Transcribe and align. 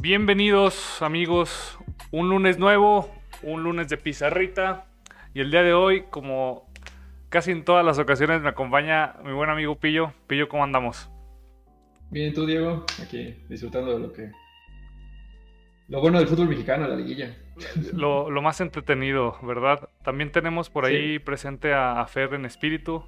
Bienvenidos 0.00 1.02
amigos, 1.02 1.78
un 2.10 2.30
lunes 2.30 2.58
nuevo, 2.58 3.10
un 3.42 3.62
lunes 3.62 3.88
de 3.88 3.98
pizarrita 3.98 4.86
y 5.34 5.40
el 5.40 5.50
día 5.50 5.62
de 5.62 5.74
hoy, 5.74 6.04
como 6.08 6.66
casi 7.28 7.50
en 7.50 7.62
todas 7.62 7.84
las 7.84 7.98
ocasiones, 7.98 8.40
me 8.40 8.48
acompaña 8.48 9.16
mi 9.22 9.32
buen 9.32 9.50
amigo 9.50 9.76
Pillo. 9.78 10.14
Pillo, 10.26 10.48
¿cómo 10.48 10.64
andamos? 10.64 11.10
Bien, 12.10 12.32
tú 12.32 12.46
Diego, 12.46 12.86
aquí 13.02 13.36
disfrutando 13.50 13.92
de 13.92 14.00
lo 14.00 14.12
que... 14.12 14.30
Lo 15.88 16.00
bueno 16.00 16.18
del 16.18 16.26
fútbol 16.28 16.48
mexicano, 16.48 16.88
la 16.88 16.96
liguilla. 16.96 17.36
Lo, 17.92 18.30
lo 18.30 18.40
más 18.40 18.62
entretenido, 18.62 19.36
¿verdad? 19.42 19.90
También 20.02 20.32
tenemos 20.32 20.70
por 20.70 20.86
ahí 20.86 21.18
presente 21.18 21.74
a, 21.74 22.00
a, 22.00 22.06
Fer 22.06 22.32
en 22.32 22.46
espíritu 22.46 23.04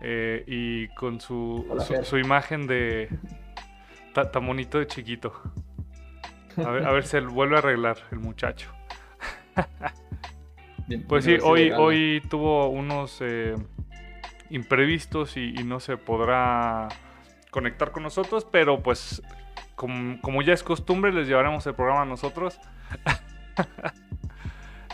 eh, 0.00 0.42
y 0.46 0.88
con 0.94 1.20
su, 1.20 1.66
Hola, 1.68 1.82
su, 1.82 2.02
su 2.04 2.16
imagen 2.16 2.66
de 2.66 3.10
ta- 4.14 4.30
tan 4.30 4.46
bonito 4.46 4.78
de 4.78 4.86
chiquito. 4.86 5.42
A 6.64 6.70
ver, 6.70 6.86
a 6.86 6.92
ver 6.92 7.04
si 7.04 7.18
vuelve 7.20 7.56
a 7.56 7.58
arreglar 7.58 7.98
el 8.12 8.18
muchacho. 8.18 8.70
Pues 11.08 11.24
sí, 11.24 11.36
hoy, 11.42 11.72
hoy 11.72 12.22
tuvo 12.30 12.68
unos 12.68 13.18
eh, 13.20 13.56
imprevistos 14.50 15.36
y, 15.36 15.52
y 15.58 15.64
no 15.64 15.80
se 15.80 15.96
podrá 15.96 16.86
conectar 17.50 17.90
con 17.90 18.04
nosotros, 18.04 18.46
pero 18.48 18.84
pues 18.84 19.20
como, 19.76 20.20
como 20.20 20.42
ya 20.42 20.52
es 20.52 20.62
costumbre, 20.62 21.12
les 21.12 21.28
llevaremos 21.28 21.66
el 21.66 21.74
programa 21.74 22.02
a 22.02 22.06
nosotros. 22.06 22.60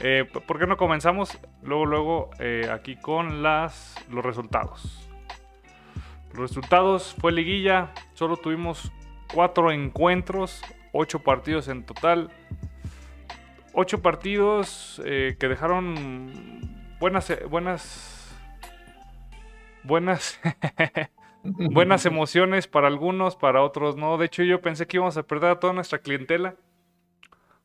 Eh, 0.04 0.24
¿Por 0.24 0.58
qué 0.58 0.66
no 0.66 0.76
comenzamos 0.76 1.38
luego, 1.62 1.86
luego 1.86 2.30
eh, 2.40 2.68
aquí 2.72 2.96
con 2.96 3.40
las, 3.40 3.94
los 4.10 4.24
resultados? 4.24 5.08
Los 6.32 6.50
resultados 6.50 7.14
fue 7.20 7.30
liguilla, 7.30 7.92
solo 8.14 8.36
tuvimos 8.36 8.90
cuatro 9.32 9.70
encuentros, 9.70 10.60
ocho 10.92 11.20
partidos 11.20 11.68
en 11.68 11.84
total. 11.84 12.30
Ocho 13.74 14.02
partidos 14.02 15.00
eh, 15.04 15.36
que 15.40 15.48
dejaron 15.48 16.34
buenas, 17.00 17.30
eh, 17.30 17.44
buenas, 17.48 18.36
buenas, 19.82 20.38
buenas 21.42 22.04
emociones 22.06 22.66
para 22.66 22.86
algunos, 22.88 23.36
para 23.36 23.62
otros 23.62 23.96
no. 23.96 24.18
De 24.18 24.26
hecho, 24.26 24.42
yo 24.42 24.60
pensé 24.60 24.86
que 24.86 24.98
íbamos 24.98 25.16
a 25.16 25.22
perder 25.22 25.56
toda 25.58 25.72
nuestra 25.72 25.98
clientela. 25.98 26.56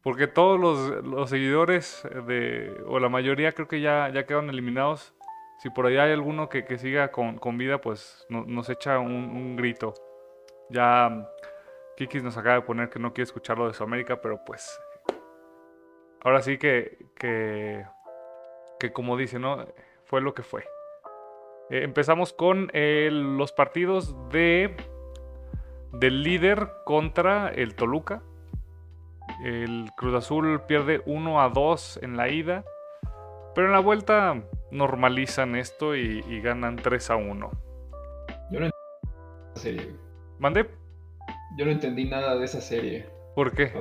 Porque 0.03 0.28
todos 0.28 0.59
los, 0.59 1.03
los 1.03 1.30
seguidores 1.30 2.03
de, 2.28 2.72
o 2.88 3.00
la 3.00 3.09
mayoría 3.09 3.52
creo 3.52 3.67
que 3.67 3.81
ya, 3.81 4.09
ya 4.14 4.25
quedaron 4.25 4.50
eliminados. 4.50 5.14
Si 5.59 5.69
por 5.69 5.86
ahí 5.88 5.97
hay 5.97 6.14
alguno 6.14 6.47
que, 6.50 6.64
que 6.64 6.78
siga 6.78 7.12
con, 7.12 7.38
con 7.38 7.58
vida, 7.58 7.81
pues 7.81 8.25
no- 8.30 8.45
nos 8.45 8.69
echa 8.69 9.00
un 9.00 9.56
grito. 9.58 9.94
Ya 10.69 11.28
Kikis 11.98 12.22
nos 12.22 12.38
acaba 12.38 12.56
de 12.56 12.62
poner 12.62 12.90
que 12.90 13.00
no 13.00 13.12
quiere 13.12 13.23
escucharlo 13.23 13.67
de 13.67 13.73
Sudamérica, 13.73 14.22
pero 14.22 14.45
pues 14.45 14.80
ahora 16.22 16.44
sí 16.44 16.59
que, 16.59 17.08
que, 17.16 17.86
que 18.80 18.94
como 18.94 19.17
dice, 19.17 19.40
¿no? 19.40 19.66
Fue 20.06 20.22
lo 20.22 20.36
que 20.36 20.44
fue. 20.44 20.62
Eh, 21.72 21.81
empezamos 21.84 22.34
con 22.34 22.70
eh, 22.73 23.09
los 23.12 23.52
partidos 23.52 24.16
de 24.30 24.78
del 25.92 26.22
líder 26.22 26.70
contra 26.86 27.50
el 27.50 27.75
Toluca. 27.75 28.22
El 29.44 29.90
Cruz 29.98 30.14
Azul 30.14 30.62
pierde 30.68 31.02
1 31.08 31.42
a 31.42 31.50
2 31.50 32.00
en 32.03 32.16
la 32.16 32.30
ida. 32.30 32.64
Pero 33.56 33.68
en 33.68 33.73
la 33.73 33.80
vuelta 33.80 34.44
normalizan 34.70 35.56
esto 35.56 35.95
y, 35.95 36.23
y 36.28 36.42
ganan 36.42 36.75
3 36.75 37.09
a 37.09 37.16
1. 37.16 37.52
Yo 38.52 38.59
no 38.59 38.66
entendí 38.68 38.72
esa 39.56 39.64
serie. 39.64 39.95
¿Mandé? 40.38 40.70
Yo 41.56 41.66
no 41.66 41.72
entendí 41.72 42.06
nada 42.06 42.36
de 42.36 42.45
esa 42.45 42.62
serie. 42.62 43.08
¿Por 43.36 43.53
qué? 43.53 43.72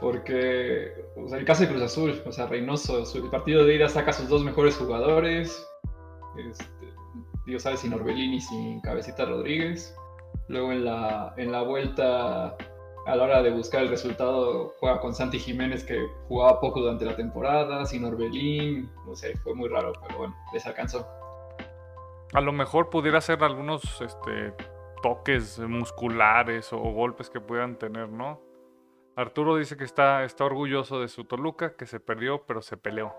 Porque, 0.00 0.92
o 1.16 1.28
sea, 1.28 1.38
el 1.38 1.44
caso 1.44 1.62
de 1.62 1.70
Cruz 1.70 1.82
Azul, 1.82 2.22
o 2.24 2.32
sea, 2.32 2.46
Reynoso, 2.46 3.04
su 3.04 3.18
el 3.18 3.30
partido 3.30 3.64
de 3.64 3.76
ida 3.76 3.88
saca 3.88 4.10
a 4.10 4.12
sus 4.12 4.28
dos 4.28 4.44
mejores 4.44 4.76
jugadores. 4.76 5.66
Este, 6.36 6.92
Dios 7.46 7.62
sabe, 7.62 7.76
sin 7.76 7.94
Orbelín 7.94 8.34
y 8.34 8.40
sin 8.40 8.80
Cabecita 8.80 9.24
Rodríguez. 9.24 9.96
Luego 10.48 10.72
en 10.72 10.84
la, 10.84 11.34
en 11.36 11.50
la 11.50 11.62
vuelta, 11.62 12.56
a 13.06 13.16
la 13.16 13.24
hora 13.24 13.42
de 13.42 13.50
buscar 13.50 13.82
el 13.82 13.88
resultado, 13.88 14.74
juega 14.78 15.00
con 15.00 15.14
Santi 15.14 15.38
Jiménez, 15.38 15.82
que 15.82 16.06
jugaba 16.28 16.60
poco 16.60 16.80
durante 16.80 17.04
la 17.04 17.16
temporada, 17.16 17.86
sin 17.86 18.04
Orbelín. 18.04 18.90
No 19.06 19.16
sé, 19.16 19.36
fue 19.38 19.54
muy 19.54 19.68
raro, 19.68 19.92
pero 20.06 20.18
bueno, 20.18 20.36
les 20.52 20.66
alcanzó. 20.66 21.08
A 22.34 22.40
lo 22.40 22.52
mejor 22.52 22.90
pudiera 22.90 23.20
ser 23.20 23.42
algunos 23.42 23.82
este, 24.00 24.52
toques 25.02 25.58
musculares 25.60 26.72
o 26.72 26.78
golpes 26.78 27.30
que 27.30 27.40
puedan 27.40 27.76
tener, 27.76 28.08
¿no? 28.08 28.40
Arturo 29.16 29.56
dice 29.56 29.76
que 29.76 29.84
está, 29.84 30.22
está 30.24 30.44
orgulloso 30.44 31.00
de 31.00 31.08
su 31.08 31.24
Toluca, 31.24 31.74
que 31.76 31.86
se 31.86 31.98
perdió, 32.00 32.44
pero 32.46 32.62
se 32.62 32.76
peleó. 32.76 33.12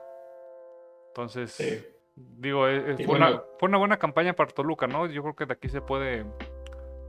Entonces, 1.09 1.51
Sí. 1.51 1.85
digo, 2.15 2.67
eh, 2.67 2.95
eh, 2.97 3.05
fue, 3.05 3.15
una, 3.17 3.41
fue 3.59 3.67
una 3.69 3.77
buena 3.77 3.97
campaña 3.97 4.33
para 4.33 4.49
Toluca, 4.51 4.87
¿no? 4.87 5.07
Yo 5.07 5.21
creo 5.23 5.35
que 5.35 5.45
de 5.45 5.53
aquí 5.53 5.67
se 5.69 5.81
puede... 5.81 6.25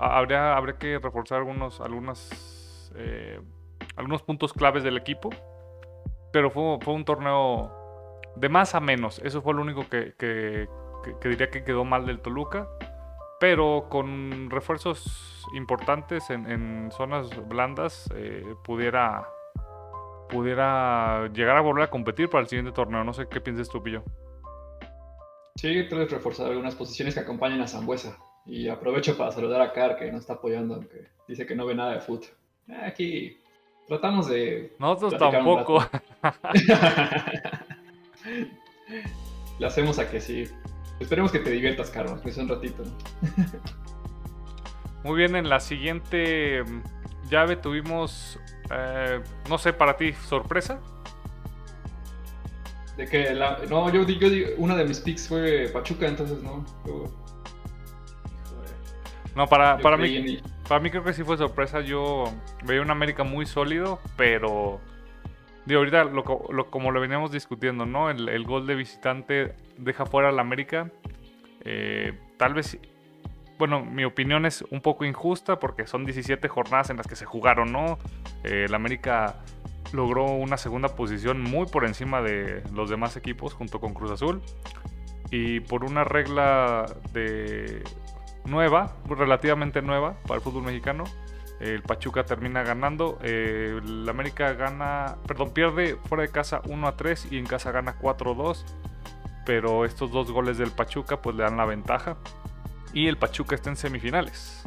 ha- 0.00 0.18
Habría, 0.18 0.56
habría 0.56 0.76
que 0.78 0.98
reforzar 0.98 1.38
algunos, 1.38 1.80
algunas, 1.80 2.90
eh, 2.96 3.40
algunos 3.96 4.22
puntos 4.22 4.52
claves 4.52 4.82
del 4.82 4.96
equipo. 4.96 5.30
Pero 6.32 6.50
fue, 6.50 6.78
fue 6.80 6.94
un 6.94 7.04
torneo 7.04 7.70
de 8.36 8.48
más 8.48 8.74
a 8.74 8.80
menos. 8.80 9.18
Eso 9.20 9.42
fue 9.42 9.54
lo 9.54 9.62
único 9.62 9.88
que, 9.88 10.14
que- 10.18 10.68
que- 11.04 11.18
que 11.20 11.28
diría 11.28 11.50
que 11.50 11.62
quedó 11.64 11.84
mal 11.84 12.06
del 12.06 12.20
Toluca. 12.20 12.68
Pero 13.40 13.86
con 13.88 14.50
refuerzos 14.50 15.46
importantes 15.54 16.28
en, 16.30 16.50
en 16.50 16.90
zonas 16.92 17.28
blandas, 17.48 18.08
eh, 18.14 18.44
pudiera, 18.62 19.26
pudiera 20.28 21.28
llegar 21.32 21.56
a 21.56 21.62
volver 21.62 21.84
a 21.84 21.90
competir 21.90 22.28
para 22.28 22.42
el 22.42 22.48
siguiente 22.48 22.72
torneo. 22.72 23.02
No 23.02 23.14
sé 23.14 23.26
qué 23.28 23.40
piensas 23.40 23.68
tú, 23.68 23.82
Pillo. 23.82 24.04
Sí, 25.56 25.82
vez 25.82 26.10
reforzar 26.10 26.48
algunas 26.48 26.74
posiciones 26.74 27.14
que 27.14 27.20
acompañen 27.20 27.60
a 27.60 27.66
Zambuesa. 27.66 28.16
Y 28.46 28.68
aprovecho 28.68 29.16
para 29.16 29.30
saludar 29.30 29.60
a 29.60 29.72
Car, 29.72 29.96
que 29.96 30.10
nos 30.10 30.22
está 30.22 30.34
apoyando, 30.34 30.74
aunque 30.74 31.06
dice 31.28 31.46
que 31.46 31.54
no 31.54 31.66
ve 31.66 31.74
nada 31.74 31.92
de 31.92 32.00
fútbol. 32.00 32.28
Ah, 32.68 32.86
Aquí 32.86 33.38
tratamos 33.86 34.28
de... 34.28 34.74
Nosotros 34.78 35.18
tampoco. 35.18 35.78
Le 39.58 39.66
hacemos 39.66 39.98
a 39.98 40.10
que 40.10 40.20
sí. 40.20 40.44
Esperemos 41.00 41.32
que 41.32 41.38
te 41.38 41.50
diviertas, 41.50 41.90
Carlos, 41.90 42.20
que 42.20 42.28
es 42.28 42.36
un 42.36 42.48
ratito. 42.48 42.84
Muy 45.02 45.16
bien, 45.16 45.34
en 45.34 45.48
la 45.48 45.58
siguiente 45.58 46.62
mm, 46.62 46.82
llave 47.30 47.56
tuvimos, 47.56 48.38
eh, 48.70 49.20
no 49.48 49.56
sé, 49.56 49.72
para 49.72 49.96
ti, 49.96 50.12
sorpresa. 50.12 50.78
De 52.98 53.06
que 53.06 53.32
la... 53.34 53.60
No, 53.70 53.90
yo 53.90 54.04
digo, 54.04 54.28
una 54.58 54.76
de 54.76 54.84
mis 54.84 55.00
picks 55.00 55.26
fue 55.26 55.70
Pachuca, 55.72 56.06
entonces 56.06 56.42
no. 56.42 56.66
Yo, 56.86 57.04
No, 59.34 59.46
para, 59.46 59.78
para 59.78 59.96
mí, 59.96 60.42
para 60.68 60.80
mí 60.80 60.90
creo 60.90 61.02
que 61.02 61.14
sí 61.14 61.24
fue 61.24 61.38
sorpresa. 61.38 61.80
Yo 61.80 62.24
veía 62.64 62.82
un 62.82 62.90
América 62.90 63.24
muy 63.24 63.46
sólido, 63.46 64.00
pero 64.18 64.80
digo, 65.70 65.80
ahorita 65.80 66.10
como 66.70 66.90
lo 66.90 67.00
veníamos 67.00 67.32
discutiendo, 67.32 67.86
¿no? 67.86 68.10
El, 68.10 68.28
el 68.28 68.44
gol 68.44 68.66
de 68.66 68.74
visitante 68.74 69.54
deja 69.78 70.04
fuera 70.04 70.28
al 70.28 70.38
América. 70.38 70.90
Eh, 71.64 72.18
tal 72.36 72.54
vez, 72.54 72.78
bueno, 73.58 73.84
mi 73.84 74.04
opinión 74.04 74.46
es 74.46 74.62
un 74.70 74.80
poco 74.80 75.04
injusta 75.04 75.58
porque 75.58 75.86
son 75.86 76.04
17 76.04 76.48
jornadas 76.48 76.90
en 76.90 76.96
las 76.96 77.06
que 77.06 77.16
se 77.16 77.24
jugaron, 77.24 77.72
¿no? 77.72 77.98
Eh, 78.44 78.64
el 78.68 78.74
América 78.74 79.36
logró 79.92 80.24
una 80.24 80.56
segunda 80.56 80.94
posición 80.94 81.40
muy 81.40 81.66
por 81.66 81.84
encima 81.84 82.20
de 82.20 82.62
los 82.72 82.90
demás 82.90 83.16
equipos 83.16 83.54
junto 83.54 83.80
con 83.80 83.94
Cruz 83.94 84.10
Azul. 84.10 84.42
Y 85.30 85.60
por 85.60 85.84
una 85.84 86.02
regla 86.02 86.86
de 87.12 87.84
nueva, 88.44 88.96
relativamente 89.08 89.82
nueva 89.82 90.16
para 90.26 90.36
el 90.36 90.40
fútbol 90.40 90.64
mexicano, 90.64 91.04
el 91.60 91.82
Pachuca 91.82 92.24
termina 92.24 92.62
ganando. 92.62 93.18
el 93.22 94.06
América 94.08 94.54
gana, 94.54 95.16
perdón, 95.26 95.52
pierde 95.52 95.96
fuera 96.06 96.22
de 96.22 96.30
casa 96.30 96.62
1 96.66 96.88
a 96.88 96.96
3 96.96 97.28
y 97.30 97.38
en 97.38 97.46
casa 97.46 97.70
gana 97.70 97.96
4 98.00 98.32
a 98.32 98.34
2. 98.34 98.64
Pero 99.46 99.84
estos 99.84 100.10
dos 100.10 100.30
goles 100.30 100.58
del 100.58 100.70
Pachuca 100.70 101.20
pues 101.20 101.36
le 101.36 101.42
dan 101.42 101.56
la 101.56 101.66
ventaja. 101.66 102.16
Y 102.92 103.06
el 103.06 103.16
Pachuca 103.16 103.54
está 103.54 103.70
en 103.70 103.76
semifinales. 103.76 104.64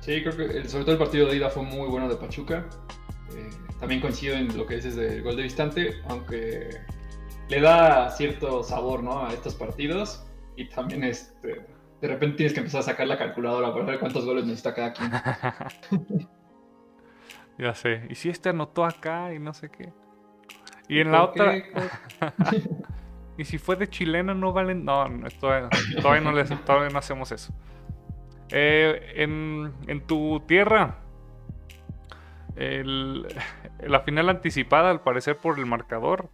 Sí, 0.00 0.22
creo 0.22 0.36
que 0.36 0.68
sobre 0.68 0.84
todo 0.84 0.92
el 0.92 0.98
partido 0.98 1.28
de 1.28 1.36
ida 1.36 1.50
fue 1.50 1.62
muy 1.62 1.88
bueno 1.88 2.08
de 2.08 2.16
Pachuca. 2.16 2.66
Eh, 3.34 3.50
también 3.80 4.00
coincido 4.00 4.36
en 4.36 4.56
lo 4.56 4.66
que 4.66 4.76
dices 4.76 4.96
del 4.96 5.22
gol 5.22 5.36
de 5.36 5.42
visitante, 5.44 6.02
aunque 6.08 6.68
le 7.48 7.60
da 7.60 8.10
cierto 8.10 8.62
sabor 8.62 9.02
¿no? 9.02 9.26
a 9.26 9.32
estos 9.32 9.54
partidos. 9.54 10.24
Y 10.56 10.68
también 10.68 11.04
este, 11.04 11.64
de 12.00 12.08
repente 12.08 12.36
tienes 12.36 12.52
que 12.52 12.60
empezar 12.60 12.80
a 12.80 12.84
sacar 12.84 13.06
la 13.06 13.16
calculadora 13.18 13.72
para 13.72 13.84
ver 13.84 13.98
cuántos 13.98 14.24
goles 14.24 14.44
necesita 14.44 14.74
cada 14.74 14.92
quien. 14.92 15.10
Ya 17.58 17.72
sé. 17.72 18.06
Y 18.10 18.16
si 18.16 18.30
este 18.30 18.48
anotó 18.48 18.84
acá 18.84 19.32
y 19.32 19.38
no 19.38 19.54
sé 19.54 19.70
qué. 19.70 19.92
Y 20.88 20.98
en 20.98 21.12
la 21.12 21.20
¿Por 21.20 21.30
otra. 21.30 21.54
Y 23.38 23.44
si 23.44 23.58
fue 23.58 23.76
de 23.76 23.88
chileno, 23.88 24.34
no 24.34 24.52
valen. 24.52 24.84
No, 24.84 25.08
no, 25.08 25.28
todavía, 25.40 25.68
todavía 26.00 26.20
no, 26.20 26.32
les- 26.32 26.64
todavía 26.64 26.88
no 26.90 26.98
hacemos 26.98 27.32
eso. 27.32 27.52
Eh, 28.50 29.12
en, 29.16 29.72
en 29.88 30.00
tu 30.06 30.40
tierra, 30.46 30.98
la 32.56 34.00
final 34.04 34.28
anticipada, 34.28 34.90
al 34.90 35.00
parecer, 35.00 35.36
por 35.36 35.58
el 35.58 35.66
marcador. 35.66 36.28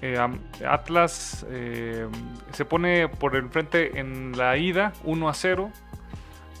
Eh, 0.00 0.16
Atlas 0.66 1.44
eh, 1.50 2.06
se 2.52 2.64
pone 2.64 3.08
por 3.08 3.34
el 3.34 3.48
frente 3.48 3.98
en 3.98 4.36
la 4.36 4.56
ida 4.56 4.92
1 5.04 5.28
a 5.28 5.34
0 5.34 5.72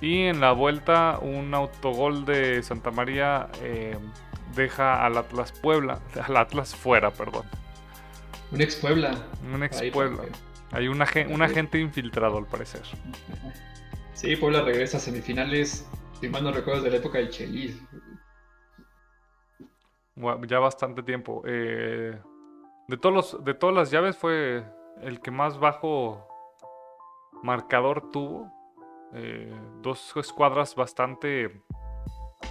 y 0.00 0.22
en 0.22 0.40
la 0.40 0.52
vuelta 0.52 1.18
un 1.20 1.54
autogol 1.54 2.24
de 2.24 2.62
Santa 2.62 2.90
María 2.90 3.48
eh, 3.62 3.96
deja 4.56 5.04
al 5.04 5.16
Atlas 5.18 5.52
Puebla, 5.52 6.00
al 6.22 6.36
Atlas 6.36 6.74
fuera, 6.74 7.10
perdón. 7.12 7.44
Un 8.50 8.60
ex 8.60 8.76
Puebla. 8.76 9.14
Un 9.52 9.62
ex 9.62 9.82
Puebla. 9.92 10.22
Hay 10.72 10.88
un, 10.88 11.00
agente 11.00 11.78
infiltrado 11.78 12.38
al 12.38 12.46
parecer. 12.46 12.82
Sí, 14.14 14.36
Puebla 14.36 14.62
regresa 14.62 14.98
a 14.98 15.00
semifinales, 15.00 15.88
si 16.20 16.28
mal 16.28 16.44
no 16.44 16.52
recuerdo, 16.52 16.82
de 16.82 16.90
la 16.90 16.96
época 16.96 17.18
del 17.18 17.30
Chelis. 17.30 17.80
Ya 20.46 20.58
bastante 20.58 21.02
tiempo. 21.02 21.42
Eh, 21.46 22.18
de, 22.88 22.96
todos 22.96 23.14
los, 23.14 23.44
de 23.44 23.54
todas 23.54 23.74
las 23.74 23.90
llaves 23.90 24.16
fue 24.16 24.64
el 25.02 25.20
que 25.20 25.30
más 25.30 25.58
bajo 25.58 26.26
marcador 27.42 28.10
tuvo. 28.10 28.52
Eh, 29.14 29.54
dos 29.80 30.14
escuadras 30.16 30.74
bastante 30.74 31.62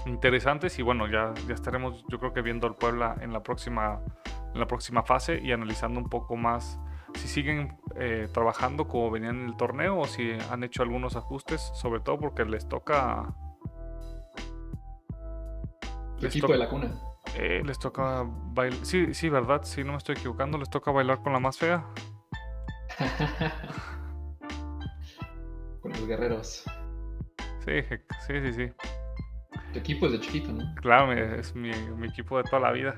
interesantes 0.05 0.79
y 0.79 0.81
bueno, 0.81 1.07
ya, 1.07 1.33
ya 1.47 1.53
estaremos 1.53 2.03
yo 2.07 2.19
creo 2.19 2.33
que 2.33 2.41
viendo 2.41 2.65
al 2.65 2.75
Puebla 2.75 3.15
en 3.21 3.31
la 3.31 3.43
próxima, 3.43 4.01
en 4.53 4.59
la 4.59 4.65
próxima 4.65 5.03
fase 5.03 5.39
y 5.39 5.51
analizando 5.51 5.99
un 5.99 6.09
poco 6.09 6.35
más 6.35 6.79
si 7.15 7.27
siguen 7.27 7.77
eh, 7.95 8.27
trabajando 8.31 8.87
como 8.87 9.11
venían 9.11 9.41
en 9.41 9.47
el 9.47 9.57
torneo 9.57 9.99
o 9.99 10.05
si 10.07 10.31
han 10.51 10.63
hecho 10.63 10.83
algunos 10.83 11.15
ajustes, 11.15 11.71
sobre 11.73 11.99
todo 11.99 12.19
porque 12.19 12.45
les 12.45 12.67
toca... 12.67 13.33
El 16.19 16.25
equipo 16.25 16.47
de 16.47 16.57
la 16.57 16.69
cuna. 16.69 16.91
Eh, 17.39 17.61
les 17.63 17.77
toca 17.77 18.25
bailar. 18.27 18.83
Sí, 18.83 19.13
sí, 19.13 19.29
verdad, 19.29 19.61
si 19.63 19.83
no 19.83 19.91
me 19.91 19.99
estoy 19.99 20.15
equivocando, 20.15 20.57
les 20.57 20.71
toca 20.71 20.91
bailar 20.91 21.21
con 21.21 21.33
la 21.33 21.39
más 21.39 21.55
fea. 21.55 21.85
con 25.81 25.91
los 25.91 26.07
guerreros. 26.07 26.63
Sí, 27.63 27.83
sí, 28.25 28.41
sí, 28.41 28.53
sí. 28.53 28.71
Tu 29.71 29.79
equipo 29.79 30.07
es 30.07 30.13
de 30.13 30.19
chiquito, 30.19 30.51
¿no? 30.51 30.73
Claro, 30.81 31.13
es 31.13 31.53
mi, 31.53 31.69
equipo 32.05 32.37
de 32.37 32.43
toda 32.45 32.59
la 32.59 32.71
vida. 32.71 32.95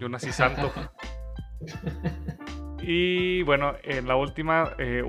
Yo 0.00 0.08
nací 0.08 0.32
santo. 0.32 0.72
y 2.82 3.44
bueno, 3.44 3.74
en 3.84 4.08
la 4.08 4.16
última, 4.16 4.72
eh, 4.78 5.04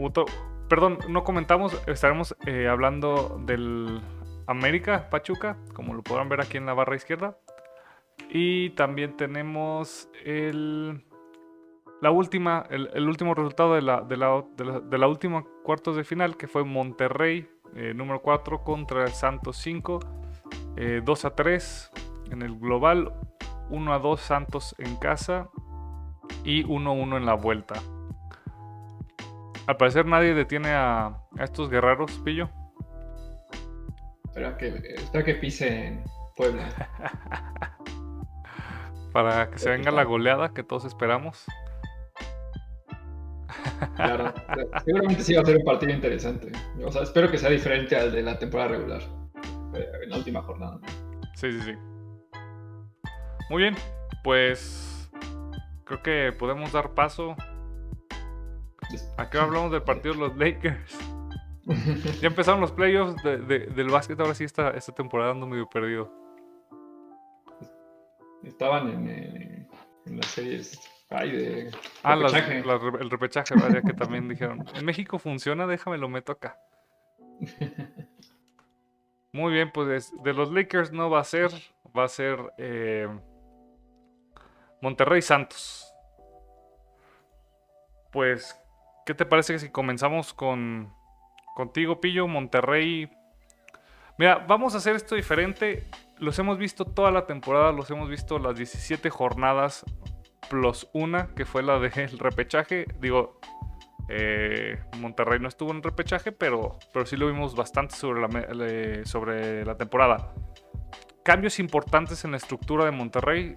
perdón, 0.69 0.99
no 1.07 1.23
comentamos, 1.23 1.81
estaremos 1.87 2.35
eh, 2.45 2.67
hablando 2.67 3.41
del 3.47 3.99
América 4.45 5.09
Pachuca, 5.09 5.57
como 5.73 5.95
lo 5.95 6.03
podrán 6.03 6.29
ver 6.29 6.41
aquí 6.41 6.57
en 6.57 6.67
la 6.67 6.75
barra 6.75 6.95
izquierda. 6.95 7.35
Y 8.29 8.71
también 8.71 9.17
tenemos 9.17 10.09
el, 10.23 11.03
la 12.01 12.11
última, 12.11 12.65
el, 12.69 13.07
último 13.07 13.33
resultado 13.33 13.75
de 13.75 13.81
la, 13.81 14.01
de, 14.01 14.17
la, 14.17 14.43
de, 14.55 14.97
la, 14.97 15.07
última 15.07 15.43
cuartos 15.63 15.95
de 15.95 16.03
final, 16.03 16.37
que 16.37 16.47
fue 16.47 16.63
Monterrey, 16.63 17.49
eh, 17.75 17.93
número 17.93 18.21
4 18.21 18.63
contra 18.63 19.03
el 19.03 19.11
Santos 19.11 19.57
5, 19.57 19.99
2 21.03 21.23
eh, 21.23 21.27
a 21.27 21.29
3 21.31 21.91
en 22.31 22.41
el 22.41 22.57
global, 22.59 23.13
1 23.69 23.93
a 23.93 23.99
2 23.99 24.19
Santos 24.19 24.75
en 24.77 24.95
casa 24.97 25.49
y 26.43 26.63
1 26.63 26.89
a 26.89 26.93
1 26.93 27.17
en 27.17 27.25
la 27.25 27.33
vuelta. 27.33 27.75
Al 29.67 29.77
parecer 29.77 30.05
nadie 30.05 30.33
detiene 30.33 30.69
a, 30.69 31.05
a 31.05 31.43
estos 31.43 31.69
guerreros, 31.69 32.11
Pillo. 32.23 32.49
Espera 34.25 34.57
que, 34.57 34.67
espera 34.67 35.25
que 35.25 35.35
pisen 35.35 36.03
Puebla. 36.35 36.69
Para 39.11 39.49
que 39.49 39.57
se 39.57 39.69
venga 39.69 39.91
la 39.91 40.03
goleada 40.03 40.53
que 40.53 40.63
todos 40.63 40.85
esperamos. 40.85 41.45
Claro, 43.95 44.33
seguramente 44.85 45.23
sí 45.23 45.33
va 45.33 45.41
a 45.41 45.45
ser 45.45 45.57
un 45.57 45.63
partido 45.63 45.91
interesante. 45.91 46.51
O 46.83 46.91
sea, 46.91 47.03
espero 47.03 47.29
que 47.29 47.37
sea 47.37 47.49
diferente 47.49 47.95
al 47.95 48.11
de 48.11 48.21
la 48.21 48.37
temporada 48.37 48.69
regular. 48.69 49.01
Eh, 49.73 49.91
en 50.03 50.09
la 50.09 50.17
última 50.17 50.41
jornada. 50.41 50.79
Sí, 51.35 51.51
sí, 51.51 51.61
sí. 51.61 51.73
Muy 53.49 53.63
bien, 53.63 53.75
pues 54.23 55.09
creo 55.85 56.01
que 56.01 56.33
podemos 56.37 56.71
dar 56.71 56.93
paso. 56.93 57.35
Acá 59.17 59.43
hablamos 59.43 59.71
del 59.71 59.83
partido 59.83 60.13
de 60.13 60.19
los 60.19 60.37
Lakers. 60.37 60.97
ya 62.21 62.27
empezaron 62.27 62.61
los 62.61 62.71
playoffs 62.71 63.21
del 63.23 63.89
básquet, 63.89 64.19
ahora 64.19 64.33
sí 64.33 64.43
esta, 64.43 64.71
esta 64.71 64.93
temporada 64.93 65.31
ando 65.31 65.45
medio 65.45 65.69
perdido. 65.69 66.11
Estaban 68.43 68.89
en, 68.89 69.09
eh, 69.09 69.67
en 70.05 70.17
las 70.17 70.27
series 70.27 70.79
ay, 71.09 71.31
de 71.31 71.71
ah, 72.03 72.13
el 72.13 73.09
repechaje, 73.09 73.55
vaya, 73.55 73.81
que 73.81 73.93
también 73.93 74.27
dijeron. 74.29 74.65
En 74.75 74.85
México 74.85 75.19
funciona, 75.19 75.67
déjame 75.67 75.97
lo 75.97 76.09
meto 76.09 76.31
acá. 76.31 76.59
Muy 79.31 79.53
bien, 79.53 79.71
pues 79.71 80.11
de 80.23 80.33
los 80.33 80.51
Lakers 80.51 80.91
no 80.91 81.09
va 81.09 81.19
a 81.19 81.23
ser, 81.23 81.51
va 81.97 82.05
a 82.05 82.07
ser 82.07 82.39
eh, 82.57 83.07
Monterrey 84.81 85.21
Santos. 85.21 85.93
Pues, 88.11 88.59
¿qué 89.05 89.13
te 89.13 89.25
parece 89.25 89.53
que 89.53 89.59
si 89.59 89.69
comenzamos 89.69 90.33
con 90.33 90.91
contigo, 91.55 92.01
Pillo, 92.01 92.27
Monterrey? 92.27 93.09
Mira, 94.17 94.37
vamos 94.47 94.73
a 94.73 94.77
hacer 94.77 94.95
esto 94.95 95.15
diferente 95.15 95.85
los 96.19 96.37
hemos 96.39 96.57
visto 96.57 96.85
toda 96.85 97.11
la 97.11 97.25
temporada, 97.25 97.71
los 97.71 97.89
hemos 97.91 98.09
visto 98.09 98.39
las 98.39 98.55
17 98.55 99.09
jornadas 99.09 99.85
plus 100.49 100.87
una, 100.93 101.33
que 101.35 101.45
fue 101.45 101.63
la 101.63 101.79
del 101.79 102.19
repechaje. 102.19 102.85
Digo, 102.99 103.39
eh, 104.09 104.79
Monterrey 104.97 105.39
no 105.39 105.47
estuvo 105.47 105.71
en 105.71 105.83
repechaje, 105.83 106.31
pero, 106.31 106.77
pero 106.93 107.05
sí 107.05 107.15
lo 107.15 107.27
vimos 107.27 107.55
bastante 107.55 107.95
sobre 107.95 108.21
la, 108.21 109.05
sobre 109.05 109.65
la 109.65 109.77
temporada. 109.77 110.33
¿Cambios 111.23 111.59
importantes 111.59 112.25
en 112.25 112.31
la 112.31 112.37
estructura 112.37 112.85
de 112.85 112.91
Monterrey? 112.91 113.53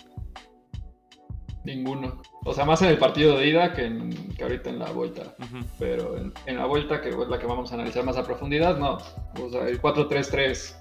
Ninguno. 1.65 2.21
O 2.45 2.53
sea, 2.53 2.65
más 2.65 2.83
en 2.83 2.89
el 2.89 2.99
partido 2.99 3.39
de 3.39 3.47
ida 3.47 3.73
que, 3.73 3.87
ahorita 4.43 4.69
en 4.69 4.81
la 4.81 4.91
vuelta. 4.91 5.35
Pero 5.79 6.17
en, 6.19 6.33
en, 6.47 6.59
la 6.59 6.67
vuelta, 6.67 7.01
que 7.01 7.11
es 7.11 7.17
la 7.17 7.39
que 7.39 7.47
vamos 7.47 7.71
a 7.71 7.77
analizar 7.77 8.05
más 8.05 8.17
a 8.17 8.25
profundidad, 8.25 8.77
no. 8.79 8.99
O 9.41 9.49
sea, 9.49 9.69
el 9.69 9.81
4-3-3 9.81 10.75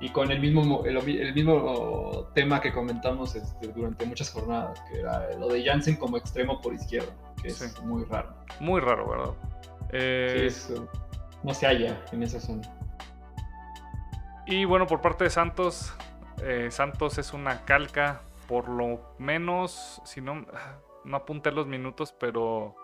y 0.00 0.10
con 0.10 0.30
el 0.30 0.40
mismo, 0.40 0.84
el, 0.84 1.34
mismo 1.34 2.28
tema 2.34 2.60
que 2.60 2.72
comentamos 2.72 3.34
este, 3.34 3.68
durante 3.68 4.04
muchas 4.04 4.30
jornadas, 4.30 4.80
que 4.90 5.00
era 5.00 5.32
lo 5.38 5.48
de 5.48 5.64
Jansen 5.64 5.96
como 5.96 6.16
extremo 6.16 6.60
por 6.60 6.74
izquierda, 6.74 7.12
que 7.40 7.48
es 7.48 7.82
muy 7.82 8.04
raro. 8.04 8.34
Muy 8.60 8.80
raro, 8.80 9.08
¿verdad? 9.08 9.34
Eh... 9.92 10.50
no 11.42 11.54
se 11.54 11.66
halla 11.66 12.02
en 12.12 12.22
esa 12.22 12.40
zona. 12.40 12.62
Y 14.46 14.64
bueno, 14.64 14.86
por 14.86 15.00
parte 15.00 15.24
de 15.24 15.30
Santos, 15.30 15.94
eh, 16.42 16.68
Santos 16.70 17.18
es 17.18 17.32
una 17.32 17.64
calca, 17.64 18.20
por 18.48 18.68
lo 18.68 19.14
menos, 19.18 20.02
si 20.04 20.20
no, 20.20 20.46
no 21.04 21.16
apunté 21.16 21.50
los 21.50 21.66
minutos, 21.66 22.14
pero 22.18 22.76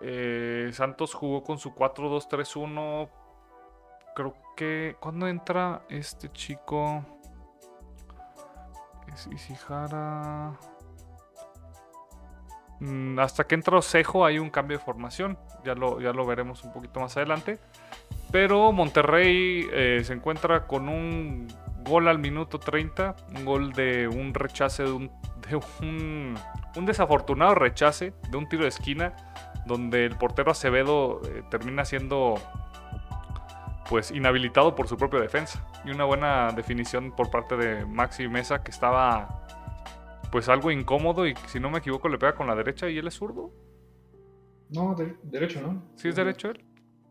eh, 0.00 0.70
Santos 0.72 1.12
jugó 1.12 1.42
con 1.42 1.58
su 1.58 1.74
4-2-3-1 1.74 3.10
creo 4.14 4.34
que 4.56 4.96
cuando 5.00 5.28
entra 5.28 5.82
este 5.88 6.30
chico 6.32 7.04
es 9.12 9.26
Isihara 9.26 10.58
mm, 12.80 13.18
hasta 13.18 13.44
que 13.44 13.54
entra 13.54 13.78
Osejo 13.78 14.24
hay 14.24 14.38
un 14.38 14.50
cambio 14.50 14.78
de 14.78 14.84
formación 14.84 15.38
ya 15.64 15.74
lo, 15.74 16.00
ya 16.00 16.12
lo 16.12 16.26
veremos 16.26 16.64
un 16.64 16.72
poquito 16.72 17.00
más 17.00 17.16
adelante 17.16 17.58
pero 18.30 18.72
Monterrey 18.72 19.68
eh, 19.72 20.00
se 20.04 20.12
encuentra 20.14 20.66
con 20.66 20.88
un 20.88 21.48
gol 21.84 22.08
al 22.08 22.18
minuto 22.18 22.58
30 22.58 23.16
un 23.36 23.44
gol 23.44 23.72
de 23.72 24.08
un 24.08 24.34
rechace 24.34 24.84
de 24.84 24.92
un, 24.92 25.10
de 25.48 25.56
un, 25.56 26.34
un 26.76 26.86
desafortunado 26.86 27.54
rechace 27.54 28.14
de 28.30 28.36
un 28.36 28.48
tiro 28.48 28.62
de 28.62 28.70
esquina 28.70 29.14
donde 29.66 30.06
el 30.06 30.16
portero 30.16 30.50
Acevedo 30.50 31.20
eh, 31.24 31.42
termina 31.50 31.84
siendo 31.84 32.34
pues 33.92 34.10
inhabilitado 34.10 34.74
por 34.74 34.88
su 34.88 34.96
propia 34.96 35.20
defensa. 35.20 35.68
Y 35.84 35.90
una 35.90 36.04
buena 36.04 36.50
definición 36.52 37.14
por 37.14 37.30
parte 37.30 37.58
de 37.58 37.84
Maxi 37.84 38.26
Mesa 38.26 38.62
que 38.62 38.70
estaba 38.70 39.46
pues 40.32 40.48
algo 40.48 40.70
incómodo 40.70 41.26
y 41.26 41.34
si 41.46 41.60
no 41.60 41.68
me 41.68 41.80
equivoco 41.80 42.08
le 42.08 42.16
pega 42.16 42.34
con 42.34 42.46
la 42.46 42.54
derecha 42.54 42.88
y 42.88 42.96
él 42.96 43.06
es 43.06 43.12
zurdo. 43.12 43.52
No, 44.70 44.96
derecho, 45.24 45.60
¿no? 45.60 45.92
¿Sí 45.96 46.08
es 46.08 46.16
derecho 46.16 46.52
él? 46.52 46.64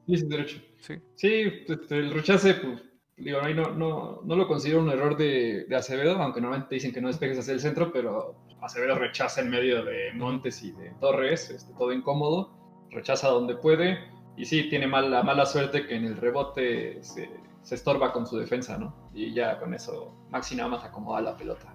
Sí, 0.08 0.14
es 0.16 0.28
derecho. 0.28 0.60
Sí. 0.80 0.96
Sí, 1.14 1.44
este, 1.68 2.00
el 2.00 2.16
rechace, 2.16 2.56
pues, 2.56 2.82
digo, 3.16 3.44
no, 3.44 3.76
no, 3.76 4.22
no, 4.24 4.36
lo 4.36 4.48
considero 4.48 4.82
un 4.82 4.90
error 4.90 5.16
de, 5.16 5.68
Acevedo, 5.76 6.16
aunque 6.16 6.42
normalmente 6.42 6.74
dicen 6.74 6.92
que 6.92 7.00
no 7.00 7.10
despejes 7.10 7.38
hacia 7.38 7.54
el 7.54 7.60
centro, 7.60 7.94
pero 7.94 8.44
Acevedo 8.60 8.96
rechaza 8.98 9.42
en 9.42 9.52
medio 9.52 9.86
de 9.86 10.14
Montes 10.16 10.64
y 10.64 10.72
de 10.72 10.90
Torres, 11.00 11.52
este, 11.52 11.72
todo 11.76 11.94
incómodo, 11.94 12.88
rechaza 12.90 13.28
donde 13.28 13.56
puede 13.56 14.00
y 14.38 14.46
sí, 14.46 14.70
tiene 14.70 14.88
mala, 14.88 15.24
mala 15.24 15.46
suerte 15.46 15.86
que 15.86 15.96
en 15.96 16.06
el 16.06 16.18
rebote 16.18 17.04
se, 17.04 17.30
se 17.62 17.76
estorba 17.76 18.12
con 18.12 18.26
su 18.26 18.38
defensa, 18.38 18.78
¿no? 18.78 19.10
Y 19.14 19.34
ya 19.34 19.60
con 19.60 19.74
eso 19.74 20.14
Maxi 20.30 20.56
nada 20.56 20.70
más 20.70 20.84
acomoda 20.84 21.22
la 21.22 21.38
pelota. 21.38 21.74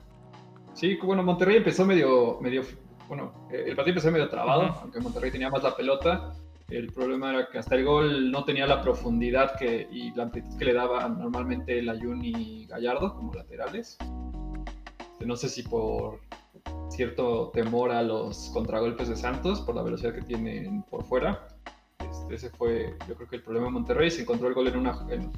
Sí, 0.74 0.98
bueno, 1.02 1.22
Monterrey 1.22 1.56
empezó 1.56 1.86
medio, 1.86 2.38
medio 2.40 2.62
bueno, 3.08 3.32
el 3.50 3.76
partido 3.76 3.94
empezó 3.94 4.10
medio 4.10 4.28
trabado, 4.28 4.74
aunque 4.82 5.00
Monterrey 5.00 5.30
tenía 5.30 5.50
más 5.50 5.62
la 5.62 5.76
pelota. 5.76 6.34
El 6.68 6.92
problema 6.92 7.30
era 7.30 7.48
que 7.48 7.58
hasta 7.58 7.76
el 7.76 7.84
gol 7.84 8.32
no 8.32 8.44
tenía 8.44 8.66
la 8.66 8.82
profundidad 8.82 9.56
que, 9.56 9.88
y 9.90 10.12
la 10.14 10.24
amplitud 10.24 10.58
que 10.58 10.64
le 10.64 10.72
daban 10.72 11.18
normalmente 11.18 11.80
Layun 11.80 12.24
y 12.24 12.66
Gallardo 12.66 13.14
como 13.14 13.32
laterales. 13.32 13.96
No 15.24 15.36
sé 15.36 15.48
si 15.48 15.62
por 15.62 16.20
cierto 16.90 17.50
temor 17.54 17.92
a 17.92 18.02
los 18.02 18.50
contragolpes 18.52 19.08
de 19.08 19.16
Santos, 19.16 19.60
por 19.60 19.76
la 19.76 19.82
velocidad 19.82 20.14
que 20.14 20.22
tienen 20.22 20.82
por 20.82 21.04
fuera. 21.04 21.46
Ese 22.30 22.50
fue, 22.50 22.96
yo 23.08 23.14
creo 23.14 23.28
que 23.28 23.36
el 23.36 23.42
problema 23.42 23.66
de 23.66 23.72
Monterrey. 23.72 24.10
Se 24.10 24.22
encontró 24.22 24.48
el 24.48 24.54
gol 24.54 24.68
en 24.68 24.76
una, 24.76 24.92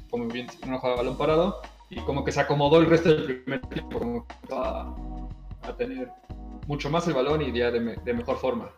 como 0.09 0.27
bien, 0.27 0.47
en 0.61 0.69
una 0.69 0.79
jugada 0.79 0.97
de 0.97 1.03
balón 1.03 1.17
parado 1.17 1.61
y 1.89 1.99
como 2.01 2.23
que 2.23 2.31
se 2.31 2.39
acomodó 2.39 2.79
el 2.79 2.85
resto 2.87 3.09
del 3.09 3.41
primer 3.41 3.61
tiempo, 3.61 3.99
como 3.99 4.27
a, 4.51 4.95
a 5.63 5.75
tener 5.75 6.09
mucho 6.67 6.89
más 6.91 7.07
el 7.07 7.15
balón 7.15 7.41
y 7.41 7.51
ya 7.51 7.71
de, 7.71 8.13
mejor 8.13 8.37
forma. 8.37 8.69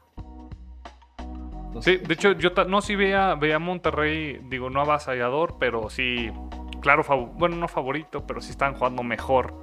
sí, 1.81 1.97
de 1.97 2.13
hecho, 2.13 2.31
yo 2.31 2.51
no 2.65 2.81
sí 2.81 2.95
veía, 2.95 3.35
veía 3.35 3.57
a 3.57 3.59
Monterrey, 3.59 4.39
digo, 4.49 4.69
no 4.69 4.79
avasallador, 4.81 5.57
pero 5.59 5.89
sí, 5.89 6.31
claro, 6.79 7.03
bueno, 7.37 7.57
no 7.57 7.67
favorito, 7.67 8.25
pero 8.25 8.39
sí 8.39 8.51
están 8.51 8.75
jugando 8.75 9.03
mejor 9.03 9.53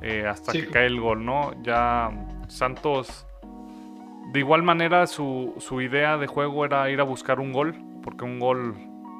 eh, 0.00 0.24
hasta 0.28 0.52
que 0.52 0.68
cae 0.68 0.86
el 0.86 1.00
gol, 1.00 1.24
¿no? 1.24 1.60
Ya 1.64 2.10
Santos, 2.46 3.26
de 4.32 4.38
igual 4.38 4.62
manera, 4.62 5.08
su, 5.08 5.52
su 5.58 5.80
idea 5.80 6.16
de 6.18 6.28
juego 6.28 6.64
era 6.64 6.88
ir 6.88 7.00
a 7.00 7.04
buscar 7.04 7.40
un 7.40 7.52
gol, 7.52 7.74
porque 8.02 8.24
un 8.24 8.38
gol 8.38 8.74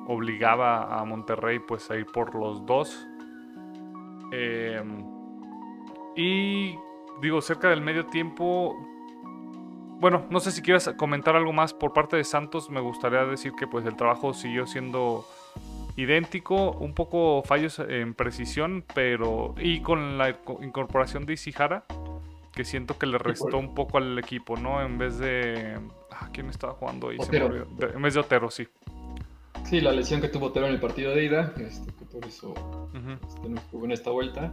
obligaba 0.07 0.99
a 0.99 1.05
Monterrey 1.05 1.59
pues 1.59 1.91
a 1.91 1.97
ir 1.97 2.07
por 2.07 2.35
los 2.35 2.65
dos. 2.67 3.07
Eh, 4.33 4.83
y 6.17 6.77
digo, 7.21 7.41
cerca 7.41 7.69
del 7.69 7.81
medio 7.81 8.07
tiempo. 8.07 8.77
Bueno, 10.01 10.27
no 10.31 10.41
sé 10.41 10.51
si 10.51 10.63
quieres 10.63 10.89
comentar 10.97 11.37
algo 11.37 11.53
más 11.53 11.73
por 11.73 11.93
parte 11.93 12.17
de 12.17 12.25
Santos. 12.25 12.71
Me 12.71 12.81
gustaría 12.81 13.25
decir 13.25 13.53
que 13.53 13.67
pues 13.67 13.87
el 13.87 13.97
trabajo 13.97 14.35
siguió 14.35 14.67
siendo 14.67 15.25
idéntico, 15.97 16.73
un 16.73 16.95
poco 16.95 17.43
fallos 17.45 17.79
en 17.79 18.15
precisión, 18.15 18.85
pero 18.95 19.55
y 19.59 19.81
con 19.81 20.19
la 20.19 20.31
incorporación 20.63 21.27
de 21.27 21.35
Isihara, 21.35 21.85
que 22.53 22.65
siento 22.65 22.99
que 22.99 23.07
le 23.07 23.19
restó 23.19 23.59
un 23.59 23.75
poco 23.75 23.99
al 23.99 24.19
equipo, 24.19 24.57
¿no? 24.57 24.83
En 24.83 24.99
vez 24.99 25.19
de 25.19 25.79
ah, 26.13 26.29
¿quién 26.33 26.49
estaba 26.49 26.75
jugando 26.75 27.09
ahí? 27.09 27.19
en 27.31 28.03
vez 28.03 28.15
de 28.15 28.21
Otero, 28.21 28.51
sí. 28.51 28.67
Sí, 29.65 29.81
la 29.81 29.93
lesión 29.93 30.21
que 30.21 30.29
tuvo 30.29 30.47
Otero 30.47 30.67
en 30.67 30.75
el 30.75 30.81
partido 30.81 31.15
de 31.15 31.25
ida, 31.25 31.55
este, 31.59 31.93
que 31.95 32.05
por 32.05 32.25
eso 32.27 32.55
este, 33.27 33.49
no 33.49 33.61
jugó 33.71 33.85
en 33.87 33.93
esta 33.93 34.11
vuelta. 34.11 34.53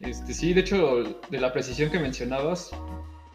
Este, 0.00 0.34
sí, 0.34 0.52
de 0.52 0.60
hecho, 0.60 1.02
de 1.30 1.40
la 1.40 1.52
precisión 1.52 1.90
que 1.90 1.98
mencionabas, 1.98 2.70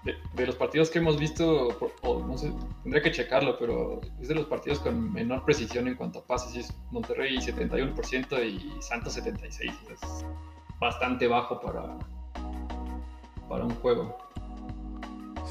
de, 0.04 0.46
los 0.46 0.56
partidos 0.56 0.90
que 0.90 1.00
hemos 1.00 1.20
visto, 1.20 1.68
o, 2.02 2.26
no 2.26 2.38
sé, 2.38 2.54
tendré 2.84 3.02
que 3.02 3.12
checarlo, 3.12 3.58
pero 3.58 4.00
es 4.20 4.28
de 4.28 4.36
los 4.36 4.46
partidos 4.46 4.80
con 4.80 5.12
menor 5.12 5.44
precisión 5.44 5.88
en 5.88 5.96
cuanto 5.96 6.20
a 6.20 6.26
pases. 6.26 6.56
Es 6.56 6.74
Monterrey 6.92 7.38
71% 7.38 8.46
y 8.46 8.82
Santos 8.82 9.18
76%. 9.18 9.74
Es 9.92 10.26
bastante 10.80 11.28
bajo 11.28 11.60
para, 11.60 11.98
para 13.50 13.66
un 13.66 13.76
juego. 13.76 14.18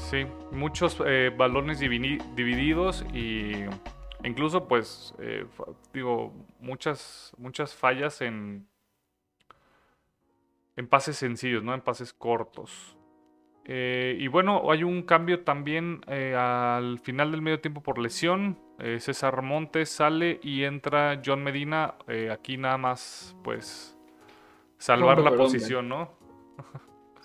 Sí, 0.09 0.25
muchos 0.51 0.99
eh, 1.05 1.31
balones 1.35 1.79
divididos 1.79 3.05
y 3.13 3.51
incluso 4.23 4.67
pues 4.67 5.13
eh, 5.19 5.45
digo 5.93 6.33
muchas 6.59 7.31
muchas 7.37 7.75
fallas 7.75 8.21
en 8.21 8.67
en 10.75 10.87
pases 10.87 11.17
sencillos, 11.17 11.63
¿no? 11.63 11.75
En 11.75 11.81
pases 11.81 12.13
cortos. 12.13 12.97
Eh, 13.65 14.17
y 14.19 14.27
bueno, 14.27 14.71
hay 14.71 14.83
un 14.83 15.03
cambio 15.03 15.43
también 15.43 16.01
al 16.07 16.97
final 16.99 17.31
del 17.31 17.43
medio 17.43 17.59
tiempo 17.59 17.83
por 17.83 17.99
lesión. 17.99 18.57
César 18.97 19.41
Montes 19.43 19.89
sale 19.89 20.39
y 20.41 20.63
entra 20.63 21.21
John 21.23 21.43
Medina. 21.43 21.95
aquí 22.31 22.57
nada 22.57 22.77
más, 22.77 23.35
pues, 23.43 23.95
salvar 24.77 25.19
la 25.19 25.35
posición, 25.35 25.89
¿no? 25.89 26.17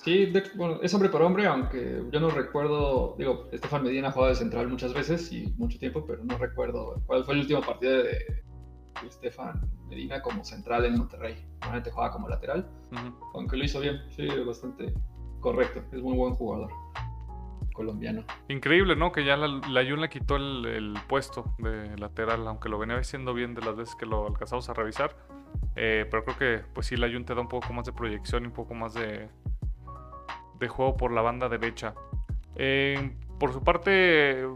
Sí, 0.04 0.30
bueno, 0.54 0.80
es 0.82 0.92
hombre 0.92 1.08
por 1.08 1.22
hombre, 1.22 1.46
aunque 1.46 2.02
yo 2.12 2.20
no 2.20 2.28
recuerdo, 2.28 3.16
digo, 3.18 3.48
Estefan 3.52 3.84
Medina 3.84 4.08
ha 4.08 4.12
jugado 4.12 4.32
de 4.32 4.36
central 4.36 4.68
muchas 4.68 4.92
veces 4.92 5.32
y 5.32 5.54
mucho 5.56 5.78
tiempo, 5.78 6.04
pero 6.06 6.22
no 6.22 6.36
recuerdo 6.36 7.02
cuál 7.06 7.24
fue 7.24 7.32
el 7.32 7.40
último 7.40 7.62
partido 7.62 8.02
de, 8.02 8.18
Estefan 9.06 9.62
Medina 9.88 10.20
como 10.20 10.44
central 10.44 10.84
en 10.84 10.98
Monterrey. 10.98 11.34
Normalmente 11.60 11.90
juega 11.90 12.10
como 12.10 12.28
lateral, 12.28 12.68
aunque 13.32 13.56
lo 13.56 13.64
hizo 13.64 13.80
bien, 13.80 14.02
sí, 14.10 14.28
bastante 14.46 14.92
correcto. 15.40 15.82
Es 15.90 16.02
muy 16.02 16.16
buen 16.16 16.34
jugador 16.34 16.70
colombiano. 17.72 18.24
Increíble, 18.48 18.96
¿no? 18.96 19.10
Que 19.10 19.24
ya 19.24 19.38
la, 19.38 19.48
la 19.48 19.82
le 19.82 20.08
quitó 20.10 20.36
el, 20.36 20.94
puesto 21.08 21.54
de 21.58 21.96
lateral, 21.96 22.46
aunque 22.46 22.68
lo 22.68 22.78
venía 22.78 22.98
haciendo 22.98 23.32
bien 23.32 23.54
de 23.54 23.62
las 23.62 23.74
veces 23.74 23.94
que 23.96 24.04
lo 24.04 24.26
alcanzamos 24.26 24.68
a 24.68 24.74
revisar. 24.74 25.16
Eh, 25.76 26.06
pero 26.10 26.24
creo 26.24 26.36
que, 26.38 26.64
pues 26.74 26.86
sí, 26.88 26.96
la 26.96 27.10
Jun 27.10 27.24
te 27.24 27.34
da 27.34 27.40
un 27.40 27.48
poco 27.48 27.72
más 27.72 27.86
de 27.86 27.92
proyección 27.92 28.44
y 28.44 28.46
un 28.46 28.52
poco 28.52 28.74
más 28.74 28.94
de, 28.94 29.28
de 30.58 30.68
juego 30.68 30.96
por 30.96 31.12
la 31.12 31.22
banda 31.22 31.48
derecha. 31.48 31.94
Eh, 32.56 33.16
por 33.38 33.52
su 33.52 33.62
parte, 33.62 34.46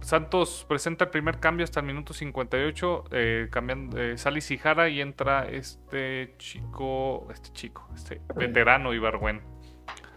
Santos 0.00 0.64
presenta 0.68 1.04
el 1.04 1.10
primer 1.10 1.40
cambio 1.40 1.64
hasta 1.64 1.80
el 1.80 1.86
minuto 1.86 2.12
58, 2.12 3.04
eh, 3.10 3.48
cambiando, 3.50 4.00
eh, 4.00 4.18
sale 4.18 4.40
Sijara 4.40 4.88
y 4.88 5.00
entra 5.00 5.48
este 5.48 6.34
chico, 6.38 7.26
este 7.32 7.50
chico, 7.52 7.88
este 7.94 8.20
veterano 8.34 8.94
Ibargüen. 8.94 9.40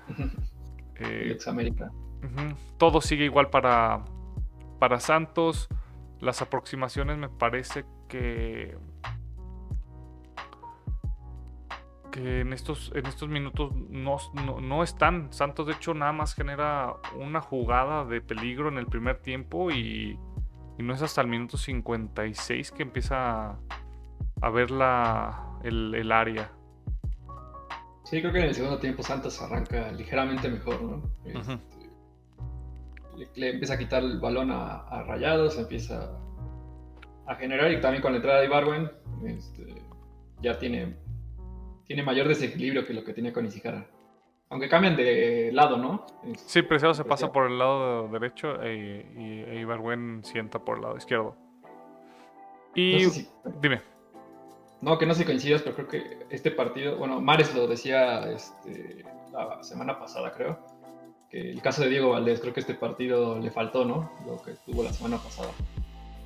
Eh, 1.02 1.38
América. 1.48 1.94
Todo 2.78 3.00
sigue 3.00 3.24
igual 3.24 3.50
para, 3.50 4.04
para 4.80 5.00
Santos. 5.00 5.70
Las 6.20 6.42
aproximaciones 6.42 7.18
me 7.18 7.30
parece 7.30 7.86
que 8.10 8.78
que 12.12 12.42
en 12.42 12.54
estos, 12.54 12.92
en 12.96 13.06
estos 13.06 13.30
minutos 13.30 13.74
no, 13.90 14.18
no, 14.62 14.84
están. 14.84 15.32
Santos 15.32 15.68
de 15.68 15.74
hecho 15.74 15.94
nada 15.94 16.12
más 16.12 16.34
genera 16.34 16.96
una 17.16 17.42
jugada 17.42 18.06
de 18.06 18.22
peligro 18.22 18.70
en 18.70 18.78
el 18.78 18.88
primer 18.88 19.20
tiempo 19.20 19.72
y, 19.72 20.18
no 20.78 20.94
es 20.94 21.02
hasta 21.02 21.22
el 21.22 21.28
minuto 21.28 21.58
56 21.58 22.72
que 22.72 22.84
empieza 22.84 23.60
a 24.42 24.50
ver 24.50 24.72
la, 24.72 25.60
el, 25.64 26.12
área. 26.12 26.52
Sí, 28.06 28.22
creo 28.22 28.32
que 28.32 28.40
en 28.40 28.46
el 28.46 28.56
segundo 28.56 28.80
tiempo 28.80 29.04
Santos 29.04 29.42
arranca 29.42 29.92
ligeramente 29.92 30.50
mejor, 30.50 30.82
¿no? 30.82 31.04
Este, 31.26 31.90
le, 33.36 33.50
empieza 33.50 33.74
a 33.74 33.78
quitar 33.78 34.04
el 34.04 34.20
balón 34.20 34.52
a, 34.52 35.04
Rayados, 35.04 35.58
empieza 35.58 36.18
a 37.28 37.36
generar 37.36 37.72
y 37.72 37.82
también 37.82 38.02
con 38.02 38.14
la 38.14 38.18
entrada 38.18 38.40
de 38.40 38.46
Ibarwen 38.46 38.90
este, 39.26 39.84
ya 40.42 40.58
tiene 40.58 40.96
tiene 41.90 42.04
mayor 42.04 42.28
desequilibrio 42.28 42.86
que 42.86 42.94
lo 42.94 43.04
que 43.04 43.14
tenía 43.14 43.34
con 43.34 43.48
Isijara. 43.48 43.88
Aunque 44.52 44.70
cambian 44.70 44.96
de 44.96 45.50
lado, 45.52 45.76
¿no? 45.76 46.06
Sí, 46.36 46.62
Preciado 46.62 46.94
se 46.94 47.04
pasa 47.04 47.32
por 47.32 47.48
el 47.48 47.58
lado 47.58 48.08
derecho 48.10 48.62
e, 48.62 49.08
y, 49.18 50.24
sienta 50.24 50.60
por 50.60 50.78
el 50.78 50.84
lado 50.84 50.98
izquierdo. 50.98 51.36
Y 52.76 53.08
dime. 53.60 53.82
No, 54.82 55.00
que 55.00 55.08
no 55.08 55.16
se 55.16 55.26
coincidas, 55.26 55.64
pero 55.64 55.76
creo 55.76 55.88
que 55.88 56.26
este 56.30 56.52
partido, 56.52 56.96
bueno, 56.96 57.22
Mares 57.22 57.56
lo 57.56 57.66
decía 57.66 58.32
este, 58.32 59.04
la 59.34 59.64
semana 59.64 59.98
pasada, 59.98 60.32
creo, 60.32 60.60
que 61.32 61.50
el 61.50 61.62
caso 61.64 61.82
de 61.82 61.90
Diego 61.90 62.12
Valdés, 62.12 62.40
creo 62.40 62.54
que 62.54 62.60
este 62.60 62.76
partido 62.76 63.40
le 63.40 63.50
faltó, 63.50 63.84
¿no? 63.84 64.12
Lo 64.28 64.40
que 64.44 64.52
tuvo 64.64 64.84
la 64.84 64.94
semana 64.94 65.18
pasada. 65.18 65.50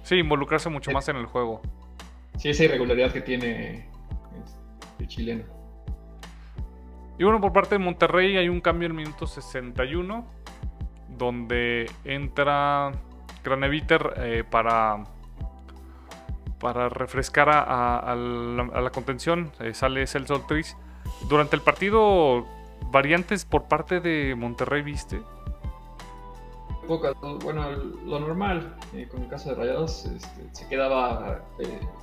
Sí, 0.01 0.15
involucrarse 0.15 0.69
mucho 0.69 0.91
más 0.91 1.07
en 1.07 1.15
el 1.15 1.25
juego. 1.25 1.61
Sí, 2.37 2.49
esa 2.49 2.65
irregularidad 2.65 3.13
que 3.13 3.21
tiene 3.21 3.92
chileno. 5.07 5.43
Y 7.17 7.23
bueno, 7.23 7.39
por 7.39 7.53
parte 7.53 7.75
de 7.75 7.79
Monterrey 7.79 8.37
hay 8.37 8.49
un 8.49 8.59
cambio 8.59 8.87
en 8.87 8.93
el 8.93 8.97
minuto 8.97 9.27
61, 9.27 10.25
donde 11.09 11.89
entra 12.03 12.91
Graneviter 13.43 14.13
eh, 14.17 14.43
para, 14.49 15.03
para 16.59 16.89
refrescar 16.89 17.49
a, 17.49 18.15
la, 18.15 18.89
contención. 18.89 19.51
Eh, 19.59 19.73
sale 19.73 20.07
Celso 20.07 20.35
Ortiz. 20.35 20.75
Durante 21.29 21.55
el 21.55 21.61
partido, 21.61 22.45
variantes 22.91 23.45
por 23.45 23.65
parte 23.65 23.99
de 23.99 24.35
Monterrey, 24.35 24.81
¿viste? 24.81 25.21
Pocas, 26.87 27.13
bueno, 27.43 27.71
lo 28.05 28.19
normal, 28.19 28.75
eh, 28.93 29.07
con 29.09 29.21
el 29.21 29.29
caso 29.29 29.49
de 29.49 29.55
Rayados, 29.55 30.05
este, 30.05 30.49
se 30.51 30.67
quedaba 30.67 31.45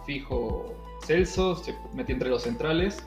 fijo 0.06 0.79
Celso, 1.04 1.56
se 1.56 1.74
metía 1.94 2.14
entre 2.14 2.30
los 2.30 2.42
centrales 2.42 3.02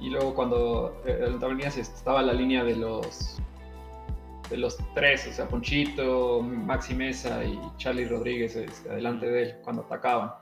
y 0.00 0.10
luego 0.10 0.34
cuando 0.34 1.00
eh, 1.06 1.28
estaba 1.76 2.22
la 2.22 2.32
línea 2.32 2.64
de 2.64 2.76
los 2.76 3.40
de 4.50 4.56
los 4.56 4.76
tres, 4.94 5.26
o 5.26 5.32
sea, 5.32 5.48
Ponchito, 5.48 6.40
Maxi 6.40 6.94
Mesa 6.94 7.42
y 7.44 7.58
Charlie 7.78 8.06
Rodríguez 8.06 8.56
adelante 8.88 9.26
de 9.26 9.42
él 9.42 9.54
cuando 9.64 9.82
atacaban. 9.82 10.32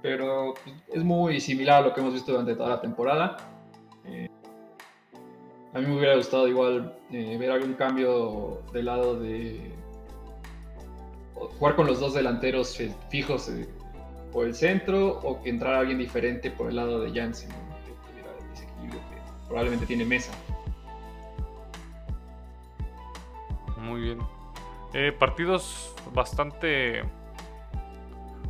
pero 0.00 0.54
pues, 0.64 0.76
es 0.88 1.04
muy 1.04 1.38
similar 1.38 1.82
a 1.82 1.86
lo 1.88 1.94
que 1.94 2.00
hemos 2.00 2.14
visto 2.14 2.32
durante 2.32 2.54
toda 2.54 2.70
la 2.70 2.80
temporada. 2.80 3.36
Eh, 4.06 4.28
a 5.74 5.78
mí 5.78 5.86
me 5.86 5.96
hubiera 5.98 6.16
gustado 6.16 6.48
igual 6.48 6.96
eh, 7.10 7.36
ver 7.38 7.50
algún 7.50 7.74
cambio 7.74 8.62
del 8.72 8.86
lado 8.86 9.18
de 9.20 9.70
jugar 11.58 11.76
con 11.76 11.86
los 11.86 12.00
dos 12.00 12.14
delanteros 12.14 12.78
fijos 13.10 13.50
por 14.32 14.46
el 14.46 14.54
centro 14.54 15.20
o 15.20 15.42
que 15.42 15.50
entrara 15.50 15.80
alguien 15.80 15.98
diferente 15.98 16.50
por 16.50 16.68
el 16.68 16.76
lado 16.76 17.00
de 17.00 17.12
Janssen, 17.12 17.50
que 17.50 17.56
probablemente 19.46 19.86
tiene 19.86 20.04
mesa. 20.04 20.32
Muy 23.78 24.00
bien. 24.00 24.18
Eh, 24.94 25.12
partidos 25.12 25.94
bastante. 26.14 27.02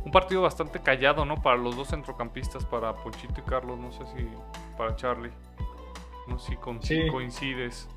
Un 0.05 0.11
partido 0.11 0.41
bastante 0.41 0.79
callado, 0.79 1.25
¿no? 1.25 1.41
Para 1.41 1.57
los 1.57 1.75
dos 1.75 1.89
centrocampistas, 1.89 2.65
para 2.65 2.93
Ponchito 2.95 3.39
y 3.39 3.43
Carlos. 3.43 3.79
No 3.79 3.91
sé 3.91 4.05
si 4.15 4.27
para 4.77 4.95
Charlie. 4.95 5.31
No 6.27 6.39
sé 6.39 6.51
si 6.51 7.09
coincides. 7.09 7.87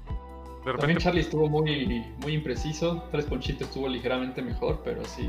De 0.65 0.73
repente... 0.73 0.81
También 0.81 0.99
Charlie 0.99 1.21
estuvo 1.21 1.49
muy, 1.49 2.05
muy 2.19 2.35
impreciso. 2.35 3.05
Tres 3.11 3.27
Ponchito 3.27 3.65
estuvo 3.65 3.89
ligeramente 3.89 4.43
mejor, 4.43 4.81
pero 4.85 5.05
sí. 5.05 5.29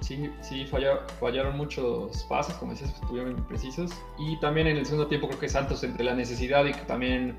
Sí, 0.00 0.30
sí 0.40 0.64
fallaron 0.66 1.56
muchos 1.56 2.24
pases, 2.28 2.54
como 2.56 2.72
decías, 2.72 2.94
estuvieron 2.94 3.32
imprecisos. 3.32 3.90
Y 4.18 4.38
también 4.40 4.66
en 4.68 4.76
el 4.76 4.86
segundo 4.86 5.08
tiempo 5.08 5.28
creo 5.28 5.40
que 5.40 5.48
Santos, 5.48 5.82
entre 5.82 6.04
la 6.04 6.14
necesidad 6.14 6.64
y 6.64 6.72
que 6.72 6.82
también 6.82 7.36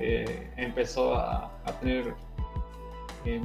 eh, 0.00 0.52
empezó 0.56 1.14
a, 1.14 1.52
tener 1.80 2.14
eh, 3.24 3.40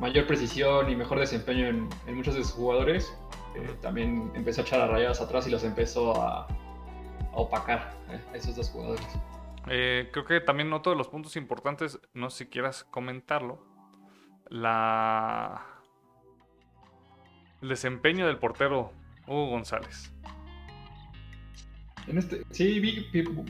mayor 0.00 0.26
precisión 0.26 0.90
y 0.90 0.96
mejor 0.96 1.20
desempeño 1.20 1.66
en, 1.66 1.88
muchos 2.16 2.34
de 2.34 2.42
sus 2.42 2.52
jugadores, 2.52 3.16
eh, 3.54 3.76
también 3.80 4.32
empezó 4.34 4.62
a 4.62 4.64
echar 4.64 4.80
a 4.80 4.86
rayadas 4.88 5.20
atrás 5.20 5.46
y 5.46 5.50
los 5.50 5.62
empezó 5.62 6.20
a, 6.20 6.48
opacar 7.32 7.94
a 8.08 8.36
esos 8.36 8.56
dos 8.56 8.70
jugadores. 8.70 9.06
creo 9.64 10.24
que 10.24 10.40
también 10.40 10.72
otro 10.72 10.92
de 10.92 10.98
los 10.98 11.06
puntos 11.06 11.36
importantes, 11.36 12.00
no 12.12 12.28
sé 12.28 12.44
si 12.44 12.50
quieras 12.50 12.82
comentarlo, 12.82 13.64
la 14.48 15.69
el 17.62 17.68
desempeño 17.68 18.26
del 18.26 18.38
portero 18.38 18.92
Hugo 19.26 19.50
González. 19.50 20.12
En 22.06 22.18
este, 22.18 22.42
sí, 22.50 22.80
vi, 22.80 23.06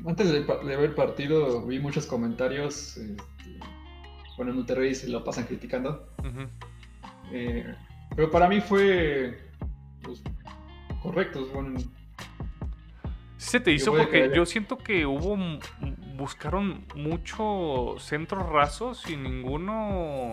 antes 0.07 0.31
de, 0.31 0.41
ver 0.41 0.81
el 0.81 0.95
partido, 0.95 1.65
vi 1.65 1.79
muchos 1.79 2.07
comentarios. 2.07 2.97
Este, 2.97 3.23
bueno, 4.37 4.53
en 4.53 4.59
Monterrey 4.59 4.95
se 4.95 5.09
lo 5.09 5.25
pasan 5.25 5.45
criticando. 5.45 6.09
Eh, 7.33 7.75
pero 8.17 8.31
para 8.31 8.49
mí 8.49 8.61
fue 8.61 9.39
pues, 10.03 10.23
correcto. 11.03 11.49
Sí 13.37 13.51
se 13.51 13.59
te 13.59 13.73
hizo 13.73 13.97
porque 13.97 14.31
yo 14.35 14.45
siento 14.45 14.77
que 14.77 15.07
hubo 15.07 15.37
buscaron 16.17 16.85
mucho 16.95 17.97
centros 17.99 18.47
rasos 18.51 19.09
y 19.09 19.17
ninguno 19.17 20.31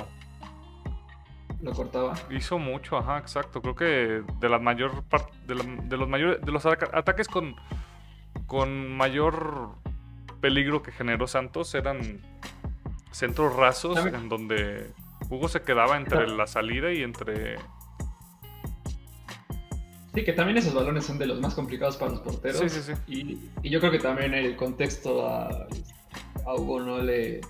lo 1.62 1.72
cortaba. 1.72 2.14
Hizo 2.30 2.60
mucho, 2.60 2.98
ajá, 2.98 3.18
exacto. 3.18 3.62
Creo 3.62 3.76
que 3.76 4.24
de 4.40 4.50
la 4.50 4.60
mayor 4.60 5.04
de, 5.48 5.56
de, 5.84 5.98
los 5.98 6.08
mayores 6.08 6.42
de 6.42 6.52
los 6.52 6.66
ataques 6.66 7.28
con 7.28 7.56
con 8.46 8.96
mayor 8.96 9.76
peligro 10.40 10.82
que 10.84 10.92
generó 10.92 11.28
Santos 11.28 11.74
eran 11.76 12.22
centros 13.12 13.56
rasos 13.56 13.98
en 14.06 14.30
donde 14.30 14.92
Hugo 15.30 15.50
se 15.50 15.62
quedaba 15.62 15.98
entre 15.98 16.28
la 16.28 16.48
salida 16.48 16.92
y 16.94 17.04
entre 17.04 17.58
Sí, 20.14 20.24
que 20.24 20.34
también 20.34 20.58
esos 20.58 20.74
balones 20.74 21.06
son 21.06 21.20
de 21.20 21.28
los 21.28 21.40
más 21.40 21.54
complicados 21.54 21.96
para 21.96 22.10
los 22.10 22.22
porteros. 22.22 22.60
Sí, 22.60 22.70
sí, 22.70 22.82
sí. 22.82 22.94
Y, 23.62 23.70
yo 23.70 23.80
creo 23.80 23.92
que 23.92 24.00
también 24.00 24.34
el 24.34 24.56
contexto 24.56 25.28
a, 25.28 25.68
Hugo 26.58 26.80
no 26.80 27.04
le, 27.04 27.42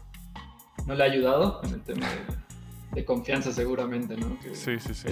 no 0.86 0.94
le 0.94 1.02
ha 1.02 1.06
ayudado 1.06 1.62
en 1.64 1.76
el 1.76 1.82
tema 1.84 2.08
de, 2.10 2.16
confianza 3.06 3.52
seguramente, 3.52 4.18
¿no? 4.18 4.38
sí, 4.54 4.80
sí, 4.80 4.94
sí. 4.94 5.08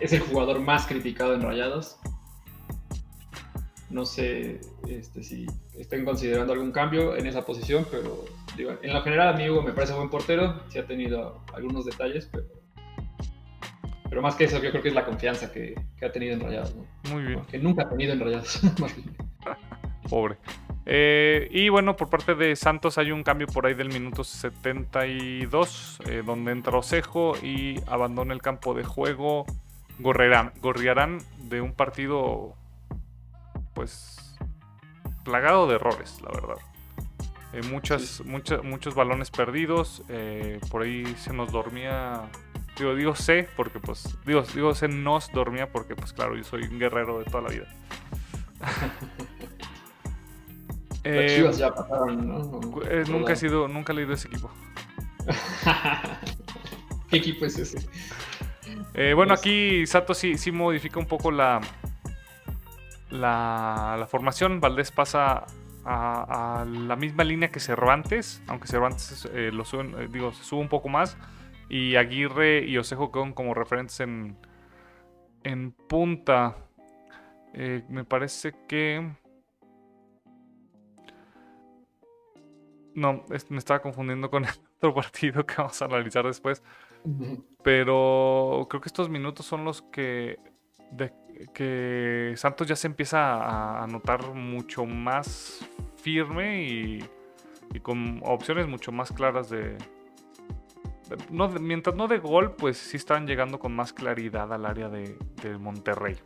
Es, 0.00 0.12
el 0.12 0.20
jugador 0.20 0.60
más 0.60 0.86
criticado 0.86 1.34
en 1.34 1.42
Rayados. 1.42 1.98
No 3.90 4.04
sé 4.04 4.60
este, 4.88 5.22
si 5.22 5.46
estén 5.78 6.04
considerando 6.04 6.52
algún 6.52 6.72
cambio 6.72 7.16
en 7.16 7.26
esa 7.26 7.46
posición, 7.46 7.86
pero 7.90 8.24
digo, 8.56 8.72
en 8.82 8.92
lo 8.92 9.02
general 9.02 9.28
a 9.28 9.32
mí 9.32 9.48
Hugo 9.48 9.62
me 9.62 9.72
parece 9.72 9.94
buen 9.94 10.10
portero, 10.10 10.62
sí 10.68 10.78
ha 10.78 10.86
tenido 10.86 11.42
algunos 11.54 11.86
detalles, 11.86 12.28
pero, 12.30 12.46
pero 14.10 14.20
más 14.20 14.34
que 14.34 14.44
eso 14.44 14.62
yo 14.62 14.70
creo 14.70 14.82
que 14.82 14.88
es 14.88 14.94
la 14.94 15.06
confianza 15.06 15.50
que, 15.50 15.74
ha 16.02 16.12
tenido 16.12 16.34
en 16.34 16.40
Rayados. 16.40 16.76
Muy 17.10 17.22
bien. 17.22 17.46
Que 17.46 17.58
nunca 17.58 17.84
ha 17.84 17.88
tenido 17.88 18.12
en 18.12 18.20
Rayados. 18.20 18.60
Pobre. 20.10 20.36
Eh, 20.90 21.48
y 21.50 21.68
bueno, 21.68 21.96
por 21.96 22.08
parte 22.08 22.34
de 22.34 22.56
Santos 22.56 22.96
hay 22.96 23.12
un 23.12 23.22
cambio 23.22 23.46
por 23.46 23.66
ahí 23.66 23.74
del 23.74 23.90
minuto 23.90 24.24
72, 24.24 25.98
eh, 26.06 26.22
donde 26.24 26.52
entra 26.52 26.78
Osejo 26.78 27.36
y 27.42 27.78
abandona 27.86 28.32
el 28.32 28.40
campo 28.40 28.72
de 28.72 28.84
juego 28.84 29.44
Gorriarán, 29.98 30.52
Gorriarán 30.62 31.18
de 31.42 31.60
un 31.60 31.74
partido 31.74 32.54
pues 33.74 34.38
plagado 35.24 35.66
de 35.66 35.74
errores, 35.74 36.20
la 36.22 36.30
verdad. 36.30 36.56
Eh, 37.52 37.62
muchas, 37.70 38.22
muchos 38.24 38.94
balones 38.94 39.30
perdidos. 39.30 40.02
Eh, 40.08 40.60
por 40.70 40.82
ahí 40.82 41.04
se 41.18 41.32
nos 41.32 41.50
dormía. 41.52 42.22
Digo, 42.78 42.94
digo 42.94 43.14
sé, 43.14 43.48
porque 43.56 43.80
pues. 43.80 44.16
Digo, 44.24 44.42
digo 44.54 44.74
se 44.74 44.88
nos 44.88 45.30
dormía 45.32 45.70
porque, 45.70 45.96
pues 45.96 46.12
claro, 46.12 46.36
yo 46.36 46.44
soy 46.44 46.62
un 46.62 46.78
guerrero 46.78 47.18
de 47.18 47.24
toda 47.24 47.42
la 47.42 47.50
vida. 47.50 47.68
eh, 51.08 51.50
ya 51.56 51.74
pasaron, 51.74 52.60
eh, 52.90 53.04
nunca 53.08 53.32
he 53.32 53.36
sido, 53.36 53.68
nunca 53.68 53.92
he 53.92 53.96
leído 53.96 54.12
ese 54.14 54.28
equipo. 54.28 54.50
¿Qué 57.10 57.16
equipo 57.16 57.46
es 57.46 57.58
ese? 57.58 57.88
bueno, 59.14 59.32
aquí 59.32 59.86
Sato 59.86 60.12
sí, 60.12 60.36
sí 60.38 60.50
modifica 60.50 60.98
un 60.98 61.06
poco 61.06 61.30
la, 61.30 61.60
la, 63.10 64.06
formación. 64.08 64.60
Valdés 64.60 64.90
pasa 64.90 65.46
a, 65.84 66.64
la 66.66 66.96
misma 66.96 67.24
línea 67.24 67.50
que 67.50 67.60
Cervantes, 67.60 68.42
aunque 68.46 68.68
Cervantes 68.68 69.28
eh, 69.32 69.50
lo 69.52 69.62
eh, 69.62 70.08
digo, 70.10 70.32
se 70.32 70.44
sube 70.44 70.60
un 70.60 70.68
poco 70.68 70.88
más. 70.88 71.16
Y 71.70 71.96
Aguirre 71.96 72.64
y 72.66 72.78
Osejo 72.78 73.12
quedan 73.12 73.32
como 73.32 73.54
referentes 73.54 74.00
en, 74.00 74.36
en 75.44 75.72
punta. 75.72 76.56
Eh, 77.54 77.82
me 77.88 78.04
parece 78.04 78.54
que. 78.66 79.10
No, 82.98 83.24
me 83.48 83.58
estaba 83.58 83.80
confundiendo 83.80 84.28
con 84.30 84.44
el 84.44 84.50
otro 84.76 84.94
partido 84.94 85.46
que 85.46 85.54
vamos 85.56 85.80
a 85.80 85.84
analizar 85.84 86.24
después. 86.24 86.62
Pero 87.62 88.66
creo 88.68 88.80
que 88.80 88.88
estos 88.88 89.08
minutos 89.08 89.46
son 89.46 89.64
los 89.64 89.82
que 89.82 90.38
de 90.90 91.12
que 91.54 92.32
Santos 92.36 92.66
ya 92.66 92.74
se 92.74 92.88
empieza 92.88 93.82
a, 93.82 93.86
notar 93.86 94.34
mucho 94.34 94.84
más 94.84 95.64
firme 95.96 96.64
y, 96.64 97.04
con 97.82 98.20
opciones 98.24 98.66
mucho 98.66 98.90
más 98.90 99.12
claras 99.12 99.50
de, 99.50 99.76
mientras 101.60 101.94
no 101.94 102.08
de 102.08 102.18
gol, 102.18 102.56
pues 102.56 102.78
sí 102.78 102.96
están 102.96 103.26
llegando 103.26 103.58
con 103.58 103.76
más 103.76 103.92
claridad 103.92 104.52
al 104.52 104.66
área 104.66 104.88
de, 104.88 105.16
Monterrey. 105.60 106.16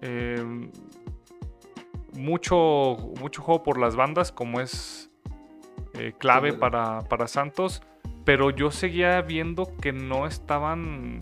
Em, 0.00 0.70
mucho, 2.12 2.96
mucho 3.20 3.42
juego 3.42 3.62
por 3.62 3.78
las 3.78 3.96
bandas, 3.96 4.30
como 4.30 4.60
es 4.60 5.07
eh, 5.98 6.14
clave 6.16 6.52
para, 6.52 7.00
para 7.02 7.26
Santos, 7.26 7.82
pero 8.24 8.50
yo 8.50 8.70
seguía 8.70 9.20
viendo 9.22 9.76
que 9.80 9.92
no 9.92 10.26
estaban 10.26 11.18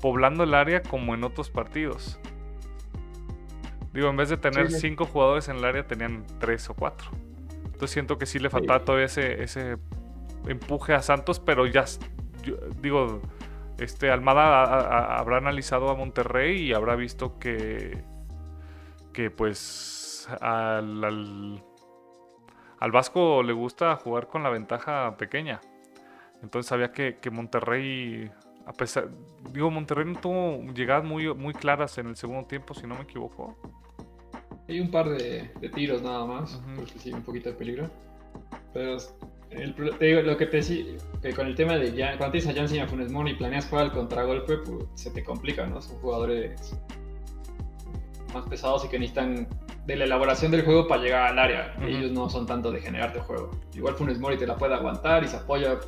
poblando 0.00 0.44
el 0.44 0.54
área 0.54 0.82
como 0.82 1.14
en 1.14 1.24
otros 1.24 1.50
partidos. 1.50 2.18
Digo, 3.92 4.08
en 4.08 4.16
vez 4.16 4.28
de 4.28 4.36
tener 4.36 4.70
cinco 4.70 5.04
jugadores 5.04 5.48
en 5.48 5.56
el 5.56 5.64
área, 5.64 5.86
tenían 5.86 6.24
tres 6.38 6.70
o 6.70 6.74
cuatro. 6.74 7.10
Entonces 7.64 7.90
siento 7.90 8.18
que 8.18 8.26
sí 8.26 8.38
le 8.38 8.50
faltaba 8.50 8.84
todavía 8.84 9.06
ese, 9.06 9.42
ese 9.42 9.78
empuje 10.46 10.94
a 10.94 11.02
Santos, 11.02 11.40
pero 11.40 11.66
ya, 11.66 11.84
digo, 12.80 13.20
este 13.78 14.10
Almada 14.10 15.18
habrá 15.18 15.38
analizado 15.38 15.90
a 15.90 15.96
Monterrey 15.96 16.60
y 16.60 16.72
habrá 16.72 16.94
visto 16.94 17.38
que, 17.38 18.02
que 19.12 19.30
pues 19.30 20.28
al, 20.40 21.02
al, 21.02 21.64
al, 22.80 22.90
Vasco 22.90 23.42
le 23.42 23.52
gusta 23.52 23.94
jugar 23.96 24.26
con 24.26 24.42
la 24.42 24.50
ventaja 24.50 25.16
pequeña. 25.16 25.60
Entonces 26.42 26.68
sabía 26.68 26.92
que, 26.92 27.18
que 27.20 27.30
Monterrey 27.30 28.30
a 28.70 28.72
pesar, 28.72 29.08
digo, 29.52 29.68
Monterrey 29.68 30.04
no 30.06 30.20
tuvo 30.20 30.72
llegadas 30.72 31.04
muy, 31.04 31.34
muy 31.34 31.52
claras 31.52 31.98
en 31.98 32.06
el 32.06 32.16
segundo 32.16 32.46
tiempo, 32.46 32.72
si 32.72 32.86
no 32.86 32.94
me 32.94 33.02
equivoco. 33.02 33.56
Hay 34.68 34.78
un 34.78 34.92
par 34.92 35.08
de, 35.08 35.50
tiros 35.74 36.02
nada 36.02 36.24
más, 36.24 36.62
porque 36.76 36.96
sí, 36.98 37.12
un 37.12 37.22
poquito 37.22 37.50
de 37.50 37.56
peligro. 37.56 37.90
Pero 38.72 38.98
te 39.98 40.04
digo, 40.04 40.22
lo 40.22 40.36
que 40.36 40.46
te 40.46 40.58
decía, 40.58 40.84
que 41.20 41.32
con 41.32 41.48
el 41.48 41.56
tema 41.56 41.78
de 41.78 41.90
Jan, 41.90 42.16
cuando 42.16 42.32
tienes 42.32 42.48
a 42.48 42.54
Janssen 42.54 42.78
y 42.78 42.80
a 42.80 42.86
Funes 42.86 43.10
Mori 43.10 43.32
y 43.32 43.34
planeas 43.34 43.66
jugar 43.66 43.86
al 43.86 43.92
contragolpe, 43.92 44.58
pues 44.58 44.86
se 44.94 45.10
te 45.10 45.24
complica, 45.24 45.66
¿no? 45.66 45.82
Son 45.82 45.96
jugadores 45.96 46.78
más 48.34 48.46
pesados 48.48 48.84
y 48.84 48.88
que 48.88 48.98
necesitan 48.98 49.48
de 49.86 49.96
la 49.96 50.04
elaboración 50.04 50.50
del 50.52 50.64
juego 50.64 50.86
para 50.88 51.02
llegar 51.02 51.22
al 51.28 51.38
área. 51.38 51.74
Ellos 51.82 52.10
no 52.12 52.28
son 52.28 52.46
tanto 52.46 52.70
de 52.70 52.80
generarte 52.80 53.20
juego. 53.20 53.50
Igual 53.74 53.94
Funes 53.96 54.18
Mori 54.18 54.36
te 54.38 54.46
la 54.46 54.56
puede 54.56 54.74
aguantar 54.74 55.24
y 55.24 55.28
se 55.28 55.36
apoya, 55.36 55.78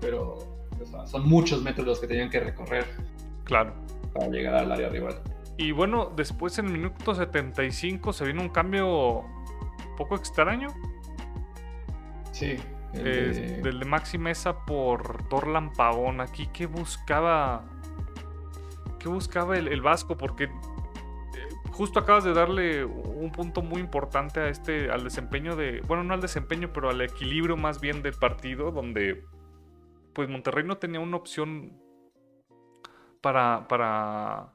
pero 0.00 0.34
o 0.80 0.86
sea, 0.86 1.06
son 1.06 1.28
muchos 1.28 1.62
metros 1.62 1.86
los 1.86 1.98
que 2.00 2.06
tenían 2.06 2.30
que 2.30 2.40
recorrer 2.40 2.84
Claro. 3.44 3.72
para 4.14 4.28
llegar 4.28 4.54
al 4.54 4.70
área 4.70 4.88
rival. 4.88 5.14
Y 5.58 5.72
bueno, 5.72 6.12
después 6.14 6.58
en 6.58 6.66
el 6.66 6.72
minuto 6.72 7.14
75 7.14 8.12
se 8.12 8.24
vino 8.26 8.42
un 8.42 8.50
cambio 8.50 9.20
un 9.20 9.96
poco 9.96 10.14
extraño. 10.16 10.68
Sí. 12.32 12.56
el 12.92 13.02
de- 13.04 13.60
del 13.62 13.80
de 13.80 13.84
Maxi 13.84 14.16
Mesa 14.18 14.64
por 14.64 15.28
Dorlan 15.28 15.72
Pavón. 15.72 16.20
Aquí, 16.20 16.46
¿qué 16.52 16.66
buscaba? 16.66 17.62
¿Qué 18.98 19.08
buscaba 19.08 19.56
el, 19.58 19.68
el 19.68 19.82
Vasco? 19.82 20.16
Porque 20.16 20.48
justo 21.76 22.00
acabas 22.00 22.24
de 22.24 22.32
darle 22.32 22.84
un 22.84 23.30
punto 23.30 23.60
muy 23.60 23.80
importante 23.80 24.40
a 24.40 24.48
este, 24.48 24.90
al 24.90 25.04
desempeño 25.04 25.56
de. 25.56 25.82
Bueno, 25.82 26.04
no 26.04 26.14
al 26.14 26.20
desempeño, 26.20 26.72
pero 26.72 26.88
al 26.88 27.00
equilibrio 27.02 27.56
más 27.56 27.80
bien 27.80 28.02
del 28.02 28.14
partido, 28.14 28.70
donde 28.70 29.24
pues 30.14 30.28
Monterrey 30.28 30.64
no 30.64 30.78
tenía 30.78 31.00
una 31.00 31.18
opción 31.18 31.78
para. 33.20 33.68
para. 33.68 34.54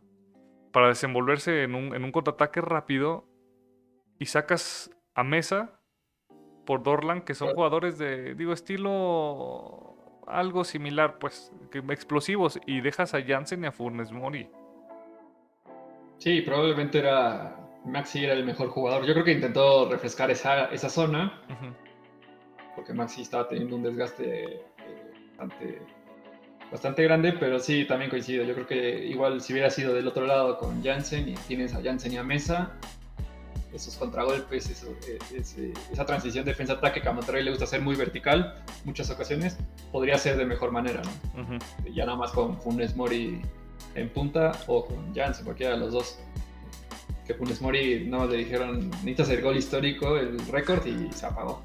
para 0.72 0.88
desenvolverse 0.88 1.64
en 1.64 1.76
un, 1.76 1.96
en 1.96 2.04
un 2.04 2.12
contraataque 2.12 2.62
rápido. 2.62 3.28
Y 4.18 4.26
sacas 4.26 4.92
a 5.16 5.24
Mesa 5.24 5.80
por 6.66 6.84
Dorlan, 6.84 7.22
que 7.22 7.34
son 7.34 7.54
jugadores 7.54 7.98
de, 7.98 8.36
digo, 8.36 8.54
estilo 8.54 9.98
algo 10.28 10.64
similar, 10.64 11.18
pues, 11.18 11.52
explosivos, 11.90 12.60
y 12.66 12.82
dejas 12.82 13.14
a 13.14 13.24
Jansen 13.24 13.64
y 13.64 13.68
a 13.68 13.72
Funes 13.72 14.12
Mori. 14.12 14.50
Sí, 16.22 16.42
probablemente 16.42 17.00
era. 17.00 17.58
Maxi 17.84 18.24
era 18.24 18.34
el 18.34 18.46
mejor 18.46 18.70
jugador. 18.70 19.06
Yo 19.08 19.14
creo 19.14 19.26
que 19.26 19.32
intentó 19.32 19.90
refrescar 19.90 20.30
esa, 20.30 20.66
esa 20.66 20.88
zona, 20.88 21.42
Ujú. 21.50 21.74
porque 22.76 22.94
Maxi 22.94 23.24
estaba 23.24 23.48
teniendo 23.48 23.76
un 23.76 23.82
desgaste 23.82 24.44
eh, 24.54 24.62
bastante, 25.36 25.82
bastante 26.72 27.04
grande, 27.04 27.34
pero 27.34 27.58
sí, 27.58 27.86
también 27.86 28.12
coincido. 28.12 28.44
Yo 28.46 28.54
creo 28.54 28.68
que 28.68 29.04
igual 29.08 29.42
si 29.42 29.54
hubiera 29.54 29.72
sido 29.72 29.96
del 29.96 30.08
otro 30.08 30.28
lado 30.28 30.60
con 30.60 30.84
Jansen 30.84 31.28
y 31.28 31.34
tienes 31.34 31.74
a 31.74 31.82
Jansen 31.82 32.14
y 32.14 32.18
a 32.18 32.24
Mesa, 32.24 32.74
esos 33.74 33.96
contragolpes, 33.98 34.70
eso, 34.70 34.96
eh, 35.08 35.18
ese- 35.36 35.74
esa 35.92 36.06
transición 36.06 36.46
defensa-ataque 36.46 37.02
que 37.02 37.10
a 37.10 37.14
Monterrey 37.14 37.44
le 37.44 37.50
gusta 37.50 37.64
hacer 37.66 37.82
muy 37.82 37.96
vertical, 37.96 38.62
muchas 38.86 39.10
ocasiones, 39.10 39.58
podría 39.92 40.20
ser 40.20 40.38
de 40.38 40.46
mejor 40.46 40.72
manera, 40.72 41.02
ya 41.92 42.06
nada 42.06 42.18
más 42.20 42.32
con 42.32 42.62
Funes 42.62 42.96
Mori 42.96 43.42
en 43.96 44.10
punta 44.10 44.52
o 44.68 44.86
con 44.86 45.14
Jansen, 45.14 45.46
cualquiera 45.46 45.74
de 45.74 45.80
los 45.80 45.94
dos. 45.94 46.20
Que 47.26 47.34
Funes 47.34 47.62
Mori 47.62 48.06
no 48.08 48.26
le 48.26 48.38
dijeron, 48.38 48.90
necesitas 48.90 49.30
el 49.30 49.42
gol 49.42 49.58
histórico, 49.58 50.18
el 50.18 50.40
récord, 50.48 50.86
y 50.86 51.12
se 51.14 51.26
apagó. 51.26 51.64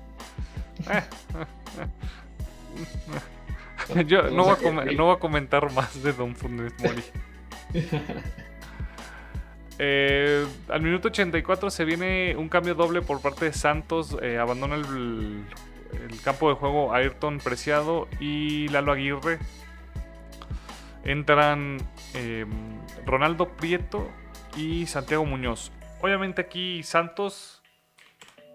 Yo 4.06 4.30
no 4.30 4.44
voy, 4.44 4.56
a 4.66 4.70
no 4.92 5.04
voy 5.06 5.16
a 5.16 5.18
comentar 5.18 5.72
más 5.72 6.02
de 6.02 6.12
Don 6.12 6.34
Funes 6.34 6.72
Mori. 6.80 7.02
Eh, 9.78 10.46
al 10.70 10.80
minuto 10.80 11.08
84 11.08 11.68
se 11.68 11.84
viene 11.84 12.34
un 12.34 12.48
cambio 12.48 12.74
doble 12.74 13.02
por 13.02 13.20
parte 13.20 13.44
de 13.44 13.52
Santos. 13.52 14.16
eh, 14.22 14.38
abandona 14.38 14.76
el, 14.76 15.44
el 16.08 16.20
campo 16.22 16.48
de 16.48 16.54
juego 16.54 16.94
Ayrton 16.94 17.38
Preciado 17.38 18.08
y 18.18 18.68
Lalo 18.68 18.92
Aguirre. 18.92 19.38
Entran 21.04 21.76
eh, 22.16 22.46
Ronaldo 23.04 23.56
Prieto 23.56 24.08
y 24.56 24.86
Santiago 24.86 25.24
Muñoz. 25.24 25.72
Obviamente 26.00 26.42
aquí 26.42 26.82
Santos, 26.82 27.62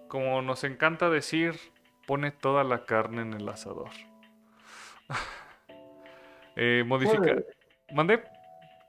como 0.08 0.42
nos 0.42 0.64
encanta 0.64 1.10
decir, 1.10 1.58
pone 2.06 2.30
toda 2.30 2.64
la 2.64 2.84
carne 2.84 3.22
en 3.22 3.32
el 3.34 3.48
asador. 3.48 3.90
Eh, 6.54 6.84
modifica. 6.86 7.34
¿Mandé? 7.94 8.22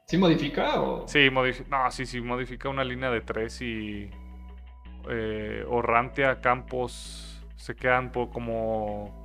¿Sí 0.05 0.17
modifica 0.17 0.81
o...? 0.81 1.07
Sí, 1.07 1.29
modifica. 1.29 1.69
No, 1.69 1.89
sí, 1.91 2.05
sí, 2.05 2.19
modifica 2.19 2.67
una 2.67 2.83
línea 2.83 3.09
de 3.09 3.21
tres 3.21 3.61
y. 3.61 4.09
Eh, 5.09 5.65
Orrantia, 5.69 6.41
Campos 6.41 7.41
se 7.55 7.73
quedan 7.73 8.09
como. 8.09 9.22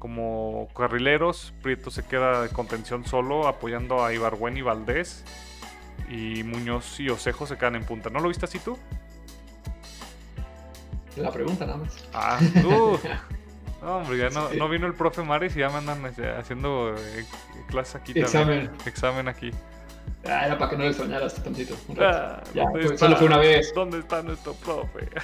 Como 0.00 0.66
carrileros. 0.76 1.54
Prieto 1.62 1.92
se 1.92 2.02
queda 2.04 2.42
de 2.42 2.48
contención 2.48 3.04
solo, 3.06 3.46
apoyando 3.46 4.04
a 4.04 4.12
Ibargüen 4.12 4.56
y 4.56 4.62
Valdés. 4.62 5.22
Y 6.08 6.42
Muñoz 6.42 6.98
y 6.98 7.08
Osejo 7.10 7.46
se 7.46 7.56
quedan 7.56 7.76
en 7.76 7.84
punta. 7.84 8.10
¿No 8.10 8.18
lo 8.18 8.26
viste 8.28 8.46
así 8.46 8.58
tú? 8.58 8.76
La 11.16 11.30
pregunta 11.30 11.66
nada 11.66 11.78
más. 11.78 12.04
Ah, 12.12 12.38
tú. 12.60 12.98
No, 13.82 13.96
hombre, 13.96 14.18
ya 14.18 14.28
no, 14.28 14.50
Sí. 14.50 14.58
no 14.58 14.68
vino 14.68 14.86
el 14.86 14.92
profe 14.92 15.22
Mares 15.22 15.56
y 15.56 15.60
ya 15.60 15.70
me 15.70 15.76
andan 15.78 16.04
este, 16.04 16.28
haciendo 16.28 16.94
eh, 16.98 17.24
clase 17.66 17.96
aquí 17.96 18.12
también. 18.12 18.26
Examen. 18.26 18.70
Examen 18.84 19.28
aquí. 19.28 19.50
Ah, 20.26 20.44
era 20.44 20.58
para 20.58 20.70
que 20.72 20.76
no 20.76 20.82
le 20.82 20.90
extrañaras 20.90 21.42
tantito. 21.42 21.74
un 21.88 21.96
rato. 21.96 22.42
Ah, 22.46 22.50
Ya, 22.52 22.66
solo 22.98 23.16
fue 23.16 23.26
una 23.26 23.38
vez. 23.38 23.72
¿Dónde 23.74 24.00
está 24.00 24.22
nuestro 24.22 24.52
profe? 24.52 25.08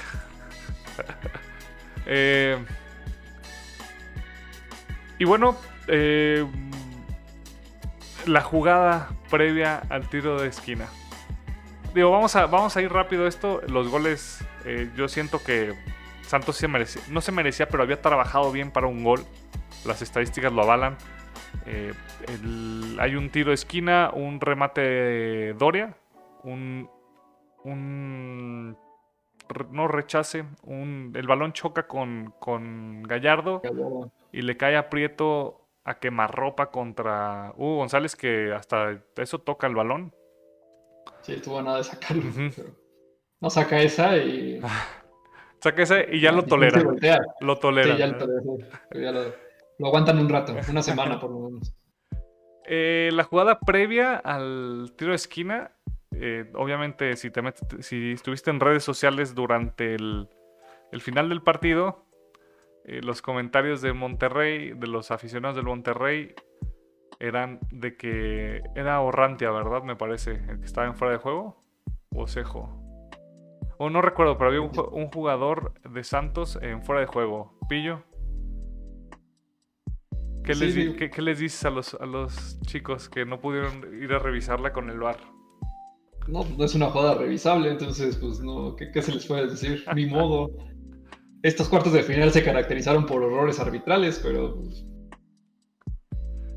Eh, 2.06 2.56
y 5.18 5.24
bueno, 5.24 5.56
eh, 5.88 6.46
la 8.26 8.40
jugada 8.40 9.10
previa 9.30 9.82
al 9.88 10.08
tiro 10.08 10.40
de 10.40 10.48
esquina. 10.48 10.86
Digo, 11.94 12.10
vamos 12.10 12.36
a, 12.36 12.46
vamos 12.46 12.76
a 12.76 12.82
ir 12.82 12.92
rápido 12.92 13.26
esto. 13.26 13.62
Los 13.68 13.88
goles, 13.88 14.44
eh, 14.64 14.90
yo 14.96 15.08
siento 15.08 15.42
que 15.42 15.74
Santos 16.22 16.56
se 16.56 16.68
merecía, 16.68 17.02
no 17.08 17.20
se 17.20 17.32
merecía, 17.32 17.68
pero 17.68 17.82
había 17.82 18.02
trabajado 18.02 18.52
bien 18.52 18.70
para 18.70 18.86
un 18.86 19.02
gol. 19.02 19.24
Las 19.86 20.02
estadísticas 20.02 20.52
lo 20.52 20.62
avalan. 20.62 20.96
Eh, 21.64 21.94
hay 22.98 23.16
un 23.16 23.30
tiro 23.30 23.48
de 23.48 23.54
esquina, 23.54 24.10
un 24.12 24.40
remate 24.40 24.80
de 24.80 25.54
Doria, 25.54 25.96
un, 26.42 26.90
un 27.64 28.76
no 29.70 29.88
rechace, 29.88 30.44
un, 30.64 31.12
el 31.14 31.26
balón 31.26 31.52
choca 31.52 31.86
con, 31.86 32.34
con 32.38 33.02
Gallardo 33.04 33.62
y 34.36 34.42
le 34.42 34.56
cae 34.56 34.76
a 34.76 34.90
Prieto 34.90 35.68
a 35.84 35.98
quemarropa 35.98 36.70
contra 36.70 37.52
Hugo 37.56 37.76
González 37.76 38.16
que 38.16 38.52
hasta 38.52 39.00
eso 39.16 39.38
toca 39.40 39.66
el 39.66 39.74
balón. 39.74 40.14
Sí, 41.22 41.32
estuvo 41.34 41.62
nada 41.62 41.78
de 41.78 41.84
sacarlo. 41.84 42.22
Pero 42.54 42.68
No 43.40 43.48
saca 43.50 43.80
esa 43.80 44.16
y... 44.18 44.60
Saca 45.60 45.82
ese 45.82 46.06
y 46.12 46.20
ya 46.20 46.32
lo 46.32 46.44
tolera. 46.44 46.80
Sí, 46.80 46.86
ya 47.00 47.18
lo 47.40 47.58
tolera, 47.58 47.96
sí. 47.96 48.02
Ya 49.00 49.10
lo- 49.10 49.32
lo 49.78 49.86
aguantan 49.88 50.18
un 50.18 50.28
rato, 50.28 50.54
una 50.70 50.82
semana 50.82 51.18
por 51.18 51.30
lo 51.30 51.40
menos. 51.40 51.74
Eh, 52.68 53.10
la 53.12 53.22
jugada 53.22 53.60
previa 53.60 54.16
al 54.16 54.92
tiro 54.96 55.10
de 55.12 55.14
esquina, 55.16 55.70
eh, 56.10 56.50
obviamente 56.56 57.14
si, 57.14 57.30
te 57.30 57.40
metes- 57.40 57.80
si 57.80 58.10
estuviste 58.10 58.50
en 58.50 58.58
redes 58.58 58.82
sociales 58.82 59.36
durante 59.36 59.94
el, 59.94 60.28
el 60.90 61.00
final 61.00 61.28
del 61.28 61.42
partido, 61.42 62.05
eh, 62.86 63.00
los 63.02 63.20
comentarios 63.20 63.82
de 63.82 63.92
Monterrey, 63.92 64.72
de 64.72 64.86
los 64.86 65.10
aficionados 65.10 65.56
del 65.56 65.66
Monterrey, 65.66 66.34
eran 67.18 67.60
de 67.70 67.96
que 67.96 68.62
era 68.74 69.00
Orrantia, 69.00 69.50
¿verdad? 69.50 69.82
Me 69.82 69.96
parece, 69.96 70.32
el 70.48 70.60
que 70.60 70.64
estaba 70.66 70.86
en 70.86 70.94
fuera 70.94 71.12
de 71.12 71.18
juego, 71.18 71.62
o 72.14 72.26
Cejo. 72.26 72.82
O 73.78 73.90
no 73.90 74.00
recuerdo, 74.00 74.38
pero 74.38 74.48
había 74.48 74.60
un, 74.62 74.70
ju- 74.70 74.88
un 74.92 75.08
jugador 75.10 75.74
de 75.82 76.02
Santos 76.04 76.58
en 76.62 76.82
fuera 76.82 77.00
de 77.02 77.06
juego. 77.06 77.58
Pillo. 77.68 78.02
¿Qué, 80.44 80.54
Sí, 80.54 80.64
les, 80.64 80.74
di- 80.74 80.86
sí. 80.92 80.96
qué- 80.96 81.10
qué 81.10 81.22
les 81.22 81.38
dices 81.40 81.64
a 81.64 81.70
los, 81.70 81.94
a 81.94 82.06
los 82.06 82.60
chicos 82.62 83.08
que 83.08 83.26
no 83.26 83.40
pudieron 83.40 83.82
ir 84.02 84.12
a 84.12 84.18
revisarla 84.18 84.72
con 84.72 84.88
el 84.90 84.98
bar? 85.00 85.18
No, 86.28 86.44
no 86.56 86.64
es 86.64 86.74
una 86.74 86.86
jugada 86.90 87.14
revisable, 87.16 87.70
entonces, 87.70 88.16
pues 88.16 88.40
no, 88.40 88.74
¿qué, 88.76 88.90
qué 88.92 89.02
se 89.02 89.12
les 89.12 89.26
puede 89.26 89.46
decir? 89.48 89.84
Ni 89.94 90.06
modo. 90.06 90.50
Estos 91.42 91.68
cuartos 91.68 91.92
de 91.92 92.02
final 92.02 92.32
se 92.32 92.42
caracterizaron 92.42 93.06
por 93.06 93.22
errores 93.22 93.60
arbitrales, 93.60 94.20
pero 94.22 94.62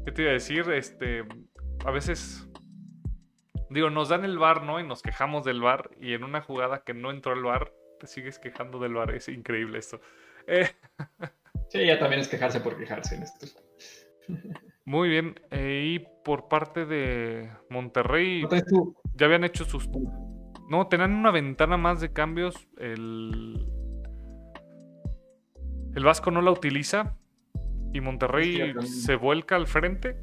¿Qué 0.09 0.11
te 0.11 0.21
iba 0.23 0.31
a 0.31 0.33
decir? 0.33 0.69
Este, 0.71 1.23
a 1.85 1.91
veces, 1.91 2.49
digo, 3.69 3.91
nos 3.91 4.09
dan 4.09 4.25
el 4.25 4.39
bar, 4.39 4.63
¿no? 4.63 4.79
Y 4.79 4.83
nos 4.83 5.03
quejamos 5.03 5.45
del 5.45 5.61
bar. 5.61 5.91
Y 6.01 6.13
en 6.13 6.23
una 6.23 6.41
jugada 6.41 6.83
que 6.83 6.95
no 6.95 7.11
entró 7.11 7.33
el 7.33 7.43
bar, 7.43 7.71
te 7.99 8.07
sigues 8.07 8.39
quejando 8.39 8.79
del 8.79 8.95
bar. 8.95 9.13
Es 9.13 9.29
increíble 9.29 9.77
esto. 9.77 10.01
Eh, 10.47 10.67
sí, 11.69 11.85
ya 11.85 11.99
también 11.99 12.21
es 12.21 12.27
quejarse 12.27 12.59
por 12.59 12.75
quejarse 12.75 13.17
en 13.17 13.21
esto. 13.23 13.45
muy 14.85 15.09
bien. 15.09 15.39
eh, 15.51 15.93
y 15.95 15.99
por 16.23 16.47
parte 16.47 16.87
de 16.87 17.51
Monterrey, 17.69 18.47
ya 19.13 19.25
habían 19.27 19.43
hecho 19.43 19.63
sus... 19.63 19.87
No, 20.69 20.87
tenían 20.87 21.13
una 21.13 21.29
ventana 21.29 21.77
más 21.77 22.01
de 22.01 22.11
cambios. 22.13 22.55
El... 22.77 23.63
El 25.99 26.05
Vasco 26.05 26.31
no 26.31 26.41
la 26.41 26.51
utiliza. 26.51 27.17
Y 27.93 27.99
Monterrey 27.99 28.73
se 28.83 29.15
vuelca 29.15 29.57
al 29.57 29.67
frente. 29.67 30.15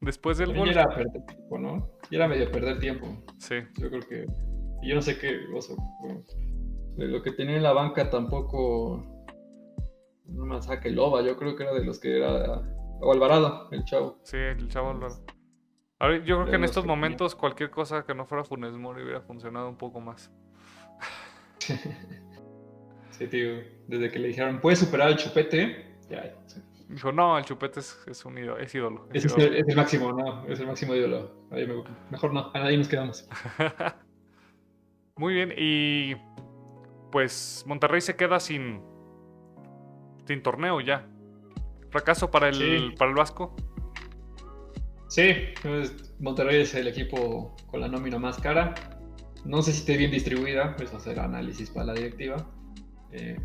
Después 0.00 0.38
del 0.38 0.56
gol. 0.56 0.72
ya 0.72 0.80
era 0.80 0.94
perder 0.94 1.26
tiempo, 1.26 1.58
¿no? 1.58 1.90
Ya 2.10 2.16
era 2.16 2.28
medio 2.28 2.50
perder 2.50 2.78
tiempo. 2.78 3.22
Sí. 3.36 3.56
Yo 3.78 3.90
creo 3.90 4.00
que 4.00 4.26
yo 4.82 4.94
no 4.94 5.02
sé 5.02 5.18
qué, 5.18 5.40
de 6.96 7.06
lo 7.06 7.22
que 7.22 7.32
tenía 7.32 7.56
en 7.56 7.62
la 7.62 7.74
banca 7.74 8.08
tampoco 8.08 9.04
no 10.24 10.46
más 10.46 10.64
saque 10.64 10.90
Loba, 10.90 11.20
yo 11.20 11.36
creo 11.36 11.54
que 11.54 11.64
era 11.64 11.74
de 11.74 11.84
los 11.84 12.00
que 12.00 12.16
era 12.16 12.62
o 13.00 13.12
Alvarado, 13.12 13.68
el 13.72 13.84
chavo. 13.84 14.20
Sí, 14.22 14.38
el 14.38 14.68
chavo 14.68 14.90
Alvarado. 14.90 15.22
yo 16.24 16.36
creo 16.38 16.46
que 16.46 16.56
en 16.56 16.64
estos 16.64 16.86
momentos 16.86 17.34
cualquier 17.34 17.70
cosa 17.70 18.04
que 18.06 18.14
no 18.14 18.24
fuera 18.24 18.42
Funes 18.42 18.72
Mori 18.72 19.02
hubiera 19.02 19.20
funcionado 19.20 19.68
un 19.68 19.76
poco 19.76 20.00
más. 20.00 20.32
sí, 23.22 23.28
tío. 23.28 23.62
Desde 23.88 24.10
que 24.10 24.18
le 24.18 24.28
dijeron, 24.28 24.60
¿puedes 24.60 24.78
superar 24.78 25.08
al 25.08 25.16
chupete? 25.16 25.96
Ya, 26.08 26.34
Dijo, 26.88 27.10
no, 27.10 27.38
el 27.38 27.44
chupete 27.44 27.80
es, 27.80 28.24
un 28.26 28.36
ídolo. 28.36 28.58
Es, 28.58 28.74
ídolo, 28.74 29.08
es, 29.14 29.24
El, 29.24 29.76
máximo, 29.76 30.12
no, 30.12 30.46
es 30.46 30.60
el 30.60 30.66
máximo 30.66 30.94
ídolo. 30.94 31.48
mejor 32.10 32.34
no, 32.34 32.50
a 32.52 32.58
nadie 32.58 32.76
nos 32.76 32.88
quedamos. 32.88 33.26
Muy 35.16 35.34
bien, 35.34 35.54
y 35.56 36.14
pues 37.10 37.64
Monterrey 37.66 38.02
se 38.02 38.14
queda 38.14 38.40
sin, 38.40 38.82
sin 40.26 40.42
torneo 40.42 40.80
ya. 40.82 41.08
Fracaso 41.90 42.30
para 42.30 42.48
el, 42.48 42.94
para 42.98 43.10
el 43.10 43.16
Vasco. 43.16 43.56
Sí, 45.08 45.34
pues, 45.62 46.14
Monterrey 46.20 46.62
es 46.62 46.74
el 46.74 46.88
equipo 46.88 47.56
con 47.66 47.80
la 47.80 47.88
nómina 47.88 48.18
más 48.18 48.38
cara. 48.38 48.74
No 49.44 49.60
sé 49.62 49.72
si 49.72 49.78
esté 49.78 49.96
bien 49.96 50.10
distribuida, 50.10 50.76
eso 50.78 51.00
será 51.00 51.24
análisis 51.24 51.70
para 51.70 51.86
la 51.86 51.94
directiva. 51.94 52.46
Eh, 53.12 53.38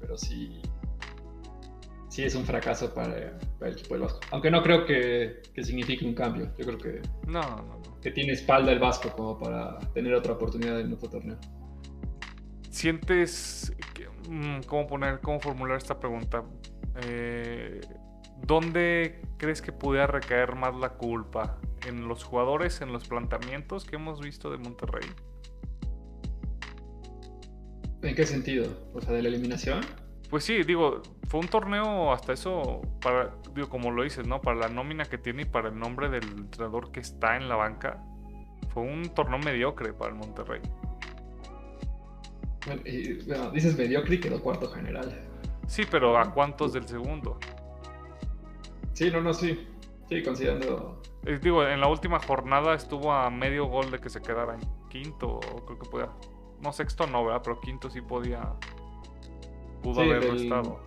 pero 0.00 0.16
sí, 0.16 0.60
sí 2.08 2.24
es 2.24 2.34
un 2.34 2.44
fracaso 2.44 2.92
para, 2.92 3.38
el 3.60 3.72
equipo 3.72 3.94
del 3.94 4.02
Vasco. 4.02 4.20
Aunque 4.30 4.50
no 4.50 4.62
creo 4.62 4.84
que, 4.84 5.42
signifique 5.62 6.04
un 6.04 6.14
cambio. 6.14 6.52
Yo 6.58 6.66
creo 6.66 6.78
que, 6.78 7.02
no, 7.26 7.40
no, 7.40 7.78
no. 7.78 8.00
que 8.00 8.10
tiene 8.10 8.32
espalda 8.32 8.72
el 8.72 8.78
Vasco 8.78 9.10
como 9.10 9.38
para 9.38 9.78
tener 9.92 10.14
otra 10.14 10.32
oportunidad 10.32 10.80
en 10.80 10.92
otro 10.92 11.08
torneo. 11.08 11.38
¿Sientes 12.70 13.72
mm, 14.28 14.60
cómo 14.66 14.86
poner, 14.86 15.20
cómo 15.20 15.40
formular 15.40 15.78
esta 15.78 15.98
pregunta? 15.98 16.44
Eh, 17.02 17.80
¿Dónde 18.46 19.20
crees 19.36 19.60
que 19.60 19.72
pudiera 19.72 20.06
recaer 20.06 20.54
más 20.54 20.74
la 20.74 20.90
culpa? 20.90 21.58
¿En 21.86 22.06
los 22.08 22.24
jugadores, 22.24 22.80
en 22.80 22.92
los 22.92 23.06
planteamientos 23.06 23.84
que 23.84 23.96
hemos 23.96 24.20
visto 24.20 24.50
de 24.50 24.58
Monterrey? 24.58 25.08
¿En 28.02 28.14
qué 28.14 28.26
sentido? 28.26 28.68
O 28.94 29.00
sea, 29.00 29.12
de 29.12 29.22
la 29.22 29.28
eliminación. 29.28 29.80
Pues 30.30 30.44
sí, 30.44 30.62
digo, 30.62 31.02
fue 31.28 31.40
un 31.40 31.48
torneo 31.48 32.12
hasta 32.12 32.34
eso, 32.34 32.82
para, 33.00 33.34
digo, 33.54 33.68
como 33.68 33.90
lo 33.90 34.02
dices, 34.02 34.26
¿no? 34.26 34.40
Para 34.42 34.58
la 34.58 34.68
nómina 34.68 35.04
que 35.06 35.16
tiene 35.16 35.42
y 35.42 35.44
para 35.46 35.70
el 35.70 35.78
nombre 35.78 36.10
del 36.10 36.24
entrenador 36.24 36.92
que 36.92 37.00
está 37.00 37.36
en 37.36 37.48
la 37.48 37.56
banca, 37.56 38.02
fue 38.68 38.82
un 38.82 39.02
torneo 39.14 39.38
mediocre 39.38 39.92
para 39.94 40.10
el 40.12 40.18
Monterrey. 40.18 40.60
Bueno, 42.66 43.50
dices 43.52 43.76
mediocre 43.78 44.16
y 44.16 44.20
quedó 44.20 44.42
cuarto 44.42 44.68
general. 44.68 45.18
Sí, 45.66 45.82
pero 45.90 46.18
¿a 46.18 46.32
cuántos 46.32 46.74
del 46.74 46.86
segundo? 46.86 47.38
Sí, 48.92 49.10
no, 49.10 49.20
no, 49.20 49.32
sí. 49.32 49.66
Sí, 50.08 50.22
considerando. 50.22 51.02
Eh, 51.24 51.38
digo, 51.42 51.66
en 51.66 51.80
la 51.80 51.88
última 51.88 52.18
jornada 52.18 52.74
estuvo 52.74 53.12
a 53.12 53.30
medio 53.30 53.66
gol 53.66 53.90
de 53.90 53.98
que 53.98 54.10
se 54.10 54.20
quedara 54.20 54.54
en 54.54 54.60
quinto, 54.88 55.40
creo 55.66 55.78
que 55.78 55.88
podía. 55.90 56.08
No, 56.60 56.72
sexto 56.72 57.06
no, 57.06 57.24
¿verdad? 57.24 57.42
Pero 57.44 57.60
quinto 57.60 57.90
sí 57.90 58.00
podía 58.00 58.52
pudo 59.82 60.00
haberlo 60.00 60.34
estado. 60.34 60.80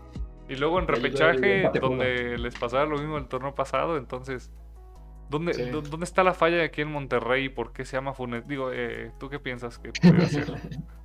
Y 0.50 0.56
luego 0.56 0.80
en 0.80 0.88
repechaje, 0.88 1.70
donde 1.80 2.38
les 2.38 2.56
pasaba 2.56 2.86
lo 2.86 2.98
mismo 2.98 3.18
el 3.18 3.28
torneo 3.28 3.56
pasado, 3.56 3.98
entonces, 3.98 4.52
¿dónde, 5.30 5.72
¿dónde 5.72 6.04
está 6.04 6.24
la 6.24 6.34
falla 6.34 6.64
aquí 6.64 6.82
en 6.82 6.92
Monterrey? 6.92 7.48
¿Por 7.48 7.72
qué 7.72 7.86
se 7.86 7.96
llama 7.96 8.14
Funes? 8.14 8.48
Digo, 8.48 8.70
eh, 8.74 9.12
¿tú 9.18 9.30
qué 9.30 9.40
piensas 9.40 9.80
que 9.80 9.92
puede 9.94 10.26
ser? 10.28 10.52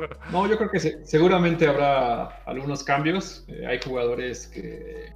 no, 0.32 0.46
yo 0.48 0.56
creo 0.56 0.70
que 0.70 0.80
seguramente 0.80 1.66
habrá 1.68 2.42
algunos 2.44 2.82
cambios. 2.82 3.44
Eh, 3.48 3.66
hay 3.66 3.80
jugadores 3.84 4.48
que 4.48 5.12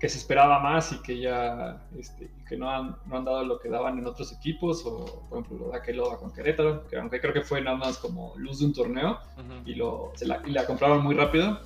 que 0.00 0.08
se 0.08 0.16
esperaba 0.16 0.58
más 0.60 0.92
y 0.92 1.02
que 1.02 1.20
ya 1.20 1.86
este, 1.98 2.30
que 2.48 2.56
no 2.56 2.70
han, 2.70 2.96
no 3.04 3.18
han 3.18 3.24
dado 3.26 3.44
lo 3.44 3.60
que 3.60 3.68
daban 3.68 3.98
en 3.98 4.06
otros 4.06 4.32
equipos, 4.32 4.82
o 4.86 5.26
por 5.28 5.40
ejemplo 5.40 5.66
lo 5.66 5.72
de 5.72 5.76
Aqueloba 5.76 6.18
con 6.18 6.32
Querétaro, 6.32 6.86
que 6.88 6.96
aunque 6.96 7.20
creo 7.20 7.34
que 7.34 7.42
fue 7.42 7.60
nada 7.60 7.76
más 7.76 7.98
como 7.98 8.32
luz 8.36 8.60
de 8.60 8.64
un 8.64 8.72
torneo 8.72 9.18
y, 9.66 9.74
lo, 9.74 10.10
se 10.14 10.26
la, 10.26 10.40
y 10.46 10.52
la 10.52 10.66
compraron 10.66 11.04
muy 11.04 11.14
rápido. 11.14 11.60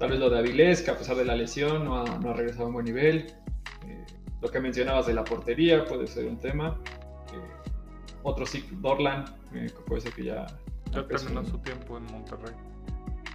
Tal 0.00 0.10
vez 0.10 0.18
lo 0.18 0.28
de 0.28 0.40
Avilés, 0.40 0.82
que 0.82 0.90
a 0.90 0.98
pesar 0.98 1.14
de 1.14 1.24
la 1.24 1.36
lesión 1.36 1.84
no 1.84 2.02
ha, 2.02 2.18
no 2.18 2.30
ha 2.30 2.32
regresado 2.34 2.64
a 2.64 2.66
un 2.66 2.72
buen 2.72 2.84
nivel. 2.84 3.32
Eh, 3.86 4.04
lo 4.40 4.50
que 4.50 4.58
mencionabas 4.58 5.06
de 5.06 5.14
la 5.14 5.22
portería 5.22 5.84
puede 5.84 6.08
ser 6.08 6.26
un 6.26 6.40
tema. 6.40 6.80
Eh, 7.32 7.70
otro 8.24 8.44
sí, 8.44 8.68
Dorlan, 8.72 9.24
eh, 9.54 9.70
puede 9.86 10.00
ser 10.00 10.12
que 10.12 10.24
ya... 10.24 10.46
Ya 10.90 11.06
terminó 11.06 11.44
su 11.44 11.58
tiempo 11.58 11.96
en 11.96 12.04
Monterrey. 12.06 12.54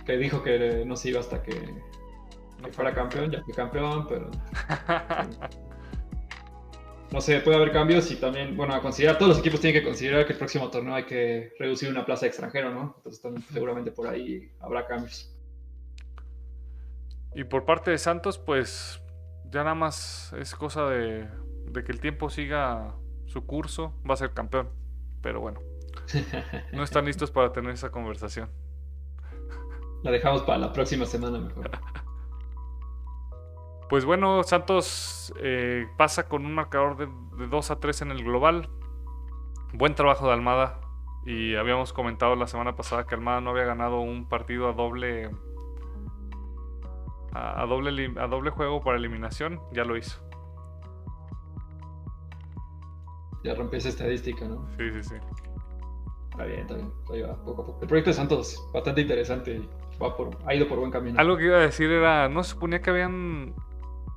Que 0.06 0.18
dijo 0.18 0.44
que 0.44 0.84
no 0.86 0.98
se 0.98 1.10
iba 1.10 1.22
hasta 1.22 1.42
que 1.42 1.54
que 2.64 2.72
fuera 2.72 2.94
campeón, 2.94 3.32
ya 3.32 3.44
fue 3.44 3.54
campeón, 3.54 4.08
pero. 4.08 4.32
no 7.12 7.22
sé, 7.22 7.40
puede 7.42 7.58
haber 7.58 7.72
cambios 7.72 8.12
y 8.12 8.18
también, 8.18 8.58
bueno, 8.58 8.74
a 8.74 8.82
considerar, 8.82 9.18
todos 9.18 9.30
los 9.30 9.40
equipos 9.40 9.62
tienen 9.62 9.82
que 9.82 9.88
considerar 9.88 10.26
que 10.26 10.34
el 10.34 10.40
próximo 10.40 10.70
torneo 10.70 10.96
hay 10.96 11.06
que 11.06 11.54
reducir 11.60 11.90
una 11.90 12.06
plaza 12.06 12.26
extranjero, 12.26 12.74
¿no? 12.74 12.96
Entonces 12.98 13.22
también 13.22 13.44
seguramente 13.52 13.92
por 13.92 14.08
ahí 14.08 14.52
habrá 14.60 14.86
cambios. 14.86 15.34
Y 17.36 17.44
por 17.44 17.66
parte 17.66 17.92
de 17.92 17.98
Santos, 17.98 18.38
pues 18.38 19.02
ya 19.52 19.64
nada 19.64 19.76
más 19.76 20.34
es 20.34 20.56
cosa 20.56 20.90
de, 20.90 21.28
de 21.68 21.84
que 21.84 21.92
el 21.92 22.00
tiempo 22.00 22.30
siga 22.30 22.96
su 23.26 23.46
curso, 23.46 23.94
va 24.10 24.16
a 24.16 24.18
ser 24.18 24.34
campeón. 24.34 24.70
Pero 25.22 25.42
bueno, 25.42 25.60
no 26.74 26.84
están 26.84 27.06
listos 27.06 27.32
para 27.32 27.52
tener 27.52 27.72
esa 27.72 27.92
conversación. 27.92 28.50
La 30.04 30.12
dejamos 30.12 30.44
para 30.44 30.60
la 30.60 30.74
próxima 30.74 31.06
semana 31.06 31.40
mejor. 31.40 31.72
Pues 33.90 34.04
bueno, 34.04 34.44
Santos 34.44 35.34
eh, 35.40 35.88
pasa 35.96 36.28
con 36.28 36.46
un 36.46 36.54
marcador 36.54 36.98
de, 36.98 37.48
2 37.48 37.72
a 37.72 37.80
3 37.80 38.02
en 38.02 38.12
el 38.12 38.24
global. 38.24 38.70
Buen 39.74 39.96
trabajo 39.96 40.28
de 40.28 40.34
Almada. 40.34 40.82
Y 41.26 41.56
habíamos 41.56 41.94
comentado 41.94 42.36
la 42.36 42.48
semana 42.48 42.76
pasada 42.76 43.06
que 43.06 43.16
Almada 43.16 43.40
no 43.40 43.52
había 43.52 43.64
ganado 43.64 44.00
un 44.02 44.28
partido 44.28 44.68
a 44.68 44.74
doble. 44.74 45.30
A, 47.34 47.66
doble, 47.66 48.14
a 48.20 48.28
doble 48.28 48.50
juego 48.50 48.82
para 48.82 48.98
eliminación. 48.98 49.62
Ya 49.72 49.86
lo 49.86 49.96
hizo. 49.96 50.22
Ya 53.44 53.54
rompió 53.56 53.78
esa 53.78 53.90
estadística, 53.90 54.46
¿no? 54.46 54.68
Sí, 54.78 54.92
sí, 54.92 55.04
sí. 55.04 55.16
Está 56.32 56.46
bien, 56.46 56.60
está 56.62 56.76
bien. 56.76 56.92
Ahí 57.12 57.22
va, 57.22 57.36
poco 57.44 57.62
a 57.62 57.66
poco. 57.66 57.80
El 57.82 57.88
proyecto 57.88 58.10
de 58.10 58.16
Santos, 58.16 58.70
bastante 58.74 59.02
interesante. 59.02 59.62
Va 60.02 60.16
por, 60.16 60.38
ha 60.46 60.54
ido 60.54 60.68
por 60.68 60.80
buen 60.80 60.92
camino. 60.92 61.20
Algo 61.20 61.38
que 61.38 61.46
iba 61.46 61.58
a 61.58 61.62
decir 61.62 61.90
era, 61.90 62.28
¿no 62.28 62.44
se 62.44 62.52
suponía 62.52 62.82
que 62.82 62.90
habían 62.90 63.56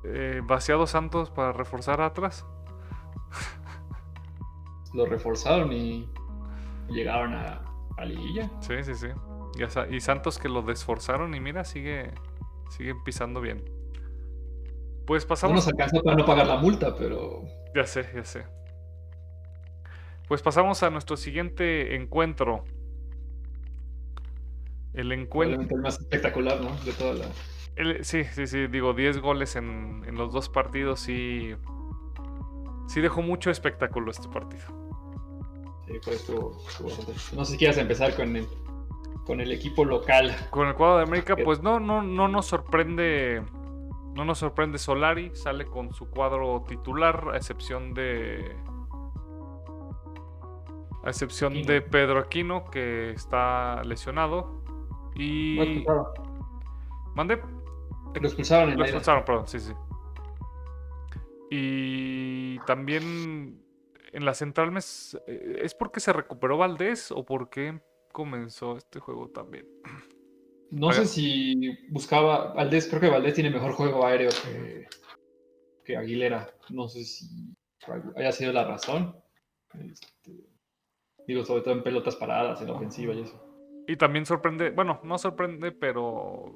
eh, 0.03 0.41
vaciado 0.43 0.87
Santos 0.87 1.29
para 1.29 1.51
reforzar 1.51 2.01
atrás. 2.01 2.45
Lo 4.93 5.05
reforzaron 5.05 5.71
y 5.71 6.09
llegaron 6.89 7.33
a, 7.33 7.61
a 7.97 8.05
liguilla. 8.05 8.49
Sí, 8.61 8.83
sí, 8.83 8.95
sí. 8.95 9.07
Y, 9.89 9.99
Santos 9.99 10.39
que 10.39 10.49
lo 10.49 10.61
desforzaron 10.61 11.35
y 11.35 11.39
mira, 11.39 11.63
sigue, 11.63 12.11
sigue 12.69 12.95
pisando 13.05 13.41
bien. 13.41 13.63
Pues 15.05 15.25
pasamos. 15.25 15.53
No 15.53 15.55
nos 15.57 15.67
alcanzó 15.67 16.01
para 16.03 16.17
no 16.17 16.25
pagar 16.25 16.47
la 16.47 16.57
multa, 16.57 16.95
pero. 16.95 17.43
Ya 17.75 17.85
sé, 17.85 18.07
ya 18.15 18.23
sé. 18.23 18.45
Pues 20.27 20.41
pasamos 20.41 20.81
a 20.83 20.89
nuestro 20.89 21.17
siguiente 21.17 21.95
encuentro. 21.95 22.63
El 24.93 25.11
encuentro. 25.11 25.75
El 25.75 25.81
más 25.81 25.99
espectacular, 25.99 26.61
¿no? 26.61 26.75
De 26.85 26.93
toda 26.93 27.13
la 27.13 27.25
sí, 28.01 28.23
sí, 28.25 28.47
sí, 28.47 28.67
digo, 28.67 28.93
10 28.93 29.19
goles 29.19 29.55
en, 29.55 30.03
los 30.15 30.33
dos 30.33 30.49
partidos 30.49 31.07
y 31.09 31.55
sí 32.87 33.01
dejó 33.01 33.21
mucho 33.21 33.49
espectáculo 33.49 34.11
este 34.11 34.27
partido. 34.27 34.63
Sí, 35.87 35.93
pues 36.03 37.33
No 37.33 37.45
sé 37.45 37.53
si 37.53 37.57
quieras 37.57 37.77
empezar 37.77 38.15
con 38.15 38.35
el, 38.35 38.47
con 39.25 39.41
el 39.41 39.51
equipo 39.51 39.85
local. 39.85 40.35
Con 40.49 40.67
el 40.67 40.75
cuadro 40.75 40.97
de 40.97 41.03
América, 41.03 41.35
pues 41.35 41.61
no, 41.61 41.79
no, 41.79 42.01
no 42.01 42.27
nos 42.27 42.45
sorprende. 42.45 43.43
No 44.13 44.25
nos 44.25 44.39
sorprende 44.39 44.77
Solari, 44.77 45.31
sale 45.35 45.65
con 45.65 45.93
su 45.93 46.09
cuadro 46.09 46.65
titular, 46.67 47.29
a 47.33 47.37
excepción 47.37 47.93
de. 47.93 48.55
A 51.03 51.09
excepción 51.09 51.63
de 51.63 51.81
Pedro 51.81 52.19
Aquino, 52.19 52.65
que 52.65 53.11
está 53.11 53.83
lesionado. 53.83 54.61
Y. 55.15 55.85
¿Mande? 57.15 57.41
Lo 58.19 58.27
expulsaron 58.27 58.71
en 58.71 58.77
Lo 58.77 58.83
expulsaron, 58.83 59.25
perdón, 59.25 59.47
sí, 59.47 59.59
sí. 59.59 59.73
Y 61.49 62.59
también 62.59 63.61
en 64.13 64.25
la 64.25 64.33
central 64.33 64.75
eh, 64.77 65.59
¿es 65.61 65.75
porque 65.75 65.99
se 65.99 66.13
recuperó 66.13 66.57
Valdés 66.57 67.11
o 67.11 67.25
por 67.25 67.49
qué 67.49 67.81
comenzó 68.11 68.77
este 68.77 68.99
juego 68.99 69.29
también? 69.29 69.67
No 70.69 70.91
sé 70.93 71.05
si 71.05 71.77
buscaba 71.89 72.53
Valdés, 72.53 72.87
creo 72.87 73.01
que 73.01 73.09
Valdés 73.09 73.33
tiene 73.33 73.49
mejor 73.49 73.73
juego 73.73 74.05
aéreo 74.05 74.29
que, 74.43 74.87
que 75.83 75.97
Aguilera. 75.97 76.49
No 76.69 76.87
sé 76.87 77.03
si 77.03 77.27
haya 78.15 78.31
sido 78.31 78.53
la 78.53 78.65
razón. 78.65 79.17
Este, 79.73 80.51
Digo, 81.27 81.43
sobre 81.45 81.61
todo 81.61 81.73
en 81.73 81.83
pelotas 81.83 82.15
paradas, 82.15 82.61
en 82.61 82.67
la 82.67 82.73
ofensiva 82.73 83.13
y 83.13 83.21
eso. 83.21 83.41
Y 83.87 83.95
también 83.95 84.25
sorprende, 84.25 84.69
bueno, 84.71 84.99
no 85.03 85.17
sorprende, 85.17 85.71
pero 85.71 86.55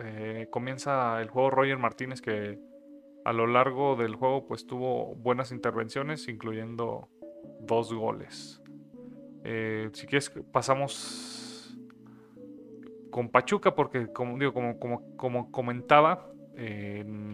eh, 0.00 0.48
comienza 0.50 1.20
el 1.20 1.28
juego 1.28 1.50
Roger 1.50 1.78
Martínez 1.78 2.20
que 2.20 2.58
a 3.24 3.32
lo 3.32 3.46
largo 3.46 3.96
del 3.96 4.16
juego 4.16 4.46
pues 4.46 4.66
tuvo 4.66 5.14
buenas 5.14 5.52
intervenciones, 5.52 6.28
incluyendo 6.28 7.08
dos 7.60 7.92
goles. 7.92 8.62
Eh, 9.44 9.90
si 9.92 10.06
quieres 10.06 10.30
pasamos 10.52 11.76
con 13.10 13.28
Pachuca 13.28 13.74
porque 13.74 14.12
como 14.12 14.38
digo 14.38 14.52
como, 14.52 14.78
como, 14.78 15.16
como 15.16 15.50
comentaba 15.50 16.30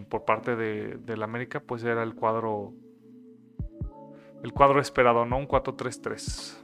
por 0.08 0.24
parte 0.24 0.56
de, 0.56 0.96
del 0.96 1.22
América 1.22 1.60
pues 1.60 1.84
era 1.84 2.02
el 2.02 2.14
cuadro 2.14 2.72
el 4.42 4.52
cuadro 4.52 4.80
esperado, 4.80 5.24
¿no? 5.26 5.38
Un 5.38 5.48
4-3-3. 5.48 6.56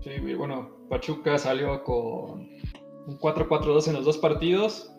Sí, 0.00 0.34
bueno, 0.34 0.70
Pachuca 0.88 1.38
salió 1.38 1.84
con 1.84 2.48
un 3.06 3.18
4-4-2 3.18 3.88
en 3.88 3.94
los 3.94 4.04
dos 4.04 4.18
partidos. 4.18 4.92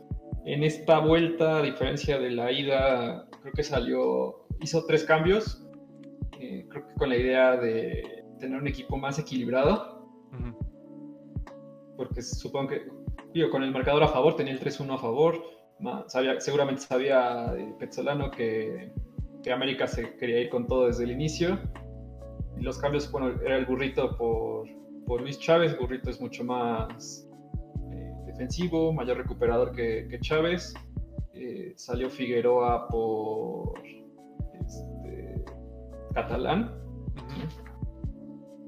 En 0.45 0.63
esta 0.63 0.99
vuelta, 0.99 1.57
a 1.57 1.61
diferencia 1.61 2.19
de 2.19 2.31
la 2.31 2.51
ida, 2.51 3.27
creo 3.41 3.53
que 3.53 3.63
salió, 3.63 4.45
hizo 4.61 4.85
tres 4.85 5.03
cambios. 5.05 5.65
Eh, 6.39 6.65
creo 6.69 6.87
que 6.87 6.93
con 6.95 7.09
la 7.09 7.17
idea 7.17 7.55
de 7.55 8.25
tener 8.39 8.59
un 8.59 8.67
equipo 8.67 8.97
más 8.97 9.19
equilibrado. 9.19 10.03
Porque 11.95 12.21
supongo 12.21 12.69
que, 12.69 12.87
digo, 13.33 13.49
con 13.51 13.63
el 13.63 13.71
marcador 13.71 14.03
a 14.03 14.07
favor, 14.07 14.35
tenía 14.35 14.53
el 14.53 14.59
3-1 14.59 14.95
a 14.95 14.97
favor. 14.97 15.41
Sabía, 16.07 16.39
seguramente 16.39 16.81
sabía 16.81 17.53
Petzolano 17.79 18.31
que, 18.31 18.91
que 19.43 19.51
América 19.51 19.87
se 19.87 20.15
quería 20.15 20.39
ir 20.39 20.49
con 20.49 20.67
todo 20.67 20.87
desde 20.87 21.03
el 21.05 21.11
inicio. 21.11 21.59
Y 22.57 22.63
los 22.63 22.77
cambios, 22.79 23.09
bueno, 23.11 23.39
era 23.43 23.57
el 23.57 23.65
burrito 23.65 24.17
por, 24.17 24.67
por 25.05 25.21
Luis 25.21 25.39
Chávez. 25.39 25.73
El 25.73 25.79
burrito 25.79 26.09
es 26.09 26.19
mucho 26.19 26.43
más 26.43 27.29
defensivo, 28.33 28.91
mayor 28.93 29.17
recuperador 29.17 29.71
que, 29.71 30.17
Chávez. 30.21 30.73
Eh, 31.33 31.73
salió 31.75 32.09
Figueroa 32.09 32.87
por 32.87 33.73
este, 33.85 35.43
Catalán, 36.13 36.71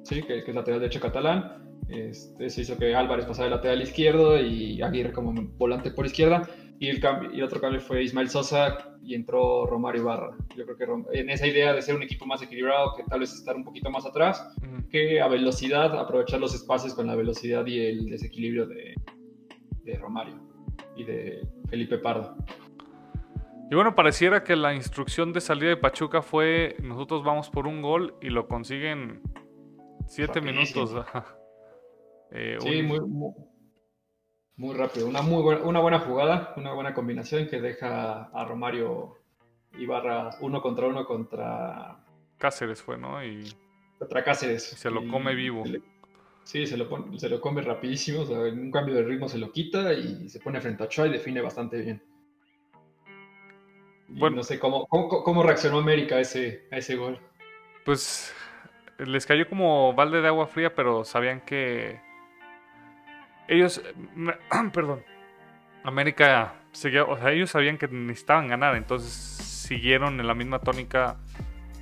sí, 0.04 0.22
que, 0.24 0.40
es 0.40 0.56
lateral 0.56 0.80
derecho 0.80 1.00
catalán. 1.00 1.64
Este, 1.88 2.50
se 2.50 2.62
hizo 2.62 2.78
que 2.78 2.96
Álvarez 2.96 3.26
pasara 3.26 3.50
de 3.50 3.56
lateral 3.56 3.82
izquierdo 3.82 4.40
y 4.40 4.82
Aguirre 4.82 5.14
como 5.14 5.34
volante 5.58 5.92
por 5.92 6.06
izquierda. 6.06 6.50
Y 6.80 6.90
el, 6.90 7.00
cambio, 7.00 7.34
y 7.34 7.42
otro 7.42 7.62
cambio 7.62 7.80
fue 7.80 8.04
Ismael 8.04 8.30
Sosa 8.30 8.96
y 9.02 9.16
entró 9.16 9.66
Romario 9.66 10.02
Ibarra. 10.02 10.36
Yo 10.58 10.66
creo 10.66 11.06
que 11.08 11.20
en 11.20 11.30
esa 11.30 11.48
idea 11.48 11.74
de 11.74 11.82
ser 11.82 11.96
un 11.96 12.04
equipo 12.04 12.26
más 12.26 12.42
equilibrado, 12.42 12.96
que 12.98 13.04
tal 13.04 13.22
vez 13.22 13.34
estar 13.34 13.56
un 13.56 13.64
poquito 13.64 13.90
más 13.90 14.06
atrás, 14.06 14.46
que 14.90 15.22
a 15.22 15.28
velocidad, 15.28 15.98
aprovechar 15.98 16.40
los 16.40 16.54
espacios 16.54 16.94
con 16.94 17.08
la 17.08 17.16
velocidad 17.16 17.66
y 17.66 17.80
el 17.80 18.10
desequilibrio 18.10 18.66
de, 18.66 18.96
de 19.86 19.98
Romario 19.98 20.36
y 20.96 21.04
de 21.04 21.48
Felipe 21.70 21.98
Pardo. 22.00 22.36
Y 23.70 23.76
bueno, 23.76 23.96
pareciera 23.96 24.44
que 24.44 24.56
la 24.56 24.74
instrucción 24.76 25.34
de 25.34 25.42
salida 25.42 25.70
de 25.70 25.78
Pachuca 25.78 26.22
fue 26.22 26.76
nosotros 26.84 27.24
vamos 27.24 27.50
por 27.50 27.66
un 27.68 27.82
gol 27.82 28.16
y 28.22 28.30
lo 28.30 28.48
consiguen 28.48 29.22
siete 30.08 30.42
minutos. 30.42 30.94
Eh, 32.32 32.58
sí, 32.60 32.82
muy, 32.82 33.00
muy, 34.58 34.76
rápido. 34.76 35.08
Una, 35.08 35.22
muy 35.22 35.42
buena, 35.42 35.62
una 35.62 35.80
buena 35.80 36.00
jugada, 36.00 36.54
una 36.58 36.74
buena 36.74 36.94
combinación 36.94 37.48
que 37.48 37.62
deja 37.62 38.24
a 38.24 38.46
Romario 38.46 39.20
Ibarra 39.78 40.32
uno 40.42 40.62
contra 40.62 40.88
uno 40.88 41.06
contra... 41.06 42.04
Cáceres 42.38 42.82
fue, 42.82 42.98
¿no? 42.98 43.24
Y... 43.24 43.56
Contra 44.00 44.24
Cáceres. 44.24 44.64
se 44.64 44.90
lo 44.90 45.08
come 45.08 45.34
vivo. 45.36 45.64
Sí, 46.46 46.68
se 46.68 46.78
lo, 46.78 46.88
se 47.18 47.28
lo 47.28 47.42
come 47.42 47.64
rapidísimo, 47.64 48.22
o 48.22 48.26
sea, 48.28 48.46
en 48.46 48.60
un 48.60 48.72
cambio 48.72 48.94
de 48.94 49.02
ritmo 49.02 49.28
se 49.28 49.40
lo 49.40 49.52
quita 49.52 49.92
y 49.94 50.30
se 50.30 50.40
pone 50.40 50.62
frente 50.62 50.84
a 50.84 50.86
Ochoa 50.86 51.08
y 51.08 51.14
define 51.14 51.42
bastante 51.42 51.82
bien. 51.82 52.04
bueno, 54.08 54.38
no 54.38 54.44
sé 54.44 54.60
cómo, 54.60 54.86
cómo, 54.88 55.42
reaccionó 55.42 55.80
América 55.80 56.18
a 56.18 56.20
ese, 56.20 56.68
a 56.72 56.78
ese 56.78 56.98
gol. 56.98 57.20
Pues 57.84 58.32
les 59.00 59.26
cayó 59.26 59.50
como 59.50 59.94
balde 59.94 60.22
de 60.22 60.28
agua 60.28 60.46
fría, 60.46 60.76
pero 60.76 61.04
sabían 61.04 61.42
que 61.42 62.00
ellos, 63.48 63.82
perdón, 64.72 65.04
América 65.84 66.54
seguía, 66.74 67.06
o 67.06 67.18
sea, 67.18 67.32
ellos 67.32 67.50
sabían 67.50 67.80
que 67.80 67.88
necesitaban 67.88 68.50
ganar, 68.50 68.76
entonces 68.76 69.12
siguieron 69.12 70.20
en 70.20 70.28
la 70.28 70.36
misma 70.36 70.60
tónica 70.60 71.18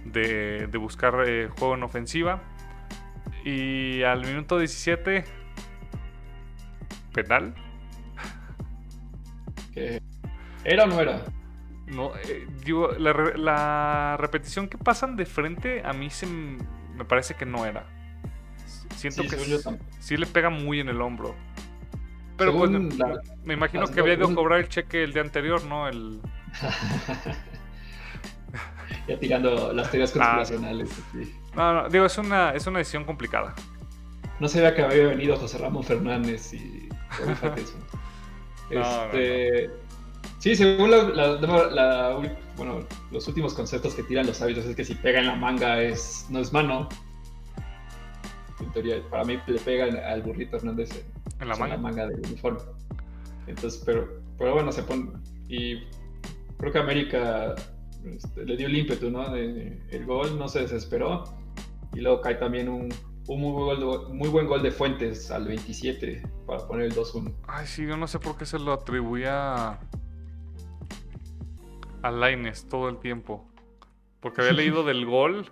de, 0.06 0.70
buscar 0.80 1.22
eh, 1.28 1.50
juego 1.50 1.76
en 1.76 1.84
ofensiva 1.84 2.42
y 3.44 4.04
al 4.04 4.26
minuto 4.26 4.58
17, 4.58 5.24
penal. 7.14 7.54
¿Era 10.64 10.84
o 10.84 10.88
no 10.88 11.02
era? 11.02 11.24
No, 11.88 12.16
eh, 12.16 12.48
digo, 12.64 12.92
la, 12.94 14.16
repetición 14.18 14.68
que 14.68 14.78
pasan 14.78 15.16
de 15.16 15.26
frente 15.26 15.82
a 15.86 15.94
mí 15.94 16.10
se 16.10 16.26
me 16.26 17.06
parece 17.06 17.36
que 17.36 17.46
no 17.46 17.66
era. 17.66 17.86
Siento 18.96 19.24
que 19.24 19.38
sí, 20.00 20.18
le 20.18 20.26
pega 20.26 20.50
muy 20.50 20.80
en 20.80 20.90
el 20.90 21.02
hombro. 21.02 21.36
Pero 22.38 22.58
pues, 22.58 22.72
me 22.72 23.54
imagino 23.54 23.88
que 23.88 24.00
había 24.00 24.14
ido 24.14 24.28
a 24.28 24.34
cobrar 24.34 24.60
el 24.60 24.70
cheque 24.70 25.04
el 25.04 25.14
día 25.14 25.22
anterior, 25.22 25.64
¿no? 25.66 25.88
El... 25.88 26.20
ya 29.08 29.20
tirando 29.20 29.74
las 29.74 29.92
teorías 29.92 30.16
ah. 30.16 30.20
conspiracionales. 30.20 30.90
No, 31.56 31.74
no, 31.74 31.90
digo, 31.90 32.06
es 32.06 32.18
una, 32.18 32.52
es 32.52 32.66
una 32.68 32.80
decisión 32.80 33.06
complicada. 33.06 33.54
No 34.40 34.48
sabía 34.48 34.74
que 34.76 34.82
había 34.82 35.08
venido 35.08 35.38
José 35.38 35.58
Ramón 35.60 35.84
Fernández 35.84 36.54
y. 36.54 36.90
este. 38.70 39.70
Sí, 40.40 40.56
según 40.56 40.92
la, 40.92 42.20
bueno, 42.58 42.80
los 43.12 43.28
últimos 43.28 43.54
conceptos 43.54 43.96
que 43.96 44.04
tiran 44.04 44.26
los 44.28 44.42
hábitos 44.42 44.66
es 44.66 44.76
que 44.76 44.84
si 44.84 44.96
pega 44.96 45.20
en 45.20 45.28
la 45.28 45.36
manga 45.36 45.82
es 45.82 46.28
no 46.30 46.40
es 46.40 46.52
mano. 46.52 46.90
En 48.60 48.72
teoría, 48.72 49.02
para 49.10 49.24
mí 49.24 49.40
le 49.48 49.60
pega 49.60 49.86
al 49.86 50.22
burrito 50.22 50.58
Hernández 50.58 51.06
en, 51.40 51.48
la, 51.48 51.56
manga? 51.56 51.76
la 51.76 51.82
manga 51.82 52.08
del 52.08 52.20
uniforme. 52.20 52.60
Entonces, 53.48 53.82
pero, 53.86 54.22
pero 54.38 54.54
bueno, 54.54 54.72
se 54.72 54.84
pone. 54.84 55.12
Y 55.48 55.84
creo 56.58 56.72
que 56.72 56.80
América 56.80 57.56
este, 58.06 58.46
le 58.46 58.58
dio 58.58 58.68
el 58.68 58.78
ímpetu, 58.78 59.10
¿no? 59.10 59.34
el 59.36 60.06
gol 60.06 60.38
no 60.38 60.48
se 60.48 60.62
desesperó 60.62 61.24
y 61.94 62.02
luego 62.02 62.22
cae 62.22 62.36
también 62.36 62.70
un, 62.70 62.90
muy, 63.28 64.30
buen 64.30 64.48
gol 64.48 64.62
de 64.62 64.72
Fuentes 64.72 65.32
al 65.32 65.48
27 65.48 66.24
para 66.46 66.68
poner 66.68 66.88
el 66.88 66.96
2-1. 66.96 67.34
Ay, 67.48 67.68
sí, 67.68 67.86
yo 67.86 67.96
no 67.96 68.08
sé 68.08 68.20
por 68.20 68.38
qué 68.38 68.46
se 68.46 68.60
lo 68.60 68.74
atribuía 68.74 69.80
a 72.02 72.12
Laines 72.12 72.68
todo 72.68 72.90
el 72.90 72.98
tiempo. 72.98 73.46
Porque 74.20 74.42
había 74.42 74.54
leído 74.54 74.84
del 74.86 75.06
gol, 75.06 75.50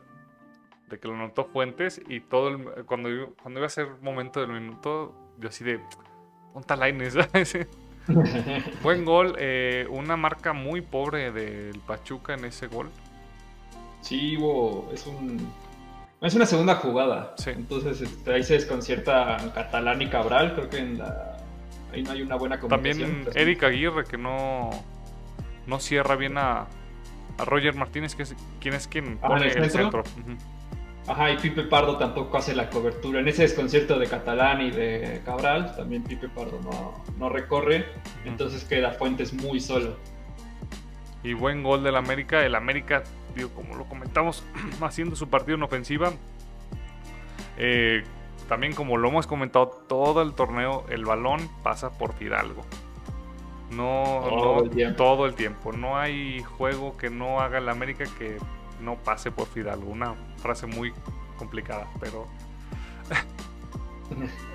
de 0.90 1.00
que 1.00 1.08
lo 1.08 1.16
notó 1.16 1.46
Fuentes, 1.46 2.02
y 2.10 2.20
todo 2.20 2.50
el, 2.50 2.86
cuando, 2.86 3.10
cuando 3.42 3.60
iba 3.60 3.68
a 3.68 3.70
ser 3.70 3.88
momento 4.02 4.42
del 4.42 4.52
minuto, 4.52 5.16
yo 5.40 5.50
así 5.50 5.64
de, 5.64 5.80
¿dónde 6.54 6.76
Laines? 6.76 7.16
Buen 8.84 9.06
gol, 9.06 9.36
eh, 9.38 9.88
una 9.90 10.18
marca 10.18 10.54
muy 10.54 10.82
pobre 10.82 11.32
del 11.32 11.80
Pachuca 11.80 12.34
en 12.34 12.46
ese 12.46 12.68
gol. 12.68 12.90
Sí, 14.02 14.38
es 14.92 15.06
un 15.06 15.48
es 16.28 16.36
una 16.36 16.46
segunda 16.46 16.76
jugada. 16.76 17.36
Entonces 17.46 18.02
este, 18.02 18.34
ahí 18.34 18.44
se 18.44 18.54
desconcierta 18.54 19.38
Catalán 19.54 20.02
y 20.02 20.08
Cabral. 20.08 20.54
Creo 20.54 20.70
que 20.70 20.78
en 20.78 21.00
la, 21.00 21.38
ahí 21.92 22.04
no 22.04 22.12
hay 22.12 22.22
una 22.22 22.36
buena 22.36 22.60
comunicación. 22.60 23.24
También 23.26 23.28
Eric 23.36 23.64
Aguirre 23.64 24.06
que 24.06 24.18
no, 24.18 24.70
no 25.66 25.80
cierra 25.80 26.16
bien 26.16 26.38
a, 26.38 26.68
a 27.38 27.46
Roger 27.46 27.76
Martínez, 27.76 28.16
que 28.16 28.24
es 28.24 28.36
quien 28.60 28.76
es 28.76 28.88
quien 28.88 29.18
pone 29.18 29.48
el 29.48 29.72
centro. 29.72 30.04
Ajá, 31.08 31.32
y 31.32 31.38
Pipe 31.38 31.64
Pardo 31.64 31.98
tampoco 31.98 32.38
hace 32.38 32.54
la 32.54 32.70
cobertura. 32.70 33.20
En 33.20 33.28
ese 33.28 33.42
desconcierto 33.42 33.98
de 33.98 34.06
Catalán 34.06 34.62
y 34.62 34.70
de 34.70 35.22
Cabral, 35.26 35.76
también 35.76 36.04
Pipe 36.04 36.30
Pardo 36.30 36.60
no, 36.62 37.04
no 37.18 37.30
recorre. 37.30 37.86
Entonces 38.24 38.64
queda 38.64 38.92
Fuentes 38.92 39.34
muy 39.34 39.60
solo. 39.60 39.98
Y 41.24 41.34
buen 41.34 41.64
gol 41.64 41.84
del 41.84 41.96
América. 41.96 42.46
El 42.46 42.54
América 42.54 43.04
digo, 43.36 43.50
como 43.50 43.76
lo 43.76 43.86
comentamos, 43.86 44.44
haciendo 44.82 45.16
su 45.16 45.30
partido 45.30 45.58
en 45.58 45.64
ofensiva. 45.64 46.12
Eh, 47.58 48.04
también 48.48 48.74
como 48.74 48.98
lo 48.98 49.08
hemos 49.08 49.28
comentado 49.28 49.68
todo 49.68 50.22
el 50.22 50.34
torneo, 50.34 50.86
el 50.90 51.06
balón 51.06 51.50
pasa 51.64 51.92
por 51.92 52.14
Fidalgo. 52.14 52.64
No, 53.70 54.26
todo, 54.28 54.64
el 54.66 54.96
todo 54.96 55.26
el 55.26 55.36
tiempo. 55.36 55.72
No 55.72 55.98
hay 55.98 56.44
juego 56.44 56.98
que 56.98 57.10
no 57.10 57.40
haga 57.40 57.60
el 57.60 57.70
América 57.70 58.04
que 58.20 58.38
no 58.82 58.96
pase 58.96 59.32
por 59.32 59.48
Fidalgo. 59.48 59.90
Una 59.90 60.16
frase 60.38 60.68
muy 60.68 60.94
complicada, 61.38 61.88
pero 62.02 62.28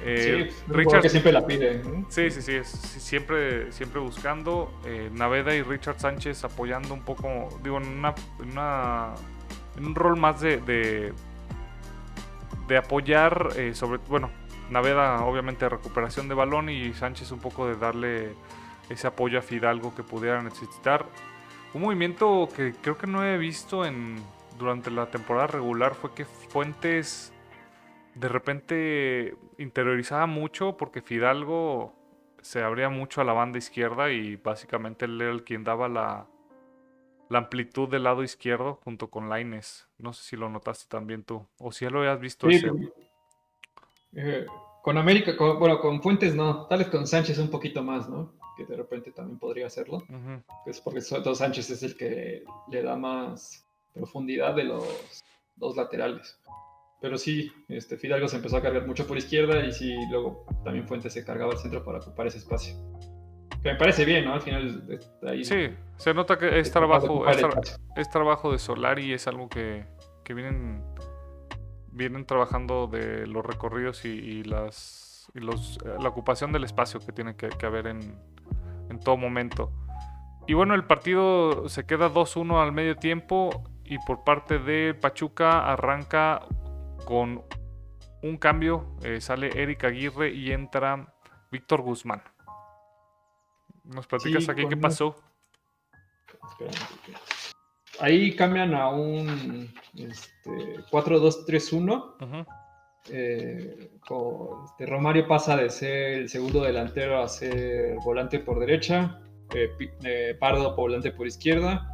Eh, 0.03 0.53
Richard 0.69 1.03
que 1.03 1.09
siempre 1.09 1.33
la 1.33 1.45
pide. 1.45 1.83
Sí, 2.09 2.31
sí, 2.31 2.43
sí, 2.43 2.63
siempre, 2.65 3.73
siempre 3.73 4.01
buscando. 4.01 4.73
Eh, 4.85 5.11
Naveda 5.13 5.55
y 5.55 5.63
Richard 5.63 5.99
Sánchez 5.99 6.45
apoyando 6.45 6.95
un 6.95 7.03
poco, 7.03 7.49
digo, 7.63 7.79
en, 7.79 7.89
una, 7.99 9.15
en, 9.77 9.87
un 9.87 9.95
rol 9.95 10.17
más 10.17 10.41
de, 10.41 11.13
de 12.69 12.77
apoyar 12.77 13.51
eh, 13.57 13.75
sobre, 13.75 13.99
bueno, 14.09 14.31
Naveda 14.71 15.25
obviamente 15.25 15.69
recuperación 15.69 16.29
de 16.29 16.35
balón 16.35 16.69
y 16.69 16.93
Sánchez 16.93 17.31
un 17.31 17.41
poco 17.41 17.67
de 17.67 17.77
darle 17.77 18.35
ese 18.89 19.07
apoyo 19.07 19.39
a 19.39 19.43
Fidalgo 19.43 19.95
que 19.95 20.03
pudiera 20.03 20.43
necesitar. 20.43 21.07
Un 21.75 21.83
movimiento 21.83 22.49
que 22.55 22.75
creo 22.81 22.97
que 22.97 23.07
no 23.07 23.25
he 23.25 23.37
visto 23.39 23.85
en 23.85 24.17
durante 24.59 24.91
la 24.91 25.11
temporada 25.11 25.49
regular 25.49 25.95
fue 25.95 26.15
que 26.15 26.25
Fuentes 26.25 27.33
de 28.15 28.29
repente 28.29 29.37
interiorizaba 29.59 30.27
mucho 30.27 30.77
porque 30.77 31.03
Fidalgo 31.03 31.95
se 32.41 32.63
abría 32.63 32.89
mucho 32.89 33.21
a 33.21 33.25
la 33.25 33.33
banda 33.33 33.59
izquierda 33.59 34.11
y 34.13 34.37
básicamente 34.37 35.05
él 35.05 35.21
era 35.21 35.33
el 35.33 35.45
quien 35.45 35.65
daba 35.65 35.89
la, 35.89 36.27
la 37.29 37.39
amplitud 37.39 37.89
del 37.89 38.05
lado 38.05 38.23
izquierdo 38.23 38.79
junto 38.85 39.09
con 39.09 39.29
Laines. 39.29 39.89
No 39.99 40.13
sé 40.13 40.23
si 40.23 40.37
lo 40.37 40.49
notaste 40.49 40.87
también 40.89 41.25
tú 41.25 41.47
o 41.59 41.73
si 41.73 41.85
ya 41.85 41.91
lo 41.91 42.01
habías 42.01 42.21
visto. 42.21 42.49
Sí, 42.51 42.63
eh, 44.15 44.47
con 44.83 44.97
América, 44.99 45.33
bueno, 45.39 45.81
con 45.81 46.01
Fuentes 46.01 46.35
no, 46.35 46.67
tal 46.67 46.79
vez 46.79 46.89
con 46.89 47.07
Sánchez 47.07 47.39
un 47.39 47.51
poquito 47.51 47.83
más, 47.83 48.09
¿no? 48.09 48.35
Que 48.57 48.65
de 48.65 48.77
repente 48.77 49.11
también 49.11 49.39
podría 49.39 49.67
hacerlo. 49.67 50.05
pues 50.65 50.81
porque 50.81 51.01
sobre 51.01 51.23
todo 51.23 51.35
Sánchez 51.35 51.71
es 51.71 51.83
el 51.83 51.97
que 51.97 52.45
le 52.69 52.83
da 52.83 52.97
más 52.97 53.67
profundidad 53.93 54.55
de 54.55 54.65
los 54.65 55.25
dos 55.57 55.77
laterales. 55.77 56.39
Pero 57.01 57.19
sí, 57.19 57.53
este, 57.69 57.97
Fidalgo 57.97 58.27
se 58.29 58.37
empezó 58.37 58.57
a 58.57 58.63
cargar 58.63 58.87
mucho 58.87 59.07
por 59.07 59.19
izquierda 59.19 59.65
y 59.65 59.73
sí, 59.73 59.95
luego 60.11 60.47
también 60.65 60.89
Fuentes 60.89 61.13
se 61.13 61.25
cargaba 61.25 61.53
al 61.53 61.59
centro 61.59 61.85
para 61.85 61.99
ocupar 61.99 62.27
ese 62.27 62.39
espacio. 62.39 62.75
Que 63.63 63.73
me 63.73 63.77
parece 63.77 64.05
bien, 64.05 64.25
¿no? 64.25 64.35
Al 64.35 64.41
final 64.41 65.01
ahí... 65.27 65.45
Sí, 65.45 65.69
se 65.97 66.15
nota 66.15 66.39
que 66.39 66.59
es 66.59 66.71
trabajo, 66.71 67.25
es, 67.97 68.11
trabajo 68.11 68.51
de 68.51 68.59
Solari 68.59 69.07
y 69.07 69.13
es 69.13 69.27
algo 69.27 69.49
que, 69.49 69.85
que 70.25 70.33
vienen, 70.33 70.83
vienen 71.93 72.25
trabajando 72.25 72.87
de 72.87 73.27
los 73.27 73.45
recorridos 73.45 74.05
y, 74.05 74.43
las, 74.45 75.31
y 75.35 75.41
los, 75.41 75.79
eh, 75.85 75.97
la 76.01 76.09
ocupación 76.09 76.53
del 76.53 76.65
espacio 76.65 77.01
que 77.01 77.13
tiene 77.13 77.37
que, 77.37 77.49
que 77.51 77.67
haber 77.67 77.89
en, 77.89 78.19
en 78.89 79.01
todo 79.01 79.19
momento. 79.19 79.71
Y 80.47 80.55
bueno, 80.55 80.75
el 80.75 80.85
partido 80.85 81.69
se 81.69 81.85
queda 81.85 82.09
2-1 82.09 82.63
al 82.63 82.73
medio 82.73 82.97
tiempo 82.97 83.65
y 83.85 83.99
por 83.99 84.25
parte 84.25 84.59
de 84.59 84.95
Pachuca 84.95 85.71
arranca 85.73 86.43
con 87.07 87.43
un 88.23 88.37
cambio. 88.37 88.97
Eh, 89.03 89.23
sale 89.23 89.51
Eric 89.55 89.85
Aguirre 89.85 90.31
y 90.35 90.53
entra 90.53 91.15
Víctor 91.51 91.81
Guzmán. 91.81 92.23
¿Nos 93.85 94.07
platicas 94.07 94.47
aquí 94.51 94.67
qué 94.69 94.77
pasó? 94.77 95.17
Ahí 98.01 98.35
cambian 98.37 98.75
a 98.75 98.91
un 98.91 99.73
este, 99.95 100.51
4-2-3-1. 100.91 102.47
Eh, 103.09 103.91
este, 104.69 104.87
Romario 104.87 105.29
pasa 105.29 105.57
de 105.57 105.71
ser 105.71 106.13
el 106.15 106.29
segundo 106.29 106.63
delantero 106.63 107.23
a 107.23 107.29
ser 107.29 107.95
volante 108.05 108.41
por 108.41 108.59
derecha. 108.59 109.21
Eh, 109.55 110.37
Pardo 110.41 110.75
volante 110.75 111.13
por 111.13 111.29
izquierda. 111.29 111.89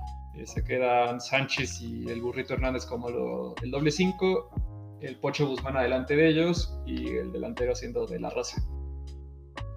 se 0.46 0.64
quedan 0.64 1.20
Sánchez 1.20 1.82
y 1.82 2.08
el 2.08 2.22
Burrito 2.22 2.54
Hernández 2.54 2.86
como 2.86 3.54
el 3.62 3.70
doble 3.70 3.90
5 3.90 4.61
el 5.02 5.16
Pocho 5.16 5.46
Guzmán 5.46 5.76
adelante 5.76 6.16
de 6.16 6.28
ellos 6.28 6.78
y 6.86 7.16
el 7.16 7.32
delantero 7.32 7.72
haciendo 7.72 8.06
de 8.06 8.20
la 8.20 8.30
raza. 8.30 8.62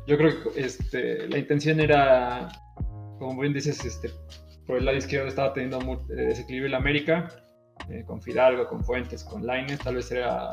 Yo 0.08 0.18
creo 0.18 0.32
que 0.54 0.62
este, 0.62 1.28
la 1.28 1.40
intención 1.40 1.80
era, 1.80 2.48
como 3.18 3.42
bien 3.42 3.54
dices, 3.54 3.84
este, 3.84 4.12
por 4.68 4.78
el 4.78 4.86
lado 4.86 4.98
izquierdo 4.98 5.28
estaba 5.28 5.54
teniendo 5.54 5.80
eh, 6.10 6.16
desequilibrio 6.16 6.68
el 6.68 6.76
América, 6.76 7.28
eh, 7.90 8.04
con 8.06 8.22
Fidalgo, 8.22 8.68
con 8.68 8.84
Fuentes, 8.84 9.24
con 9.24 9.46
Laines, 9.46 9.80
tal 9.80 9.96
vez 9.96 10.12
era 10.12 10.52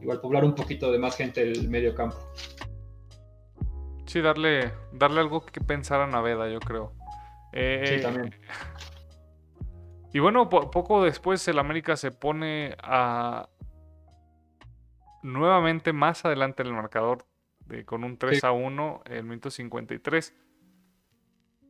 igual 0.00 0.20
poblar 0.20 0.44
un 0.44 0.54
poquito 0.54 0.92
de 0.92 0.98
más 0.98 1.16
gente 1.16 1.42
el 1.42 1.68
medio 1.68 1.94
campo. 1.94 2.16
Sí, 4.06 4.20
darle, 4.20 4.72
darle 4.92 5.20
algo 5.20 5.44
que 5.44 5.60
pensar 5.60 6.00
a 6.00 6.06
Naveda, 6.06 6.48
yo 6.48 6.60
creo. 6.60 6.92
sí, 7.52 8.00
también. 8.02 8.34
Y 10.12 10.18
bueno, 10.18 10.48
poco 10.48 11.04
después 11.04 11.46
el 11.46 11.58
América 11.58 11.94
se 11.94 12.10
pone 12.10 12.74
a, 12.82 13.50
nuevamente 15.26 15.92
más 15.92 16.24
adelante 16.24 16.62
en 16.62 16.68
el 16.68 16.74
marcador 16.74 17.26
con 17.84 18.04
un 18.04 18.16
3 18.16 18.44
a 18.44 18.52
1 18.52 19.02
el 19.06 19.24
minuto 19.24 19.50
53. 19.50 20.34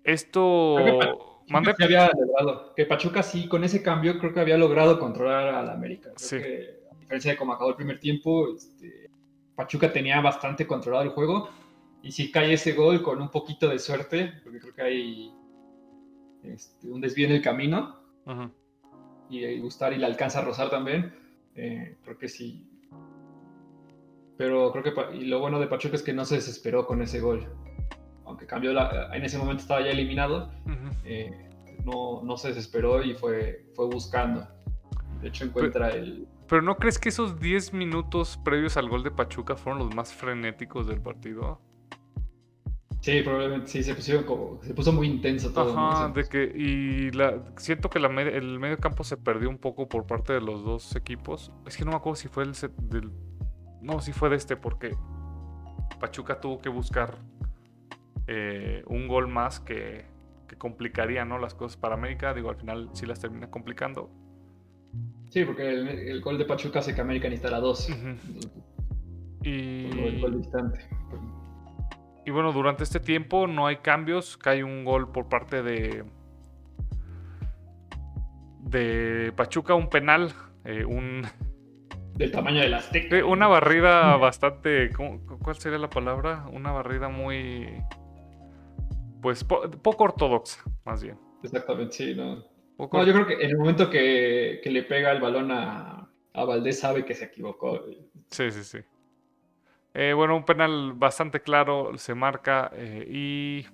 Esto... 0.04 0.76
Que, 1.48 1.84
había 1.84 2.10
que 2.76 2.86
Pachuca 2.86 3.22
sí, 3.22 3.48
con 3.48 3.64
ese 3.64 3.82
cambio 3.82 4.18
creo 4.18 4.32
que 4.32 4.40
había 4.40 4.58
logrado 4.58 4.98
controlar 4.98 5.48
al 5.48 5.70
América. 5.70 6.10
a 6.10 6.96
diferencia 6.98 7.32
de 7.32 7.36
cómo 7.36 7.54
acabó 7.54 7.70
el 7.70 7.76
primer 7.76 7.98
tiempo, 7.98 8.54
este, 8.54 9.10
Pachuca 9.54 9.92
tenía 9.92 10.20
bastante 10.20 10.66
controlado 10.66 11.04
el 11.04 11.10
juego. 11.10 11.48
Y 12.02 12.12
si 12.12 12.30
cae 12.30 12.52
ese 12.52 12.72
gol 12.72 13.02
con 13.02 13.20
un 13.20 13.30
poquito 13.30 13.68
de 13.68 13.78
suerte, 13.78 14.34
porque 14.44 14.60
creo 14.60 14.74
que 14.74 14.82
hay 14.82 15.34
este, 16.44 16.88
un 16.88 17.00
desvío 17.00 17.26
en 17.26 17.32
el 17.32 17.42
camino, 17.42 17.96
y 19.28 19.58
Gustar 19.58 19.92
y 19.92 19.98
le 19.98 20.06
alcanza 20.06 20.40
a 20.40 20.42
rozar 20.42 20.68
también, 20.68 21.12
eh, 21.54 21.96
creo 22.04 22.18
que 22.18 22.28
sí, 22.28 22.68
pero 24.36 24.70
creo 24.72 24.82
que 24.82 25.16
y 25.16 25.26
lo 25.26 25.40
bueno 25.40 25.58
de 25.58 25.66
Pachuca 25.66 25.96
es 25.96 26.02
que 26.02 26.12
no 26.12 26.24
se 26.24 26.36
desesperó 26.36 26.86
con 26.86 27.02
ese 27.02 27.20
gol. 27.20 27.46
Aunque 28.24 28.46
cambió 28.46 28.72
la, 28.72 29.10
en 29.14 29.24
ese 29.24 29.38
momento 29.38 29.62
estaba 29.62 29.80
ya 29.82 29.90
eliminado, 29.90 30.50
eh, 31.04 31.48
no, 31.84 32.22
no, 32.24 32.36
se 32.36 32.48
desesperó 32.48 33.02
y 33.02 33.14
fue, 33.14 33.66
fue 33.74 33.86
buscando. 33.86 34.46
De 35.20 35.28
hecho 35.28 35.44
encuentra 35.44 35.90
el... 35.90 36.26
Pero 36.48 36.62
¿no 36.62 36.76
crees 36.76 36.98
que 36.98 37.08
esos 37.08 37.40
10 37.40 37.72
minutos 37.72 38.38
previos 38.44 38.76
al 38.76 38.88
gol 38.88 39.02
de 39.02 39.10
Pachuca 39.10 39.56
fueron 39.56 39.78
los 39.78 39.94
más 39.94 40.12
frenéticos 40.12 40.86
del 40.86 41.00
partido? 41.00 41.60
Sí, 43.00 43.22
probablemente 43.22 43.68
sí, 43.68 43.84
se, 43.84 44.24
como, 44.24 44.60
se 44.62 44.74
puso 44.74 44.92
muy 44.92 45.06
intenso 45.06 45.52
todo. 45.52 45.78
Ajá, 45.78 46.08
de 46.08 46.24
que, 46.24 46.42
y 46.42 47.12
la, 47.12 47.40
siento 47.56 47.88
que 47.88 48.00
la 48.00 48.08
el 48.08 48.58
medio 48.58 48.78
campo 48.78 49.04
se 49.04 49.16
perdió 49.16 49.48
un 49.48 49.58
poco 49.58 49.88
por 49.88 50.06
parte 50.06 50.32
de 50.32 50.40
los 50.40 50.64
dos 50.64 50.96
equipos. 50.96 51.52
Es 51.66 51.76
que 51.76 51.84
no 51.84 51.92
me 51.92 51.96
acuerdo 51.98 52.16
si 52.16 52.26
fue 52.26 52.42
el 52.42 52.52
del 52.52 53.12
no, 53.80 54.00
sí 54.00 54.12
fue 54.12 54.28
de 54.28 54.36
este 54.36 54.56
porque 54.56 54.96
Pachuca 56.00 56.40
tuvo 56.40 56.60
que 56.60 56.68
buscar 56.68 57.18
eh, 58.26 58.82
un 58.86 59.08
gol 59.08 59.28
más 59.28 59.60
que, 59.60 60.04
complicaría 60.58 61.24
¿no? 61.24 61.38
las 61.38 61.54
cosas 61.54 61.76
para 61.76 61.94
América. 61.94 62.34
Digo, 62.34 62.50
al 62.50 62.56
final 62.56 62.90
sí 62.92 63.06
las 63.06 63.20
termina 63.20 63.50
complicando. 63.50 64.10
Sí, 65.30 65.44
porque 65.44 65.68
el, 65.68 66.20
gol 66.22 66.38
de 66.38 66.44
Pachuca 66.44 66.78
hace 66.78 66.94
que 66.94 67.00
América 67.00 67.28
necesitara 67.28 67.60
dos. 67.60 67.88
Y... 69.42 69.86
Y 72.26 72.32
bueno, 72.32 72.52
durante 72.52 72.82
este 72.82 72.98
tiempo 72.98 73.46
no 73.46 73.68
hay 73.68 73.76
cambios. 73.76 74.36
Cae 74.36 74.64
un 74.64 74.84
gol 74.84 75.12
por 75.12 75.28
parte 75.28 75.62
de. 75.62 76.04
De 78.62 79.32
Pachuca, 79.36 79.76
un 79.76 79.88
penal. 79.88 80.32
Eh, 80.64 80.84
un, 80.84 81.22
del 82.16 82.30
tamaño 82.30 82.60
del 82.60 82.74
Azteca. 82.74 83.24
Una 83.24 83.46
barrida 83.46 84.16
bastante. 84.16 84.90
¿Cuál 84.90 85.56
sería 85.56 85.78
la 85.78 85.90
palabra? 85.90 86.46
Una 86.52 86.72
barrida 86.72 87.08
muy. 87.08 87.68
Pues 89.22 89.44
poco 89.44 90.04
ortodoxa, 90.04 90.62
más 90.84 91.02
bien. 91.02 91.18
Exactamente, 91.42 91.92
sí, 91.92 92.14
¿no? 92.14 92.44
no 92.78 93.04
yo 93.04 93.12
creo 93.12 93.26
que 93.26 93.34
en 93.34 93.50
el 93.50 93.56
momento 93.56 93.90
que, 93.90 94.60
le 94.64 94.82
pega 94.82 95.12
el 95.12 95.20
balón 95.20 95.50
a, 95.50 96.08
a, 96.32 96.44
Valdés 96.44 96.80
sabe 96.80 97.04
que 97.04 97.14
se 97.14 97.26
equivocó. 97.26 97.80
Sí, 98.30 98.50
sí, 98.50 98.62
sí. 98.62 98.78
Eh, 99.94 100.12
bueno, 100.12 100.36
un 100.36 100.44
penal 100.44 100.92
bastante 100.94 101.40
claro 101.40 101.96
se 101.96 102.14
marca 102.14 102.70
eh, 102.74 103.06
y 103.10 103.66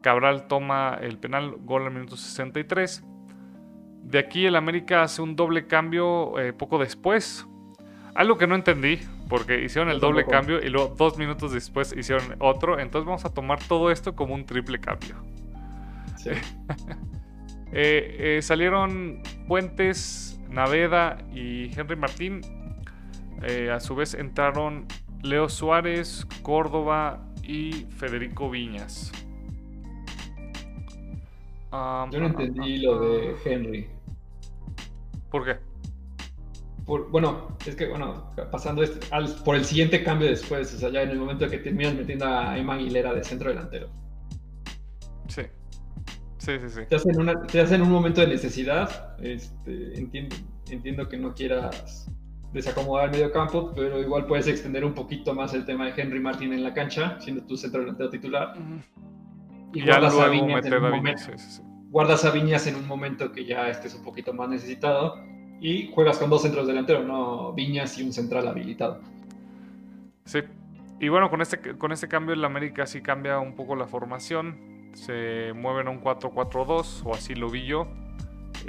Cabral 0.00 0.46
toma 0.46 0.98
el 1.00 1.18
penal, 1.18 1.56
gol 1.60 1.82
al 1.86 1.92
minuto 1.92 2.16
63. 2.16 3.04
De 4.04 4.18
aquí 4.18 4.46
el 4.46 4.56
América 4.56 5.02
hace 5.02 5.22
un 5.22 5.34
doble 5.34 5.66
cambio 5.66 6.38
eh, 6.38 6.52
poco 6.52 6.78
después. 6.78 7.46
Algo 8.14 8.36
que 8.36 8.46
no 8.46 8.54
entendí, 8.54 9.00
porque 9.28 9.62
hicieron 9.62 9.90
el 9.90 9.98
doble 9.98 10.26
cambio 10.26 10.62
y 10.62 10.68
luego 10.68 10.94
dos 10.96 11.16
minutos 11.16 11.52
después 11.52 11.94
hicieron 11.96 12.36
otro. 12.38 12.78
Entonces 12.78 13.06
vamos 13.06 13.24
a 13.24 13.30
tomar 13.32 13.58
todo 13.66 13.90
esto 13.90 14.14
como 14.14 14.34
un 14.34 14.44
triple 14.44 14.78
cambio. 14.78 15.16
Sí. 16.16 16.30
Eh, 17.74 18.36
eh, 18.36 18.42
salieron 18.42 19.22
Puentes, 19.48 20.38
Naveda 20.50 21.16
y 21.32 21.70
Henry 21.74 21.96
Martín. 21.96 22.42
Eh, 23.40 23.70
a 23.70 23.80
su 23.80 23.94
vez 23.94 24.12
entraron 24.12 24.86
Leo 25.22 25.48
Suárez, 25.48 26.26
Córdoba 26.42 27.26
y 27.42 27.86
Federico 27.96 28.50
Viñas. 28.50 29.10
Yo 31.72 32.20
no 32.20 32.26
entendí 32.26 32.80
lo 32.80 33.00
de 33.00 33.36
Henry. 33.42 33.88
¿Por 35.30 35.46
qué? 35.46 35.71
Bueno, 36.84 37.56
es 37.66 37.76
que, 37.76 37.88
bueno, 37.88 38.30
pasando 38.50 38.82
este, 38.82 39.06
por 39.44 39.56
el 39.56 39.64
siguiente 39.64 40.02
cambio 40.02 40.28
después, 40.28 40.74
o 40.74 40.78
sea, 40.78 40.90
ya 40.90 41.02
en 41.02 41.10
el 41.10 41.18
momento 41.18 41.48
que 41.48 41.58
terminan 41.58 41.96
metiendo 41.96 42.26
a 42.26 42.58
Emma 42.58 42.74
Aguilera 42.74 43.14
de 43.14 43.22
centro 43.22 43.50
delantero. 43.50 43.88
Sí. 45.28 45.42
Sí, 46.38 46.52
sí, 46.60 46.68
sí. 46.68 46.80
Te 46.88 46.96
hacen, 46.96 47.20
una, 47.20 47.40
te 47.42 47.60
hacen 47.60 47.82
un 47.82 47.90
momento 47.90 48.20
de 48.20 48.26
necesidad. 48.26 49.16
Este, 49.22 49.96
entiendo, 49.96 50.34
entiendo 50.70 51.08
que 51.08 51.16
no 51.16 51.34
quieras 51.34 52.08
desacomodar 52.52 53.06
el 53.06 53.10
medio 53.12 53.32
campo, 53.32 53.72
pero 53.76 54.00
igual 54.00 54.26
puedes 54.26 54.48
extender 54.48 54.84
un 54.84 54.92
poquito 54.92 55.34
más 55.34 55.54
el 55.54 55.64
tema 55.64 55.86
de 55.86 56.02
Henry 56.02 56.18
Martin 56.18 56.52
en 56.52 56.64
la 56.64 56.74
cancha, 56.74 57.16
siendo 57.20 57.44
tu 57.44 57.56
centro 57.56 57.80
delantero 57.80 58.10
titular. 58.10 58.54
Y, 59.72 59.84
guardas, 59.84 60.18
a 60.18 60.28
Viñas 60.28 60.66
en 60.66 60.74
un 60.74 60.90
momento, 60.90 61.22
guardas 61.90 62.24
a 62.24 62.30
Viñas 62.32 62.66
en 62.66 62.74
un 62.74 62.88
momento 62.88 63.30
que 63.30 63.44
ya 63.44 63.68
estés 63.68 63.94
un 63.94 64.02
poquito 64.02 64.34
más 64.34 64.48
necesitado 64.48 65.14
y 65.62 65.92
juegas 65.94 66.18
con 66.18 66.28
dos 66.28 66.42
centros 66.42 66.66
delanteros, 66.66 67.06
no 67.06 67.52
Viñas 67.52 67.96
y 67.96 68.02
un 68.02 68.12
central 68.12 68.48
habilitado. 68.48 69.00
Sí, 70.24 70.40
y 70.98 71.08
bueno, 71.08 71.30
con 71.30 71.40
este, 71.40 71.78
con 71.78 71.92
este 71.92 72.08
cambio 72.08 72.34
el 72.34 72.44
América 72.44 72.84
sí 72.84 73.00
cambia 73.00 73.38
un 73.38 73.54
poco 73.54 73.76
la 73.76 73.86
formación, 73.86 74.90
se 74.94 75.52
mueven 75.54 75.86
un 75.86 76.02
4-4-2 76.02 77.02
o 77.04 77.14
así 77.14 77.36
lo 77.36 77.48
vi 77.48 77.64
yo. 77.64 77.86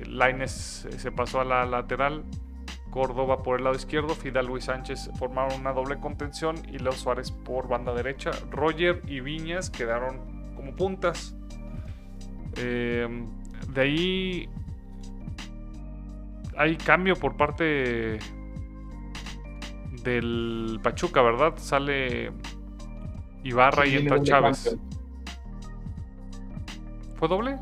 Laines 0.08 0.88
se 0.96 1.12
pasó 1.12 1.42
a 1.42 1.46
la 1.46 1.66
lateral, 1.66 2.24
Córdoba 2.92 3.42
por 3.42 3.58
el 3.58 3.64
lado 3.64 3.76
izquierdo, 3.76 4.10
Fidalgo 4.10 4.56
y 4.56 4.62
Sánchez 4.62 5.10
formaron 5.18 5.62
una 5.62 5.74
doble 5.74 6.00
contención 6.00 6.56
y 6.72 6.78
Leo 6.78 6.92
Suárez 6.92 7.32
por 7.32 7.68
banda 7.68 7.94
derecha. 7.94 8.30
Roger 8.52 9.02
y 9.08 9.20
Viñas 9.20 9.72
quedaron 9.72 10.54
como 10.56 10.76
puntas. 10.76 11.36
Eh, 12.58 13.08
de 13.74 13.82
ahí 13.82 14.50
hay 16.58 16.76
cambio 16.78 17.16
por 17.16 17.36
parte 17.38 18.20
del 20.04 20.80
Pachuca, 20.84 21.22
¿verdad? 21.22 21.54
Sale 21.58 22.32
Ibarra 23.44 23.88
y 23.88 23.96
entra 23.96 24.22
Chávez. 24.22 24.78
¿Fue 27.16 27.28
doble? 27.28 27.58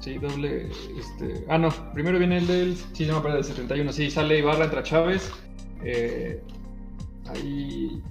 Sí, 0.00 0.18
doble. 0.18 0.68
Este, 0.98 1.44
ah, 1.48 1.58
no. 1.58 1.68
Primero 1.92 2.18
viene 2.18 2.38
el 2.38 2.46
del. 2.46 2.76
Sí, 2.76 3.06
no 3.06 3.22
me 3.22 3.30
del 3.30 3.44
71. 3.44 3.92
Sí, 3.92 4.10
sale 4.10 4.38
Ibarra, 4.38 4.64
entra 4.64 4.82
Chávez. 4.82 5.32
Eh, 5.84 6.42
ahí. 7.28 8.02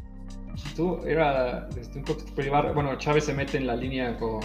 Tú, 0.75 0.99
era 1.05 1.67
este, 1.77 1.99
un 1.99 2.05
poco. 2.05 2.21
Ibarra, 2.41 2.71
bueno, 2.71 2.97
Chávez 2.97 3.25
se 3.25 3.33
mete 3.33 3.57
en 3.57 3.67
la 3.67 3.75
línea 3.75 4.17
con, 4.17 4.39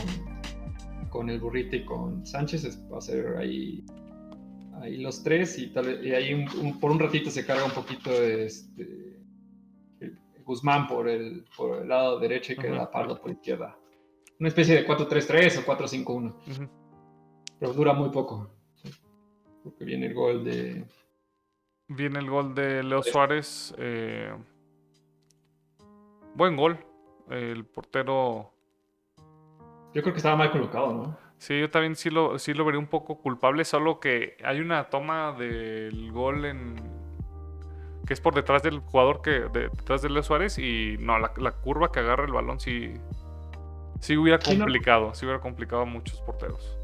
con 1.08 1.30
el 1.30 1.38
burrito 1.38 1.76
y 1.76 1.84
con 1.84 2.26
Sánchez. 2.26 2.80
Va 2.92 2.98
a 2.98 3.00
ser 3.00 3.36
ahí. 3.36 3.84
Ahí 4.86 4.98
los 4.98 5.22
tres. 5.24 5.58
Y, 5.58 5.72
tal, 5.72 6.06
y 6.06 6.14
ahí 6.14 6.44
por 6.80 6.92
un 6.92 7.00
ratito 7.00 7.28
se 7.28 7.44
carga 7.44 7.64
un 7.64 7.72
poquito 7.72 8.10
este, 8.12 9.18
Guzmán 10.44 10.86
por 10.86 11.08
el, 11.08 11.44
por 11.56 11.82
el 11.82 11.88
lado 11.88 12.20
derecho 12.20 12.52
y 12.52 12.56
queda 12.56 12.88
Pardo 12.88 13.20
por 13.20 13.32
izquierda. 13.32 13.76
Una 14.38 14.48
especie 14.48 14.76
de 14.76 14.86
4-3-3 14.86 15.58
o 15.58 15.76
4-5-1. 15.76 16.70
Pero 17.58 17.72
dura 17.72 17.92
muy 17.94 18.10
poco. 18.10 18.48
Porque 19.64 19.84
viene 19.84 20.06
el 20.06 20.14
gol 20.14 20.44
de. 20.44 20.84
Viene 21.88 22.20
el 22.20 22.30
gol 22.30 22.54
de 22.54 22.84
Leo 22.84 23.02
Suárez. 23.02 23.74
Eh, 23.76 24.32
buen 26.36 26.54
gol. 26.54 26.78
El 27.28 27.64
portero. 27.64 28.52
Yo 29.94 30.02
creo 30.02 30.12
que 30.12 30.18
estaba 30.18 30.36
mal 30.36 30.52
colocado, 30.52 30.92
¿no? 30.92 31.25
Sí, 31.46 31.60
yo 31.60 31.70
también 31.70 31.94
sí 31.94 32.10
lo, 32.10 32.40
sí 32.40 32.54
lo 32.54 32.64
vería 32.64 32.80
un 32.80 32.88
poco 32.88 33.20
culpable, 33.20 33.64
solo 33.64 34.00
que 34.00 34.36
hay 34.42 34.58
una 34.58 34.90
toma 34.90 35.30
del 35.30 36.10
gol 36.10 36.44
en. 36.44 36.74
que 38.04 38.14
es 38.14 38.20
por 38.20 38.34
detrás 38.34 38.64
del 38.64 38.80
jugador 38.80 39.22
que. 39.22 39.44
detrás 39.52 40.02
de 40.02 40.10
Leo 40.10 40.24
Suárez. 40.24 40.58
Y 40.58 40.96
no, 40.98 41.20
la, 41.20 41.52
curva 41.52 41.92
que 41.92 42.00
agarra 42.00 42.24
el 42.24 42.32
balón 42.32 42.58
sí. 42.58 42.94
Sí 44.00 44.16
hubiera 44.16 44.40
complicado. 44.40 45.14
Sí 45.14 45.24
hubiera 45.24 45.40
complicado 45.40 45.82
a 45.82 45.84
muchos 45.84 46.20
porteros 46.22 46.80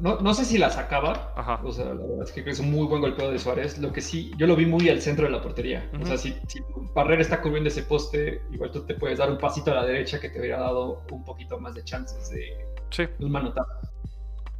no, 0.00 0.34
sé 0.34 0.44
si 0.44 0.58
la 0.58 0.70
sacaba. 0.70 1.60
O 1.62 1.72
sea, 1.72 1.86
la 1.86 1.94
verdad 1.94 2.22
es 2.22 2.32
que 2.32 2.48
es 2.48 2.58
un 2.58 2.70
muy 2.70 2.86
buen 2.86 3.02
golpeo 3.02 3.30
de 3.30 3.38
Suárez. 3.38 3.78
Lo 3.78 3.92
que 3.92 4.00
sí, 4.00 4.32
yo 4.38 4.46
lo 4.46 4.56
vi 4.56 4.64
muy 4.66 4.88
al 4.88 5.00
centro 5.02 5.26
de 5.26 5.32
la 5.32 5.42
portería. 5.42 5.90
O 6.00 6.06
sea, 6.06 6.16
si, 6.16 6.34
si 6.48 6.60
Barrera 6.94 7.20
está 7.20 7.42
cubriendo 7.42 7.68
ese 7.68 7.82
poste, 7.82 8.42
igual 8.50 8.70
tú 8.70 8.84
te 8.86 8.94
puedes 8.94 9.18
dar 9.18 9.30
un 9.30 9.38
pasito 9.38 9.70
a 9.72 9.74
la 9.74 9.86
derecha 9.86 10.18
que 10.18 10.30
te 10.30 10.40
hubiera 10.40 10.58
dado 10.58 11.02
un 11.10 11.24
poquito 11.24 11.58
más 11.60 11.74
de 11.74 11.84
chances 11.84 12.30
de, 12.30 12.66
sí. 12.90 13.06
un 13.18 13.32
manotazo. 13.32 13.80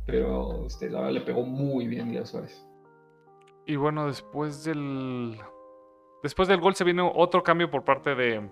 Pero 0.06 0.66
este, 0.66 0.90
la 0.90 1.00
verdad 1.00 1.14
le 1.14 1.20
pegó 1.20 1.42
muy 1.42 1.86
bien 1.86 2.16
a 2.16 2.26
Suárez. 2.26 2.66
Y 3.66 3.76
bueno, 3.76 4.06
después 4.06 4.64
del. 4.64 5.38
Después 6.22 6.48
del 6.48 6.60
gol 6.60 6.74
se 6.74 6.84
viene 6.84 7.08
otro 7.14 7.42
cambio 7.42 7.70
por 7.70 7.84
parte 7.84 8.14
de. 8.14 8.48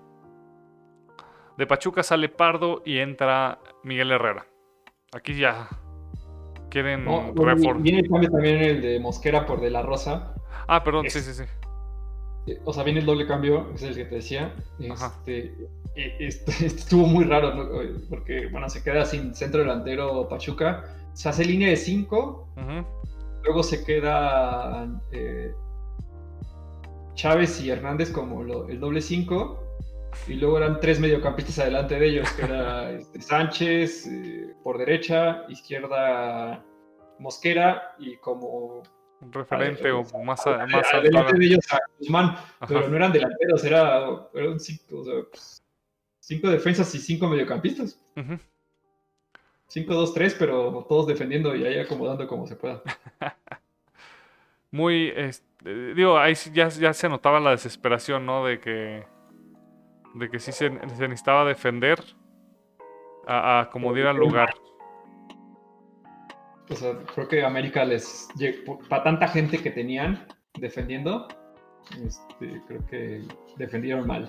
De 1.57 1.67
Pachuca 1.67 2.05
sale 2.05 2.29
Pardo 2.29 2.83
y 2.85 2.99
entra 2.99 3.59
Miguel 3.83 4.13
Herrera. 4.13 4.47
Aquí 5.13 5.37
ya 5.37 5.69
quieren 6.71 7.05
no, 7.05 7.33
Viene 7.79 8.01
el 8.01 8.09
cambio 8.09 8.31
también 8.31 8.57
el 8.59 8.81
de 8.81 9.01
Mosquera 9.01 9.47
por 9.47 9.61
De 9.61 9.71
La 9.71 9.83
Rosa. 9.83 10.35
Ah, 10.67 10.85
perdón, 10.85 11.07
sí, 11.09 11.21
sí, 11.21 11.33
sí. 11.33 11.45
Eh, 12.47 12.61
o 12.65 12.73
sea, 12.73 12.85
viene 12.85 13.01
el 13.01 13.07
doble 13.07 13.27
cambio, 13.27 13.73
es 13.75 13.83
el 13.83 13.95
que 13.95 14.05
te 14.05 14.17
decía. 14.17 14.55
Este, 14.79 15.55
estuvo 15.97 17.07
muy 17.07 17.25
raro, 17.25 17.53
porque, 18.09 18.49
bueno, 18.49 18.69
se 18.69 18.83
queda 18.83 19.05
sin 19.05 19.35
centro 19.35 19.61
delantero 19.61 20.29
Pachuca. 20.29 20.85
Se 21.13 21.29
hace 21.29 21.45
línea 21.45 21.69
de 21.69 21.77
5. 21.77 22.49
Luego 23.45 23.63
se 23.63 23.85
queda 23.85 24.89
eh, 25.13 25.53
Chávez 27.15 27.61
y 27.61 27.71
Hernández 27.71 28.11
como 28.11 28.43
el 28.69 28.81
doble 28.81 29.01
5. 29.01 29.65
Y 30.27 30.35
luego 30.35 30.59
eran 30.59 30.81
tres 30.81 31.01
mediocampistas 31.01 31.59
adelante 31.61 31.99
de 31.99 32.07
ellos, 32.07 32.31
que 32.33 32.43
era 32.43 32.91
este, 32.99 33.21
Sánchez 33.21 34.07
eh, 34.07 34.55
por 34.63 34.79
derecha, 34.79 35.45
izquierda 35.49 36.65
Mosquera 37.19 37.95
y 37.99 38.17
como 38.17 38.83
un 39.21 39.33
referente 39.33 39.91
o 39.91 40.05
más, 40.23 40.47
a, 40.47 40.67
más 40.67 40.95
adelante 40.95 41.37
de 41.37 41.47
ellos 41.47 41.73
a 41.73 41.79
Guzmán, 41.99 42.37
pero 42.69 42.89
no 42.89 42.97
eran 42.97 43.13
delanteros, 43.13 43.65
era, 43.65 44.07
eran 44.33 44.61
cinco, 44.61 45.03
pues, 45.31 45.58
cinco, 46.29 46.51
defensas 46.51 46.95
y 46.95 46.99
cinco 46.99 47.27
mediocampistas. 47.27 47.99
5-2-3, 49.71 50.37
pero 50.39 50.85
todos 50.89 51.07
defendiendo 51.07 51.57
y 51.57 51.65
ahí 51.65 51.79
acomodando 51.79 52.27
como 52.29 52.47
se 52.47 52.57
pueda. 52.57 52.83
Muy, 54.71 55.11
este, 55.17 55.95
digo, 55.95 56.19
ahí 56.19 56.35
ya, 56.53 56.69
ya 56.69 56.93
se 56.93 57.09
notaba 57.09 57.41
la 57.41 57.53
desesperación, 57.53 58.27
¿no? 58.27 58.45
De 58.45 58.61
que 58.61 59.07
de 60.15 60.31
que 60.31 60.39
sí 60.39 60.53
se, 60.53 60.71
necesitaba 60.71 61.45
defender 61.45 61.99
a, 63.27 63.61
a 63.61 63.71
como 63.71 63.95
diera 63.95 64.13
lugar. 64.13 64.51
O 66.71 66.75
sea, 66.75 66.99
creo 67.15 67.29
que 67.29 67.43
América 67.43 67.85
les. 67.85 68.29
Para 68.89 69.05
tanta 69.05 69.29
gente 69.29 69.59
que 69.59 69.71
tenían 69.71 70.27
defendiendo, 70.59 71.29
este, 72.05 72.63
creo 72.67 72.87
que 72.87 73.23
defendieron 73.57 74.07
mal. 74.07 74.29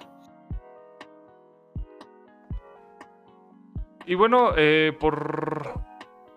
Y 4.06 4.16
bueno, 4.16 4.52
eh, 4.58 4.96
por, 5.00 5.82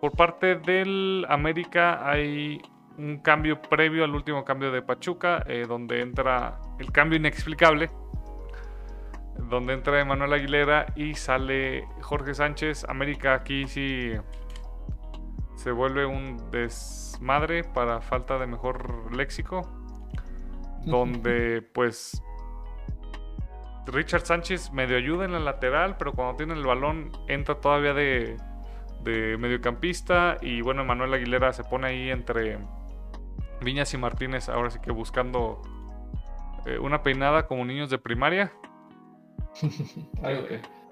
por 0.00 0.12
parte 0.12 0.56
del 0.56 1.26
América 1.28 2.08
hay 2.08 2.60
un 2.98 3.18
cambio 3.18 3.60
previo 3.62 4.04
al 4.04 4.14
último 4.14 4.44
cambio 4.44 4.70
de 4.70 4.82
Pachuca, 4.82 5.42
eh, 5.46 5.64
donde 5.66 6.00
entra 6.00 6.60
el 6.78 6.92
cambio 6.92 7.18
inexplicable 7.18 7.88
donde 9.48 9.74
entra 9.74 10.00
Emanuel 10.00 10.32
Aguilera 10.32 10.86
y 10.96 11.14
sale 11.14 11.86
Jorge 12.00 12.34
Sánchez. 12.34 12.84
América 12.88 13.34
aquí 13.34 13.66
sí 13.66 14.12
se 15.56 15.70
vuelve 15.70 16.06
un 16.06 16.50
desmadre 16.50 17.62
para 17.62 18.00
falta 18.00 18.38
de 18.38 18.46
mejor 18.46 19.14
léxico. 19.14 19.62
Donde 20.84 21.62
pues 21.62 22.22
Richard 23.86 24.24
Sánchez 24.24 24.72
medio 24.72 24.96
ayuda 24.96 25.24
en 25.24 25.32
la 25.32 25.40
lateral, 25.40 25.96
pero 25.98 26.12
cuando 26.12 26.36
tiene 26.36 26.54
el 26.54 26.64
balón 26.64 27.10
entra 27.28 27.56
todavía 27.56 27.94
de, 27.94 28.36
de 29.02 29.36
mediocampista. 29.38 30.36
Y 30.40 30.60
bueno, 30.60 30.82
Emanuel 30.82 31.14
Aguilera 31.14 31.52
se 31.52 31.64
pone 31.64 31.88
ahí 31.88 32.10
entre 32.10 32.58
Viñas 33.60 33.92
y 33.94 33.98
Martínez, 33.98 34.48
ahora 34.48 34.70
sí 34.70 34.78
que 34.80 34.90
buscando 34.90 35.62
eh, 36.66 36.78
una 36.78 37.02
peinada 37.02 37.46
como 37.46 37.64
niños 37.64 37.90
de 37.90 37.98
primaria. 37.98 38.52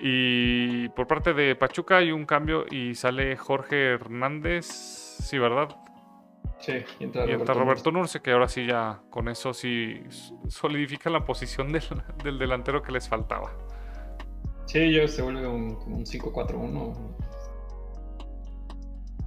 Y 0.00 0.88
por 0.90 1.08
parte 1.08 1.34
de 1.34 1.56
Pachuca 1.56 1.96
hay 1.96 2.12
un 2.12 2.24
cambio 2.24 2.66
y 2.70 2.94
sale 2.94 3.36
Jorge 3.36 3.94
Hernández, 3.94 4.66
sí, 4.66 5.38
¿verdad? 5.38 5.76
Sí, 6.60 6.72
y 6.98 7.04
entra, 7.04 7.24
Roberto, 7.54 7.92
Nurce, 7.92 8.20
que 8.20 8.32
ahora 8.32 8.48
sí 8.48 8.66
ya 8.66 9.00
con 9.10 9.28
eso 9.28 9.54
sí 9.54 10.02
solidifica 10.48 11.08
la 11.08 11.24
posición 11.24 11.72
del, 11.72 11.82
delantero 12.38 12.82
que 12.82 12.92
les 12.92 13.08
faltaba. 13.08 13.52
Sí, 14.66 14.92
yo 14.92 15.06
se 15.08 15.22
vuelve 15.22 15.46
un, 15.46 15.78
un 15.86 16.04
5-4-1. 16.04 17.16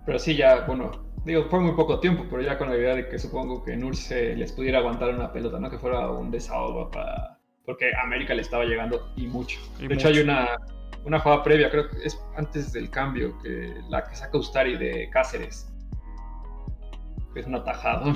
Pero 0.06 0.20
sí, 0.20 0.36
ya, 0.36 0.66
bueno, 0.66 0.92
digo, 1.26 1.46
fue 1.50 1.60
muy 1.60 1.74
poco 1.74 2.00
tiempo, 2.00 2.26
pero 2.30 2.42
ya 2.42 2.58
con 2.58 2.70
la 2.70 2.78
idea 2.78 2.96
de 2.96 3.08
que 3.08 3.18
supongo 3.18 3.64
que 3.64 3.76
Nurse 3.78 4.36
les 4.36 4.52
pudiera 4.52 4.80
aguantar 4.80 5.10
una 5.14 5.32
pelota, 5.32 5.60
¿no? 5.60 5.70
Que 5.70 5.78
fuera 5.78 6.10
un 6.12 6.32
desahogo 6.32 6.90
para... 6.90 7.40
Porque 7.66 7.92
América 8.04 8.34
le 8.34 8.42
estaba 8.42 8.66
llegando 8.66 9.14
y 9.16 9.28
mucho. 9.28 9.60
de 9.80 9.94
hecho, 9.94 10.08
hay 10.08 10.20
una, 10.20 10.58
una 11.06 11.20
jugada 11.20 11.44
previa, 11.44 11.70
creo 11.70 11.90
que 11.90 11.98
es 12.04 12.20
antes 12.36 12.74
del 12.74 12.90
cambio, 12.90 13.38
que 13.40 13.76
la 13.90 14.04
que 14.04 14.16
saca 14.16 14.38
Ustari 14.38 14.78
de 14.78 15.10
Cáceres. 15.12 15.71
Es 17.36 17.46
un 17.46 17.56
atajado. 17.56 18.14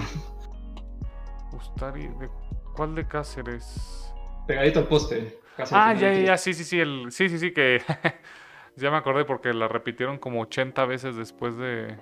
Ustari, 1.53 2.07
¿de 2.07 2.30
cuál 2.76 2.95
de 2.95 3.07
Cáceres? 3.07 4.13
Pegadito 4.47 4.80
al 4.80 4.88
poste. 4.88 5.39
ah, 5.72 5.93
ya, 5.93 6.13
ya, 6.13 6.38
sí, 6.38 6.53
sí, 6.53 6.63
sí, 6.63 6.80
el, 6.80 7.11
sí, 7.11 7.30
sí, 7.30 7.39
sí, 7.39 7.53
que 7.53 7.82
ya 8.76 8.91
me 8.91 8.97
acordé 8.97 9.26
porque 9.26 9.53
la 9.53 9.68
repitieron 9.68 10.18
como 10.18 10.41
80 10.41 10.86
veces 10.86 11.16
después 11.16 11.57
de 11.57 11.97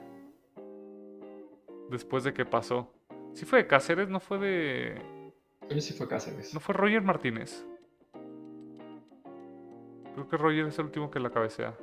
después 1.90 2.24
de 2.24 2.34
que 2.34 2.46
pasó. 2.46 2.92
Sí 3.34 3.46
fue 3.46 3.60
de 3.60 3.68
Cáceres, 3.68 4.10
no 4.10 4.20
fue 4.20 4.40
de 4.40 5.02
sí 5.80 5.94
fue 5.94 6.08
Cáceres. 6.08 6.54
¿No 6.54 6.60
fue 6.60 6.74
Roger 6.74 7.02
Martínez? 7.02 7.66
Creo 10.14 10.28
que 10.28 10.38
Roger 10.38 10.68
es 10.68 10.78
el 10.78 10.86
último 10.86 11.10
que 11.10 11.20
la 11.20 11.32
cabecea. 11.32 11.76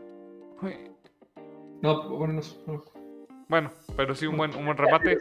No, 1.83 2.09
bueno, 2.11 2.41
no, 2.67 2.85
Bueno, 3.51 3.73
pero 3.97 4.15
sí 4.15 4.27
un 4.27 4.37
buen, 4.37 4.55
un 4.55 4.65
buen 4.65 4.77
remate. 4.77 5.19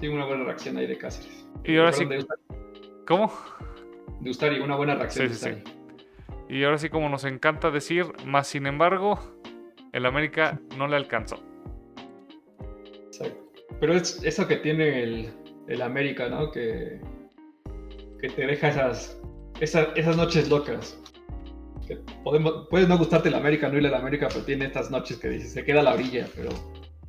Sí, 0.00 0.08
una 0.08 0.26
buena 0.26 0.42
reacción 0.42 0.76
ahí 0.76 0.88
de 0.88 0.98
Cáceres. 0.98 1.46
Y 1.64 1.76
ahora 1.76 1.92
sí. 1.92 2.04
¿Cómo? 3.06 3.32
De 4.20 4.30
Ustari, 4.30 4.58
una 4.58 4.74
buena 4.74 4.96
reacción 4.96 5.32
sí, 5.32 5.34
sí, 5.36 5.62
Y 6.48 6.64
ahora 6.64 6.78
sí, 6.78 6.90
como 6.90 7.08
nos 7.08 7.24
encanta 7.24 7.70
decir, 7.70 8.06
más 8.24 8.48
sin 8.48 8.66
embargo, 8.66 9.20
el 9.92 10.04
América 10.04 10.58
no 10.76 10.88
le 10.88 10.96
alcanzó. 10.96 11.38
Exacto. 13.06 13.52
Pero 13.78 13.94
es 13.94 14.20
eso 14.24 14.48
que 14.48 14.56
tiene 14.56 15.04
el, 15.04 15.32
el 15.68 15.82
América, 15.82 16.28
¿no? 16.28 16.50
Que, 16.50 17.00
que 18.20 18.28
te 18.30 18.46
deja 18.48 18.68
esas, 18.68 19.22
esas, 19.60 19.88
esas 19.94 20.16
noches 20.16 20.48
locas 20.48 21.00
podemos, 22.24 22.66
puede 22.68 22.88
no 22.88 22.98
gustarte 22.98 23.30
la 23.30 23.38
América, 23.38 23.68
no 23.68 23.78
ir 23.78 23.86
a 23.86 23.90
la 23.90 23.98
América, 23.98 24.26
pero 24.28 24.44
tiene 24.44 24.66
estas 24.66 24.90
noches 24.90 25.18
que 25.18 25.28
dice, 25.28 25.46
se 25.48 25.64
queda 25.64 25.80
a 25.80 25.84
la 25.84 25.94
orilla, 25.94 26.26
pero... 26.34 26.50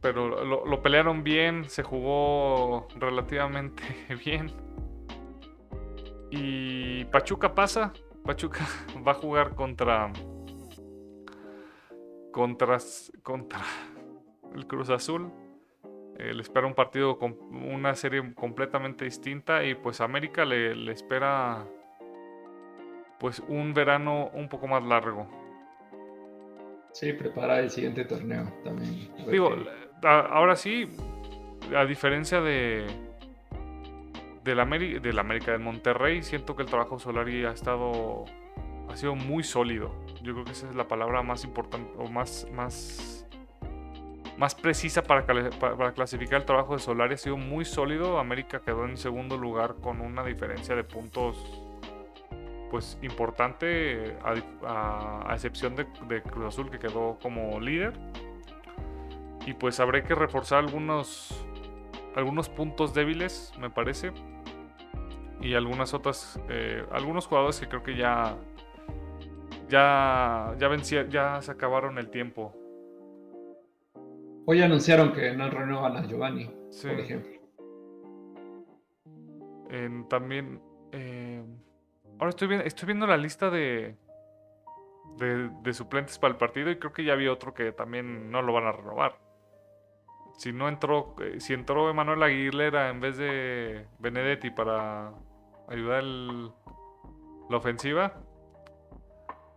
Pero 0.02 0.46
lo, 0.46 0.82
pelearon 0.82 1.24
bien, 1.24 1.70
se 1.70 1.84
jugó 1.84 2.88
relativamente 2.96 3.84
bien. 4.26 4.52
Y 6.30 7.06
Pachuca 7.06 7.56
pasa. 7.56 7.94
Pachuca 8.24 8.66
va 9.08 9.12
a 9.12 9.16
jugar 9.16 9.56
contra. 9.56 10.12
Contra. 12.32 12.78
Contra 13.24 13.62
el 14.54 14.68
Cruz 14.68 14.90
Azul. 14.90 15.32
Eh, 16.20 16.34
le 16.34 16.42
espera 16.42 16.66
un 16.66 16.74
partido 16.74 17.18
con 17.18 17.38
una 17.52 17.96
serie 17.96 18.34
completamente 18.36 19.06
distinta. 19.06 19.64
Y 19.64 19.76
pues 19.76 20.02
América 20.02 20.46
le 20.46 20.92
espera 20.92 21.66
pues 23.20 23.40
un 23.48 23.74
verano 23.74 24.30
un 24.34 24.48
poco 24.48 24.68
más 24.68 24.84
largo. 24.84 25.28
Sí, 26.92 27.14
prepara 27.14 27.60
el 27.60 27.70
siguiente 27.70 28.06
torneo 28.06 28.52
también. 28.64 29.12
Digo, 29.30 29.56
ahora 30.04 30.56
sí, 30.56 30.88
a 31.76 31.86
diferencia 31.86 32.42
de 32.42 32.86
del, 34.44 34.60
América, 34.60 35.00
del 35.00 35.20
América 35.20 35.52
de 35.52 35.58
Monterrey, 35.58 36.24
siento 36.24 36.56
que 36.56 36.64
el 36.64 36.70
trabajo 36.70 37.00
Solari 37.00 37.46
ha 37.46 37.52
estado 37.52 38.26
ha 38.90 38.96
sido 38.96 39.16
muy 39.16 39.44
sólido. 39.44 39.94
Yo 40.24 40.34
creo 40.34 40.46
que 40.46 40.52
esa 40.52 40.70
es 40.70 40.76
la 40.76 40.88
palabra 40.88 41.22
más 41.22 41.44
importante 41.44 41.92
o 41.98 42.08
más 42.08 42.48
más 42.54 43.28
más 44.38 44.54
precisa 44.54 45.02
para, 45.02 45.26
para, 45.26 45.92
clasificar 45.94 46.42
el 46.42 46.46
trabajo 46.46 46.74
de 46.74 46.80
Solari. 46.80 47.16
Ha 47.16 47.18
sido 47.18 47.38
muy 47.38 47.66
sólido. 47.66 48.20
América 48.20 48.62
quedó 48.62 48.86
en 48.86 48.96
segundo 48.96 49.36
lugar 49.36 49.76
con 49.82 50.00
una 50.00 50.24
diferencia 50.24 50.76
de 50.76 50.84
puntos 50.84 51.38
pues 52.70 52.98
importante, 53.02 54.16
a, 54.66 55.32
excepción 55.34 55.76
de, 55.76 56.22
Cruz 56.22 56.48
Azul 56.48 56.70
que 56.70 56.80
quedó 56.80 57.18
como 57.22 57.60
líder. 57.60 57.94
Y 59.48 59.54
pues 59.54 59.80
habré 59.80 60.04
que 60.04 60.14
reforzar 60.14 60.60
algunos, 60.60 61.48
algunos 62.16 62.50
puntos 62.50 62.94
débiles, 62.94 63.54
me 63.58 63.70
parece. 63.70 64.12
Y 65.40 65.54
algunas 65.54 65.94
otras, 65.94 66.38
eh, 66.50 66.86
algunos 66.92 67.28
jugadores 67.28 67.58
que 67.62 67.70
creo 67.70 67.82
que 67.82 67.96
ya, 67.96 68.38
ya, 69.70 70.54
ya, 70.60 71.08
ya 71.08 71.42
se 71.42 71.50
acabaron 71.50 71.98
el 71.98 72.10
tiempo. 72.10 72.54
Hoy 74.46 74.62
anunciaron 74.62 75.14
que 75.14 75.34
no 75.34 75.50
renuevan 75.50 75.96
a 75.96 76.06
Giovanni, 76.06 76.52
por 76.82 77.00
ejemplo. 77.00 77.32
también 80.10 80.62
eh, 80.92 81.42
Ahora 82.20 82.30
estoy 82.30 82.48
viendo, 82.50 82.66
estoy 82.66 82.88
viendo 82.88 83.08
la 83.08 83.16
lista 83.16 83.50
de, 83.50 83.96
de, 85.18 85.74
suplentes 85.74 86.18
para 86.18 86.34
el 86.34 86.38
partido 86.38 86.70
y 86.72 86.78
creo 86.78 86.92
que 86.92 87.04
ya 87.04 87.14
había 87.14 87.32
otro 87.32 87.54
que 87.54 87.72
también 87.72 88.32
no 88.32 88.42
lo 88.42 88.54
van 88.54 88.66
a 88.66 88.72
renovar. 88.72 89.27
Si 90.38 90.54
no 90.54 90.70
entró, 90.70 91.16
eh, 91.22 91.40
si 91.40 91.54
entró 91.54 91.90
Emanuel 91.90 92.24
Aguilera 92.24 92.90
en 92.90 93.02
vez 93.02 93.18
de 93.18 93.86
Benedetti 94.00 94.52
para 94.52 95.12
ayudar 95.68 96.04
la 96.04 97.58
ofensiva, 97.58 98.22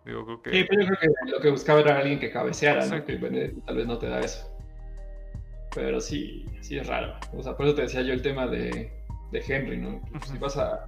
digo, 0.05 0.25
creo 0.25 0.43
que... 0.43 0.51
Sí, 0.51 0.67
pero 0.69 0.83
yo 0.83 0.89
creo 0.89 0.99
que 0.99 1.31
lo 1.31 1.41
que 1.41 1.51
buscaba 1.51 1.81
era 1.81 1.99
alguien 1.99 2.19
que 2.19 2.31
cabeceara, 2.31 2.87
¿no? 2.87 3.05
Que 3.05 3.17
Benedetti 3.17 3.61
tal 3.61 3.77
vez 3.77 3.87
no 3.87 3.99
te 3.99 4.09
da 4.09 4.21
eso. 4.21 4.51
Pero 5.75 6.01
sí, 6.01 6.47
sí 6.63 6.79
es 6.79 6.87
raro. 6.87 7.15
O 7.35 7.43
sea, 7.43 7.57
por 7.57 7.67
eso 7.67 7.77
te 7.77 7.83
decía 7.83 8.03
yo 8.03 8.13
el 8.13 8.23
tema 8.23 8.47
de, 8.47 8.93
de 9.31 9.45
Henry, 9.47 9.77
¿no? 9.77 10.01
Si 10.27 10.39
vas 10.39 10.57
a 10.57 10.87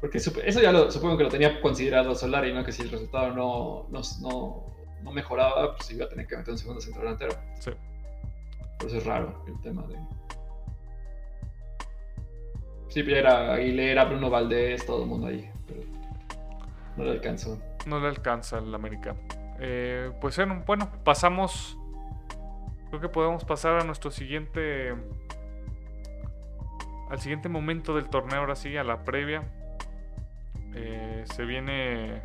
porque 0.00 0.18
eso 0.18 0.60
ya 0.60 0.70
lo, 0.70 0.90
supongo 0.90 1.16
que 1.16 1.24
lo 1.24 1.28
tenía 1.28 1.60
considerado 1.60 2.14
Solari, 2.14 2.52
¿no? 2.52 2.64
Que 2.64 2.72
si 2.72 2.82
el 2.82 2.90
resultado 2.90 3.34
no, 3.34 3.88
no, 3.90 4.00
no, 5.02 5.12
mejoraba, 5.12 5.74
pues 5.74 5.90
iba 5.90 6.04
a 6.04 6.08
tener 6.08 6.26
que 6.26 6.36
meter 6.36 6.52
un 6.52 6.58
segundo 6.58 6.80
centro 6.80 7.02
delantero. 7.02 7.32
Sí. 7.58 7.70
Por 8.78 8.88
eso 8.88 8.98
es 8.98 9.06
raro 9.06 9.44
el 9.46 9.60
tema 9.60 9.86
de. 9.86 9.96
Sí, 12.88 13.00
era 13.06 13.54
Aguilera, 13.54 14.04
Bruno 14.04 14.30
Valdés, 14.30 14.86
todo 14.86 15.02
el 15.02 15.08
mundo 15.08 15.26
ahí. 15.26 15.50
Pero 15.66 15.80
no 16.96 17.04
le 17.04 17.10
alcanzó. 17.10 17.58
No 17.86 18.00
le 18.00 18.08
alcanza 18.08 18.58
el 18.58 18.74
América. 18.74 19.14
Eh, 19.60 20.10
pues 20.20 20.36
bueno, 20.36 20.62
bueno, 20.66 20.90
pasamos. 21.04 21.76
Creo 22.88 23.00
que 23.00 23.08
podemos 23.08 23.44
pasar 23.44 23.80
a 23.80 23.84
nuestro 23.84 24.10
siguiente. 24.10 24.94
Al 27.10 27.20
siguiente 27.20 27.48
momento 27.48 27.94
del 27.94 28.08
torneo, 28.08 28.40
ahora 28.40 28.56
sí, 28.56 28.76
a 28.76 28.84
la 28.84 29.04
previa. 29.04 29.42
Eh, 30.74 31.24
se 31.34 31.44
viene. 31.44 32.22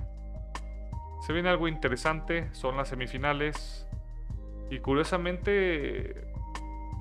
Se 1.25 1.33
viene 1.33 1.49
algo 1.49 1.67
interesante. 1.67 2.53
Son 2.53 2.77
las 2.77 2.89
semifinales. 2.89 3.87
Y 4.69 4.79
curiosamente. 4.79 6.32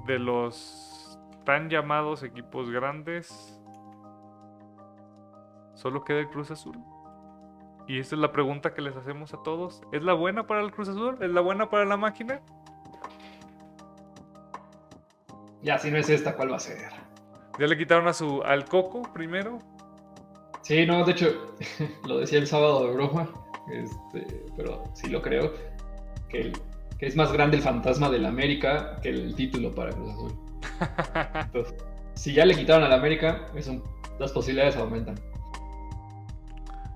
De 0.06 0.18
los 0.18 1.18
tan 1.44 1.68
llamados 1.68 2.22
equipos 2.22 2.70
grandes. 2.70 3.60
Solo 5.74 6.04
queda 6.04 6.20
el 6.20 6.28
Cruz 6.28 6.50
Azul. 6.50 6.78
Y 7.88 7.98
esa 7.98 8.14
es 8.14 8.20
la 8.20 8.32
pregunta 8.32 8.74
que 8.74 8.80
les 8.80 8.96
hacemos 8.96 9.34
a 9.34 9.42
todos. 9.42 9.82
¿Es 9.92 10.02
la 10.02 10.12
buena 10.12 10.46
para 10.46 10.60
el 10.60 10.70
Cruz 10.70 10.88
Azul? 10.88 11.18
¿Es 11.20 11.30
la 11.30 11.40
buena 11.40 11.68
para 11.68 11.84
la 11.84 11.96
máquina? 11.96 12.40
Ya, 15.62 15.78
si 15.78 15.90
no 15.90 15.98
es 15.98 16.08
esta, 16.08 16.34
¿cuál 16.34 16.52
va 16.52 16.56
a 16.56 16.60
ser? 16.60 16.78
Ya 17.58 17.66
le 17.66 17.76
quitaron 17.76 18.08
a 18.08 18.12
su 18.12 18.42
al 18.42 18.64
Coco 18.64 19.02
primero. 19.12 19.58
Sí, 20.62 20.86
no, 20.86 21.04
de 21.04 21.12
hecho, 21.12 21.56
lo 22.06 22.18
decía 22.18 22.38
el 22.38 22.46
sábado 22.46 22.86
de 22.86 22.94
broma, 22.94 23.28
este, 23.72 24.44
pero 24.56 24.84
sí 24.94 25.08
lo 25.08 25.20
creo, 25.20 25.52
que, 26.28 26.52
es 27.02 27.16
más 27.16 27.32
grande 27.32 27.56
el 27.56 27.62
fantasma 27.64 28.08
del 28.08 28.24
América 28.24 29.00
que 29.02 29.08
el 29.08 29.34
título 29.34 29.74
para 29.74 29.90
Cruz 29.90 30.12
Azul. 30.12 30.32
Entonces, 31.46 31.74
si 32.14 32.32
ya 32.32 32.46
le 32.46 32.54
quitaron 32.54 32.84
al 32.84 32.92
América, 32.92 33.48
las 34.20 34.30
posibilidades 34.30 34.76
aumentan. 34.76 35.16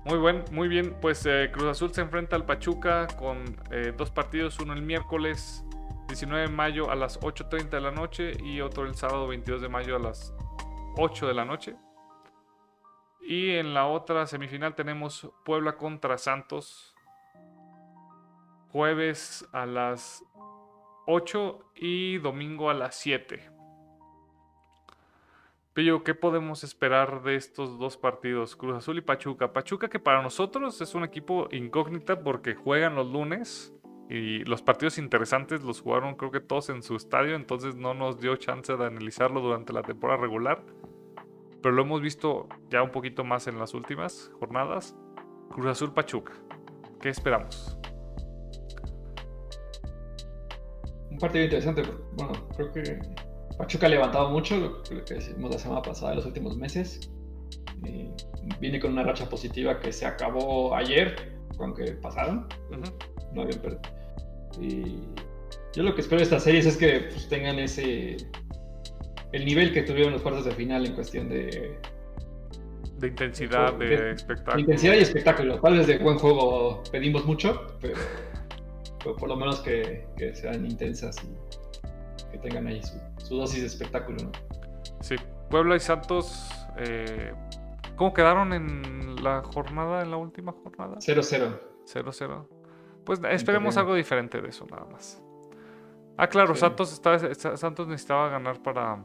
Muy 0.05 0.17
buen, 0.17 0.45
muy 0.51 0.69
bien. 0.69 0.95
Pues 1.01 1.25
eh, 1.25 1.49
Cruz 1.51 1.67
Azul 1.67 1.93
se 1.93 1.99
enfrenta 1.99 2.37
al 2.37 2.45
Pachuca 2.45 3.07
con 3.19 3.43
eh, 3.69 3.93
dos 3.97 4.09
partidos, 4.09 4.57
uno 4.59 4.71
el 4.71 4.81
miércoles 4.81 5.65
19 6.07 6.47
de 6.47 6.53
mayo 6.53 6.89
a 6.89 6.95
las 6.95 7.19
8.30 7.19 7.69
de 7.69 7.81
la 7.81 7.91
noche 7.91 8.31
y 8.41 8.61
otro 8.61 8.85
el 8.85 8.95
sábado 8.95 9.27
22 9.27 9.61
de 9.61 9.67
mayo 9.67 9.97
a 9.97 9.99
las 9.99 10.33
8 10.95 11.27
de 11.27 11.33
la 11.33 11.43
noche. 11.43 11.75
Y 13.19 13.55
en 13.55 13.73
la 13.73 13.87
otra 13.87 14.25
semifinal 14.25 14.73
tenemos 14.73 15.29
Puebla 15.43 15.75
contra 15.75 16.17
Santos. 16.17 16.95
Jueves 18.71 19.47
a 19.51 19.65
las 19.65 20.23
8 21.05 21.71
y 21.75 22.17
domingo 22.17 22.69
a 22.69 22.73
las 22.73 22.95
7. 22.95 23.49
Pillo, 25.73 26.03
¿qué 26.03 26.15
podemos 26.15 26.63
esperar 26.63 27.21
de 27.23 27.35
estos 27.35 27.77
dos 27.77 27.97
partidos? 27.97 28.55
Cruz 28.55 28.77
Azul 28.77 28.97
y 28.97 29.01
Pachuca. 29.01 29.53
Pachuca 29.53 29.89
que 29.89 29.99
para 29.99 30.21
nosotros 30.21 30.81
es 30.81 30.95
un 30.95 31.03
equipo 31.03 31.47
incógnita 31.51 32.23
porque 32.23 32.55
juegan 32.55 32.95
los 32.95 33.07
lunes 33.07 33.73
y 34.09 34.43
los 34.45 34.61
partidos 34.61 34.97
interesantes 34.97 35.63
los 35.63 35.81
jugaron 35.81 36.15
creo 36.15 36.31
que 36.31 36.39
todos 36.39 36.69
en 36.69 36.81
su 36.81 36.95
estadio, 36.95 37.35
entonces 37.35 37.75
no 37.75 37.93
nos 37.93 38.19
dio 38.19 38.35
chance 38.37 38.75
de 38.75 38.85
analizarlo 38.85 39.41
durante 39.41 39.73
la 39.73 39.81
temporada 39.81 40.21
regular 40.21 40.63
pero 41.61 41.75
lo 41.75 41.81
hemos 41.81 42.01
visto 42.01 42.47
ya 42.69 42.81
un 42.83 42.91
poquito 42.91 43.23
más 43.23 43.47
en 43.47 43.59
las 43.59 43.73
últimas 43.73 44.31
jornadas. 44.39 44.95
Cruz 45.49 45.67
Azul 45.67 45.93
Pachuca. 45.93 46.33
¿Qué 47.01 47.09
esperamos? 47.09 47.77
Un 51.17 51.21
partido 51.21 51.45
interesante. 51.45 51.81
Bueno, 52.13 52.47
creo 52.55 52.71
que 52.71 52.99
Pachuca 53.57 53.87
ha 53.87 53.89
levantado 53.89 54.29
mucho, 54.29 54.55
lo, 54.55 54.83
que 54.83 55.15
decimos 55.15 55.49
la 55.49 55.57
semana 55.57 55.81
pasada, 55.81 56.11
en 56.11 56.17
los 56.17 56.27
últimos 56.27 56.55
meses. 56.55 57.09
viene 58.59 58.79
con 58.79 58.91
una 58.91 59.01
racha 59.01 59.27
positiva 59.27 59.79
que 59.79 59.91
se 59.91 60.05
acabó 60.05 60.75
ayer, 60.75 61.39
aunque 61.57 61.93
pasaron. 61.93 62.47
No 63.33 63.41
habían 63.41 63.59
perdido. 63.59 63.81
Y 64.61 64.99
yo 65.73 65.81
lo 65.81 65.95
que 65.95 66.01
espero 66.01 66.19
de 66.19 66.25
estas 66.25 66.43
series 66.43 66.67
es 66.67 66.77
que 66.77 67.07
pues, 67.09 67.27
tengan 67.29 67.57
ese. 67.57 68.17
el 69.31 69.43
nivel 69.43 69.73
que 69.73 69.81
tuvieron 69.81 70.13
los 70.13 70.21
cuartos 70.21 70.45
de 70.45 70.51
final 70.51 70.85
en 70.85 70.93
cuestión 70.93 71.29
de. 71.29 71.79
De 72.99 73.07
intensidad, 73.07 73.73
de, 73.73 74.11
espectáculo. 74.11 74.55
De 74.55 74.61
intensidad 74.61 74.93
y 74.93 74.99
espectáculo. 74.99 75.59
Tal 75.61 75.77
vez 75.79 75.87
de 75.87 75.97
buen 75.97 76.19
juego 76.19 76.83
pedimos 76.91 77.25
mucho, 77.25 77.75
pero, 77.81 77.95
por 79.15 79.29
lo 79.29 79.35
menos 79.35 79.61
que, 79.61 80.07
sean 80.33 80.65
intensas 80.65 81.15
y 81.23 82.31
que 82.31 82.37
tengan 82.37 82.67
ahí 82.67 82.81
su, 83.17 83.37
dosis 83.37 83.61
de 83.61 83.67
espectáculo. 83.67 84.17
¿no? 84.23 84.31
Sí, 85.01 85.15
Puebla 85.49 85.75
y 85.75 85.79
Santos. 85.79 86.49
Eh, 86.77 87.33
¿Cómo 87.95 88.13
quedaron 88.13 88.53
en 88.53 89.23
la 89.23 89.41
jornada, 89.41 90.03
en 90.03 90.11
la 90.11 90.17
última 90.17 90.51
jornada? 90.51 90.97
0-0. 90.97 91.59
0-0. 91.85 92.47
Pues 93.03 93.21
esperemos 93.31 93.77
algo 93.77 93.95
diferente 93.95 94.41
de 94.41 94.49
eso, 94.49 94.65
nada 94.69 94.85
más. 94.85 95.23
Ah, 96.17 96.27
claro, 96.27 96.55
Santos, 96.55 96.99
Santos 97.55 97.87
necesitaba 97.87 98.29
ganar 98.29 98.61
para. 98.61 99.03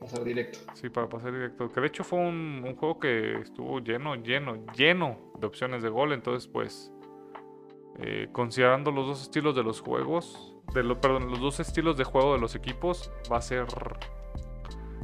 Pasar 0.00 0.24
directo. 0.24 0.58
Sí, 0.74 0.88
para 0.88 1.08
pasar 1.08 1.32
directo. 1.32 1.70
Que 1.70 1.80
de 1.80 1.86
hecho 1.86 2.04
fue 2.04 2.18
un, 2.18 2.74
juego 2.76 2.98
que 2.98 3.40
estuvo 3.40 3.80
lleno, 3.80 4.14
lleno, 4.14 4.64
lleno 4.72 5.32
de 5.38 5.46
opciones 5.46 5.82
de 5.82 5.88
gol. 5.88 6.12
Entonces, 6.12 6.48
pues. 6.48 6.90
Eh, 8.00 8.28
considerando 8.32 8.90
los 8.92 9.06
dos 9.06 9.22
estilos 9.22 9.56
de 9.56 9.62
los 9.62 9.80
juegos. 9.80 10.54
De 10.72 10.82
lo, 10.82 11.00
perdón, 11.00 11.30
los 11.30 11.40
dos 11.40 11.60
estilos 11.60 11.96
de 11.96 12.04
juego 12.04 12.34
de 12.34 12.40
los 12.40 12.54
equipos. 12.54 13.10
Va 13.30 13.38
a 13.38 13.42
ser. 13.42 13.66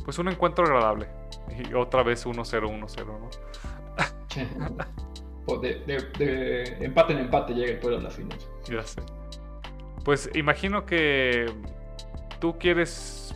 Pues 0.05 0.19
un 0.19 0.29
encuentro 0.29 0.65
agradable. 0.65 1.09
Y 1.51 1.75
otra 1.75 2.03
vez 2.03 2.27
1-0, 2.27 2.69
1-0, 2.69 3.07
¿no? 3.07 3.31
de, 5.61 5.75
de, 6.19 6.63
empate 6.85 7.13
en 7.13 7.19
empate 7.21 7.55
llega 7.55 7.73
el 7.73 7.79
pueblo 7.79 7.99
a 7.99 8.03
la 8.03 8.11
final. 8.11 8.39
Ya 8.69 8.83
sé. 8.83 9.03
Pues 10.05 10.31
imagino 10.35 10.85
que 10.85 11.47
tú 12.41 12.59
quieres 12.59 13.35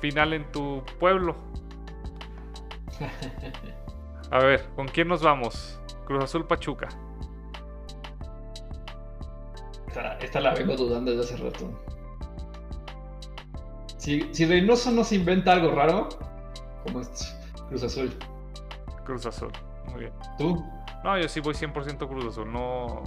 final 0.00 0.32
en 0.32 0.50
tu 0.52 0.82
pueblo. 0.98 1.36
A 4.30 4.38
ver, 4.38 4.68
¿con 4.74 4.88
quién 4.88 5.08
nos 5.08 5.22
vamos? 5.22 5.80
Cruz 6.06 6.24
Azul 6.24 6.46
Pachuca. 6.46 6.88
Esta, 10.20 10.40
la 10.40 10.54
vengo 10.54 10.74
dudando 10.76 11.12
desde 11.12 11.34
hace 11.34 11.44
rato. 11.44 11.70
Si, 13.96 14.28
si 14.34 14.44
Reynoso 14.44 14.90
no 14.90 15.04
se 15.04 15.14
inventa 15.14 15.52
algo 15.52 15.70
raro, 15.70 16.08
como 16.82 17.00
es 17.00 17.36
Cruz 17.68 17.84
Azul. 17.84 18.10
Cruz 19.04 19.24
Azul, 19.26 19.52
muy 19.86 20.00
bien. 20.00 20.12
¿Tú? 20.36 20.64
No, 21.04 21.16
yo 21.18 21.28
sí 21.28 21.38
voy 21.38 21.54
100% 21.54 22.08
Cruz 22.08 22.24
Azul. 22.26 22.52
No. 22.52 23.04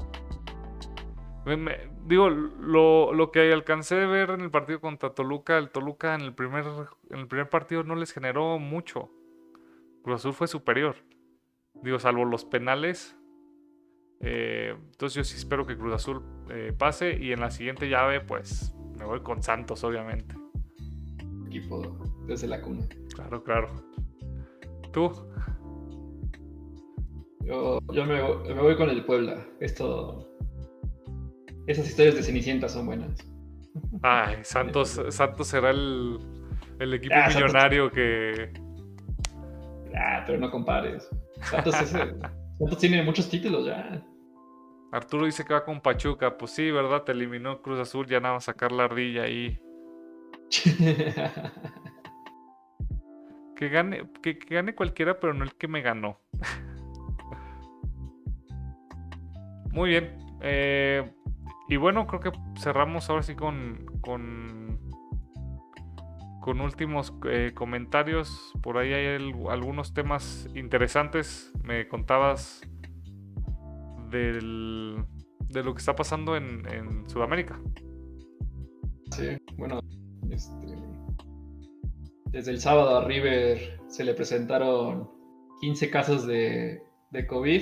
digo, 2.05 2.29
lo, 2.29 3.31
que 3.33 3.51
alcancé 3.51 3.95
de 3.95 4.05
ver 4.05 4.29
en 4.29 4.41
el 4.41 4.49
partido 4.49 4.79
contra 4.79 5.09
Toluca, 5.09 5.57
el 5.57 5.69
Toluca 5.71 6.15
en 6.15 6.21
el 6.21 6.33
primer, 6.33 6.63
en 7.09 7.19
el 7.19 7.27
primer 7.27 7.49
partido 7.49 7.83
no 7.83 7.95
les 7.95 8.13
generó 8.13 8.59
mucho. 8.59 9.11
Cruz 10.03 10.21
Azul 10.21 10.33
fue 10.33 10.47
superior. 10.47 10.95
Digo, 11.73 11.99
salvo 11.99 12.23
los 12.23 12.45
penales. 12.45 13.16
Eh, 14.21 14.75
entonces 14.75 15.15
yo 15.15 15.23
sí 15.23 15.37
espero 15.37 15.65
que 15.65 15.77
Cruz 15.77 15.93
Azul 15.93 16.23
eh, 16.49 16.73
pase 16.77 17.17
y 17.19 17.31
en 17.31 17.39
la 17.39 17.51
siguiente 17.51 17.87
llave 17.87 18.19
pues 18.19 18.73
me 18.97 19.05
voy 19.05 19.21
con 19.21 19.43
Santos, 19.43 19.83
obviamente. 19.83 20.35
Equipo 21.45 21.81
desde 22.27 22.47
la 22.47 22.61
cuna. 22.61 22.85
Claro, 23.13 23.43
claro. 23.43 23.69
¿Tú? 24.91 25.11
Yo, 27.41 27.79
me, 28.05 28.21
voy 28.53 28.75
con 28.75 28.89
el 28.89 29.05
Puebla. 29.05 29.45
Esto. 29.59 30.27
Esas 31.67 31.87
historias 31.87 32.15
de 32.15 32.23
Cenicienta 32.23 32.67
son 32.67 32.87
buenas. 32.87 33.17
Ay, 34.01 34.37
Santos, 34.43 35.01
Santos 35.09 35.47
será 35.47 35.69
el, 35.69 36.19
el 36.79 36.93
equipo 36.93 37.15
ah, 37.15 37.29
millonario 37.29 37.91
que. 37.91 38.51
Ah, 39.95 40.23
pero 40.25 40.39
no 40.39 40.51
compares. 40.51 41.09
Santos, 41.41 41.75
tiene 42.79 43.03
muchos 43.03 43.29
títulos 43.29 43.65
ya. 43.65 44.01
Arturo 44.91 45.25
dice 45.25 45.43
que 45.45 45.53
va 45.53 45.65
con 45.65 45.81
Pachuca. 45.81 46.37
Pues 46.37 46.51
sí, 46.51 46.71
¿verdad? 46.71 47.03
Te 47.03 47.11
eliminó 47.11 47.61
Cruz 47.61 47.79
Azul, 47.79 48.07
ya 48.07 48.19
nada 48.19 48.35
más 48.35 48.45
sacar 48.45 48.71
la 48.71 48.85
ardilla 48.85 49.23
ahí. 49.23 49.59
que 53.55 53.69
gane, 53.69 54.09
que 54.21 54.33
gane 54.49 54.75
cualquiera, 54.75 55.19
pero 55.19 55.33
no 55.33 55.43
el 55.43 55.55
que 55.55 55.67
me 55.67 55.81
ganó. 55.81 56.19
Muy 59.71 59.89
bien. 59.89 60.17
Eh, 60.41 61.11
y 61.67 61.75
bueno, 61.75 62.07
creo 62.07 62.21
que 62.21 62.31
cerramos 62.59 63.09
ahora 63.09 63.23
sí 63.23 63.35
con, 63.35 63.85
con, 64.01 64.79
con 66.47 66.61
últimos 66.61 67.13
eh, 67.29 67.51
comentarios. 67.53 68.53
Por 68.63 68.77
ahí 68.77 68.93
hay 68.93 69.21
algunos 69.49 69.93
temas 69.93 70.47
interesantes. 70.55 71.51
Me 71.61 71.89
contabas 71.89 72.61
del, 74.09 75.03
de 75.49 75.61
lo 75.61 75.73
que 75.73 75.79
está 75.79 75.93
pasando 75.93 76.37
en, 76.37 76.65
en 76.69 77.09
Sudamérica. 77.09 77.59
Sí, 79.11 79.37
bueno, 79.57 79.81
este, 80.29 80.67
desde 82.31 82.51
el 82.51 82.61
sábado 82.61 82.97
a 82.97 83.03
River 83.03 83.81
se 83.89 84.05
le 84.05 84.13
presentaron 84.13 85.09
15 85.59 85.89
casos 85.89 86.25
de, 86.25 86.81
de 87.11 87.27
COVID 87.27 87.61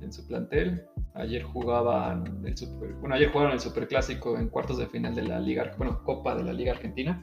en 0.00 0.10
su 0.10 0.26
plantel. 0.26 0.86
Ayer 1.16 1.42
jugaban 1.42 2.42
el 2.46 2.56
super, 2.56 2.94
bueno, 2.94 3.14
ayer 3.14 3.30
jugaron 3.30 3.52
el 3.52 3.60
superclásico 3.60 4.38
en 4.38 4.48
cuartos 4.48 4.78
de 4.78 4.86
final 4.86 5.14
de 5.14 5.24
la 5.24 5.38
Liga, 5.38 5.74
bueno, 5.76 6.02
Copa 6.02 6.34
de 6.34 6.44
la 6.44 6.54
Liga 6.54 6.72
Argentina. 6.72 7.22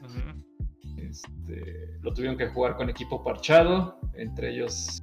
Este, 1.09 1.97
lo 2.01 2.13
tuvieron 2.13 2.37
que 2.37 2.47
jugar 2.47 2.75
con 2.75 2.89
equipo 2.89 3.23
parchado, 3.23 3.99
entre 4.13 4.51
ellos 4.51 5.01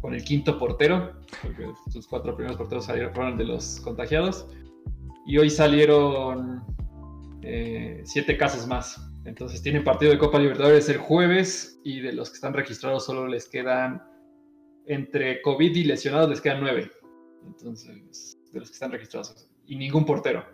con 0.00 0.14
el 0.14 0.24
quinto 0.24 0.58
portero, 0.58 1.12
porque 1.42 1.66
sus 1.90 2.06
cuatro 2.06 2.34
primeros 2.34 2.56
porteros 2.56 2.86
salieron, 2.86 3.14
fueron 3.14 3.36
de 3.36 3.44
los 3.44 3.80
contagiados. 3.80 4.48
Y 5.26 5.38
hoy 5.38 5.50
salieron 5.50 6.64
eh, 7.42 8.02
siete 8.04 8.36
casos 8.36 8.66
más. 8.66 9.10
Entonces 9.24 9.62
tienen 9.62 9.84
partido 9.84 10.12
de 10.12 10.18
Copa 10.18 10.38
Libertadores 10.38 10.88
el 10.88 10.96
jueves 10.96 11.78
y 11.84 12.00
de 12.00 12.12
los 12.12 12.30
que 12.30 12.36
están 12.36 12.54
registrados 12.54 13.04
solo 13.04 13.26
les 13.26 13.48
quedan 13.48 14.02
entre 14.86 15.42
COVID 15.42 15.76
y 15.76 15.84
lesionados 15.84 16.30
les 16.30 16.40
quedan 16.40 16.60
nueve. 16.60 16.90
Entonces, 17.46 18.36
de 18.52 18.60
los 18.60 18.70
que 18.70 18.74
están 18.74 18.92
registrados. 18.92 19.48
Y 19.66 19.76
ningún 19.76 20.04
portero. 20.04 20.44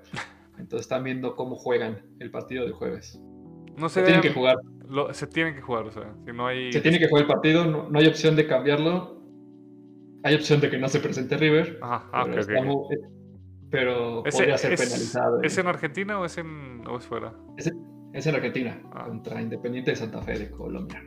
Entonces 0.58 0.82
están 0.82 1.04
viendo 1.04 1.36
cómo 1.36 1.56
juegan 1.56 2.02
el 2.18 2.30
partido 2.30 2.64
del 2.64 2.72
jueves. 2.72 3.20
No 3.76 3.88
se, 3.88 4.02
tienen 4.02 4.22
que 4.22 4.30
jugar. 4.30 4.56
se 5.12 5.26
tienen 5.26 5.54
que 5.54 5.60
jugar, 5.60 5.84
o 5.84 5.90
sea, 5.90 6.14
si 6.24 6.32
no 6.32 6.46
hay... 6.46 6.72
Se 6.72 6.80
tiene 6.80 6.98
que 6.98 7.08
jugar 7.08 7.22
el 7.22 7.28
partido, 7.28 7.64
no, 7.66 7.98
hay 7.98 8.06
opción 8.06 8.36
de 8.36 8.46
cambiarlo. 8.46 9.16
Hay 10.22 10.34
opción 10.34 10.60
de 10.60 10.70
que 10.70 10.78
no 10.78 10.88
se 10.88 11.00
presente 11.00 11.36
River. 11.36 11.78
Ajá, 11.82 12.08
ah, 12.12 12.26
pero, 12.30 12.88
pero 13.70 14.22
podría 14.22 14.58
ser 14.58 14.76
penalizado. 14.76 15.42
¿Es 15.42 15.56
en 15.58 15.66
Argentina 15.66 16.18
o 16.18 16.24
es, 16.24 16.38
en, 16.38 16.82
o 16.88 16.96
es 16.96 17.04
fuera? 17.04 17.34
Es, 17.56 18.26
en 18.26 18.34
Argentina, 18.34 18.80
ah. 18.92 19.04
contra 19.04 19.40
Independiente 19.40 19.90
de 19.92 19.96
Santa 19.96 20.22
Fe 20.22 20.38
de 20.38 20.50
Colombia. 20.50 21.04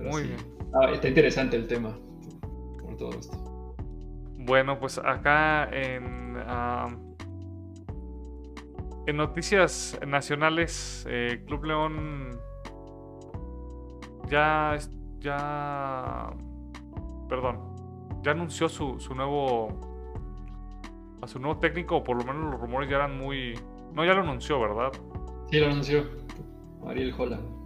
Muy 0.00 0.22
bien. 0.22 0.36
Ah, 0.74 0.90
está 0.92 1.08
interesante 1.08 1.56
el 1.56 1.66
tema 1.66 1.98
por 2.80 2.96
todo 2.96 3.10
esto. 3.18 3.36
Bueno, 4.38 4.78
pues 4.78 4.98
acá 4.98 5.68
en, 5.72 6.36
en 9.06 9.16
noticias 9.16 9.98
nacionales, 10.06 11.06
eh, 11.08 11.42
Club 11.46 11.64
León 11.64 12.40
ya, 14.28 14.78
ya, 15.18 16.30
perdón, 17.28 17.58
ya 18.22 18.32
anunció 18.32 18.68
su, 18.68 18.98
su 19.00 19.14
nuevo, 19.14 19.68
a 21.20 21.26
su 21.26 21.38
nuevo 21.38 21.58
técnico, 21.58 21.96
o 21.96 22.04
por 22.04 22.16
lo 22.16 22.24
menos 22.24 22.52
los 22.52 22.60
rumores 22.60 22.88
ya 22.88 22.96
eran 22.96 23.18
muy, 23.18 23.58
no, 23.92 24.04
ya 24.04 24.14
lo 24.14 24.22
anunció, 24.22 24.60
¿verdad? 24.60 24.92
Sí, 25.50 25.58
lo 25.58 25.66
anunció, 25.66 26.04
Ariel 26.86 27.14
Holland 27.16 27.62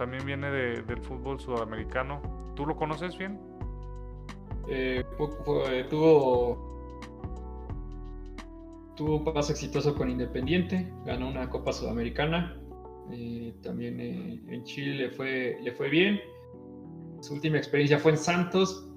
también 0.00 0.24
viene 0.24 0.50
del 0.50 1.02
fútbol 1.02 1.38
sudamericano. 1.38 2.22
¿Tú 2.56 2.64
lo 2.64 2.74
conoces 2.74 3.18
bien? 3.18 3.38
Eh, 4.66 5.04
tuvo 5.90 6.69
tuvo 9.00 9.16
un 9.16 9.24
paso 9.24 9.52
exitoso 9.52 9.94
con 9.94 10.10
Independiente, 10.10 10.92
ganó 11.06 11.28
una 11.28 11.48
Copa 11.48 11.72
Sudamericana, 11.72 12.60
eh, 13.10 13.54
también 13.62 13.98
eh, 13.98 14.42
en 14.46 14.62
Chile 14.64 14.94
le 14.94 15.10
fue, 15.10 15.56
le 15.62 15.72
fue 15.72 15.88
bien. 15.88 16.20
Su 17.22 17.32
última 17.32 17.56
experiencia 17.56 17.98
fue 17.98 18.10
en 18.10 18.18
Santos, 18.18 18.92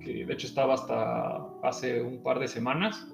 que 0.00 0.26
de 0.26 0.32
hecho 0.34 0.48
estaba 0.48 0.74
hasta 0.74 1.46
hace 1.62 2.02
un 2.02 2.24
par 2.24 2.40
de 2.40 2.48
semanas, 2.48 3.06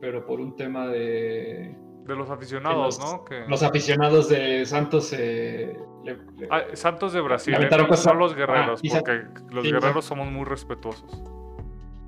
pero 0.00 0.26
por 0.26 0.40
un 0.40 0.56
tema 0.56 0.88
de, 0.88 1.76
De 2.08 2.16
los 2.16 2.28
aficionados, 2.28 2.98
los, 2.98 3.12
¿no? 3.12 3.24
Que... 3.24 3.44
Los 3.46 3.62
aficionados 3.62 4.28
de 4.30 4.66
Santos. 4.66 5.12
Eh, 5.16 5.76
le, 6.02 6.16
le, 6.38 6.48
ah, 6.50 6.62
Santos 6.72 7.12
de 7.12 7.20
Brasil, 7.20 7.54
no 7.54 8.14
los 8.14 8.34
guerreros, 8.34 8.80
Ah, 8.82 8.98
porque 8.98 9.54
los 9.54 9.62
guerreros 9.62 10.04
somos 10.04 10.28
muy 10.28 10.44
respetuosos. 10.44 11.22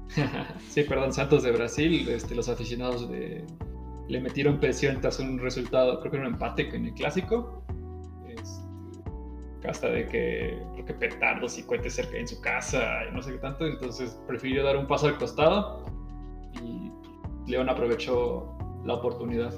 sí, 0.68 0.82
perdón, 0.84 1.12
Santos 1.12 1.42
de 1.42 1.52
Brasil. 1.52 2.08
Este, 2.08 2.34
los 2.34 2.48
aficionados 2.48 3.08
de, 3.10 3.44
le 4.08 4.20
metieron 4.20 4.58
presión 4.60 5.00
tras 5.00 5.18
un 5.20 5.38
resultado, 5.38 6.00
creo 6.00 6.10
que 6.12 6.16
era 6.18 6.26
un 6.28 6.34
empate 6.34 6.68
en 6.74 6.86
el 6.86 6.94
clásico. 6.94 7.64
Este, 8.28 9.68
hasta 9.68 9.88
de 9.88 10.06
que 10.06 10.62
creo 10.74 10.84
que 10.84 10.94
petardos 10.94 11.58
y 11.58 11.62
cohetes 11.64 11.94
cerca 11.94 12.16
en 12.18 12.28
su 12.28 12.40
casa 12.40 13.04
y 13.10 13.14
no 13.14 13.22
sé 13.22 13.32
qué 13.32 13.38
tanto. 13.38 13.66
Entonces 13.66 14.18
prefirió 14.26 14.62
dar 14.62 14.76
un 14.76 14.86
paso 14.86 15.06
al 15.08 15.16
costado 15.18 15.84
y 16.62 16.90
León 17.50 17.68
aprovechó 17.68 18.56
la 18.84 18.94
oportunidad. 18.94 19.52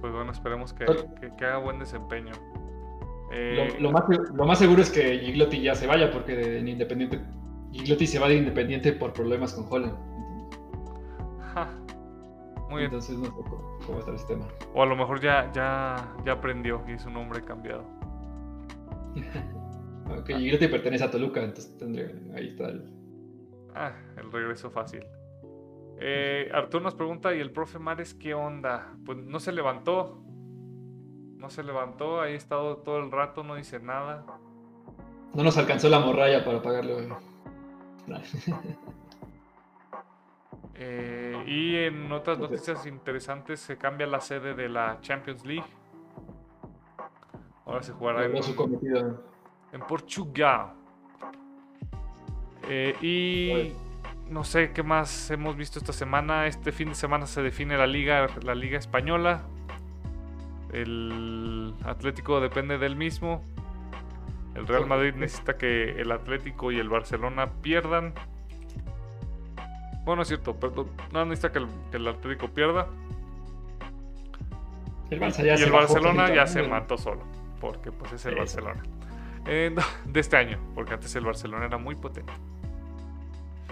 Pues 0.00 0.12
bueno, 0.12 0.32
esperemos 0.32 0.72
que, 0.72 0.84
Pero- 0.86 1.14
que- 1.20 1.34
que 1.36 1.44
haga 1.44 1.58
buen 1.58 1.78
desempeño. 1.78 2.32
Eh, 3.32 3.74
Lo, 3.78 3.80
lo 3.80 3.92
más, 3.92 4.04
lo 4.34 4.44
más 4.44 4.58
seguro 4.58 4.82
es 4.82 4.90
que 4.90 5.18
Giglotti 5.20 5.60
ya 5.62 5.74
se 5.74 5.86
vaya 5.86 6.10
porque 6.10 6.58
en 6.58 6.66
Independiente 6.68 7.20
Giglotti 7.72 8.06
se 8.06 8.18
va 8.18 8.28
de 8.28 8.36
Independiente 8.36 8.92
por 8.92 9.12
problemas 9.12 9.52
con 9.54 9.66
Holland. 9.70 9.96
ja, 11.54 11.68
muy 12.68 12.80
bien. 12.80 12.84
Entonces 12.86 13.16
no 13.18 13.26
sé 13.26 13.32
cómo, 13.86 13.98
está 13.98 14.10
el 14.10 14.26
tema. 14.26 14.46
O 14.74 14.82
a 14.82 14.86
lo 14.86 14.96
mejor 14.96 15.20
ya, 15.20 15.50
ya, 15.52 16.14
ya 16.24 16.32
aprendió 16.32 16.82
y 16.88 16.92
es 16.92 17.04
un 17.06 17.16
hombre 17.16 17.44
cambiado. 17.44 17.84
Aunque 20.08 20.36
Giglotti 20.36 20.68
pertenece 20.68 21.04
a 21.04 21.10
Toluca, 21.10 21.42
entonces 21.42 21.76
tendría, 21.78 22.10
ahí 22.34 22.48
está 22.48 22.68
el... 22.68 22.84
Ah, 23.74 23.92
el 24.16 24.32
regreso 24.32 24.70
fácil. 24.70 25.04
Eh, 26.00 26.50
Arturo 26.52 26.82
nos 26.82 26.94
pregunta, 26.94 27.34
¿y 27.34 27.40
el 27.40 27.52
profe 27.52 27.78
Mares 27.78 28.14
qué 28.14 28.34
onda? 28.34 28.94
Pues 29.04 29.18
no 29.18 29.38
se 29.38 29.52
levantó. 29.52 30.24
No 31.36 31.50
se 31.50 31.62
levantó, 31.62 32.20
ahí 32.20 32.32
ha 32.32 32.36
estado 32.36 32.78
todo 32.78 32.98
el 32.98 33.10
rato, 33.10 33.44
no 33.44 33.54
dice 33.54 33.80
nada. 33.80 34.26
No 35.34 35.44
nos 35.44 35.56
alcanzó 35.56 35.88
la 35.88 36.00
morralla 36.00 36.44
para 36.44 36.60
pagarle. 36.60 37.08
Eh, 40.82 41.44
y 41.46 41.76
en 41.76 42.10
otras 42.10 42.38
noticias 42.38 42.86
interesantes 42.86 43.60
se 43.60 43.76
cambia 43.76 44.06
la 44.06 44.18
sede 44.20 44.54
de 44.54 44.68
la 44.68 44.98
Champions 45.02 45.44
League. 45.44 45.66
Ahora 47.66 47.82
se 47.82 47.92
jugará 47.92 48.24
en, 48.24 48.36
en 49.72 49.80
Portugal. 49.86 50.72
Eh, 52.66 52.96
y 53.02 53.72
no 54.30 54.42
sé 54.44 54.72
qué 54.72 54.82
más 54.82 55.30
hemos 55.30 55.56
visto 55.56 55.78
esta 55.78 55.92
semana. 55.92 56.46
Este 56.46 56.72
fin 56.72 56.88
de 56.88 56.94
semana 56.94 57.26
se 57.26 57.42
define 57.42 57.76
la 57.76 57.86
liga, 57.86 58.28
la 58.42 58.54
liga 58.54 58.78
española. 58.78 59.42
El 60.72 61.74
Atlético 61.84 62.40
depende 62.40 62.78
del 62.78 62.96
mismo. 62.96 63.44
El 64.54 64.66
Real 64.66 64.86
Madrid 64.86 65.14
necesita 65.14 65.56
que 65.56 66.00
el 66.00 66.10
Atlético 66.12 66.72
y 66.72 66.78
el 66.78 66.88
Barcelona 66.88 67.50
pierdan. 67.62 68.14
Bueno, 70.04 70.22
es 70.22 70.28
cierto, 70.28 70.56
perdón. 70.58 70.88
No 71.12 71.24
necesita 71.24 71.52
que 71.52 71.58
el, 71.60 71.66
que 71.90 71.96
el 71.98 72.08
Atlético 72.08 72.48
pierda. 72.48 72.88
El 75.10 75.20
Barça 75.20 75.44
ya 75.44 75.54
y 75.54 75.58
se 75.58 75.64
el 75.64 75.72
Barcelona 75.72 76.22
poquito, 76.22 76.34
ya 76.36 76.40
¿no? 76.42 76.46
se 76.46 76.60
El- 76.60 76.68
mató 76.68 76.98
solo. 76.98 77.22
Porque 77.60 77.92
pues 77.92 78.12
es 78.12 78.24
el. 78.26 78.36
Barcelona. 78.36 78.82
Eh, 79.46 79.74
de 80.06 80.20
este 80.20 80.36
año. 80.36 80.58
Porque 80.74 80.94
antes 80.94 81.14
el 81.16 81.24
Barcelona 81.24 81.66
era 81.66 81.78
muy 81.78 81.94
potente. 81.94 82.32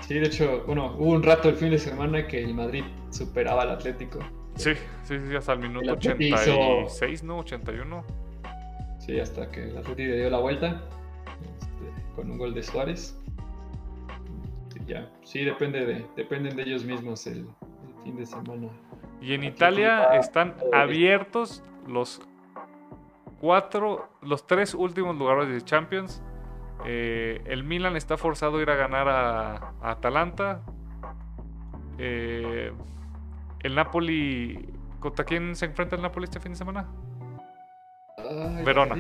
Sí, 0.03 0.14
de 0.14 0.26
hecho, 0.26 0.62
bueno, 0.66 0.95
hubo 0.97 1.11
un 1.12 1.22
rato 1.22 1.49
el 1.49 1.57
fin 1.57 1.70
de 1.70 1.79
semana 1.79 2.26
que 2.26 2.43
el 2.43 2.55
Madrid 2.55 2.85
superaba 3.11 3.62
al 3.62 3.70
Atlético. 3.70 4.20
Sí, 4.55 4.72
sí, 5.05 5.16
sí, 5.29 5.37
hasta 5.37 5.53
el 5.53 5.59
minuto 5.61 5.85
hizo- 5.85 5.93
86, 5.95 7.22
¿no? 7.24 7.39
81. 7.39 8.05
Sí, 9.09 9.18
hasta 9.18 9.50
que 9.50 9.70
el 9.70 9.78
Atlético 9.78 10.14
dio 10.14 10.28
la 10.28 10.38
vuelta 10.38 10.82
este, 11.56 12.14
con 12.14 12.30
un 12.30 12.36
gol 12.36 12.52
de 12.52 12.62
Suárez. 12.62 13.18
Ya, 14.86 15.11
sí, 15.24 15.44
depende 15.44 15.86
de, 15.86 16.06
dependen 16.14 16.56
de 16.56 16.64
ellos 16.64 16.84
mismos 16.84 17.26
el, 17.26 17.38
el 17.38 18.04
fin 18.04 18.16
de 18.18 18.26
semana. 18.26 18.68
Y 19.22 19.32
en 19.32 19.40
Atlético 19.40 19.56
Italia 19.56 20.04
están 20.18 20.54
abiertos 20.74 21.62
los 21.86 22.20
cuatro, 23.40 24.11
los 24.20 24.46
tres 24.46 24.74
últimos 24.74 25.16
lugares 25.16 25.48
de 25.48 25.62
Champions. 25.62 26.22
Eh, 26.84 27.40
el 27.46 27.64
Milan 27.64 27.96
está 27.96 28.18
forzado 28.18 28.59
a 28.59 28.62
ir 28.62 28.68
a 28.68 28.76
ganar 28.76 29.09
a, 29.09 29.72
a 29.80 29.90
Atalanta. 29.92 30.61
Eh, 31.96 32.72
el 33.61 33.74
Napoli. 33.74 34.68
¿Contra 35.00 35.24
quién 35.24 35.56
se 35.56 35.64
enfrenta 35.64 35.96
el 35.96 36.02
Napoli 36.02 36.24
este 36.24 36.40
fin 36.40 36.52
de 36.52 36.59
semana? 36.59 36.86
Ay, 38.29 38.62
Verona. 38.64 38.95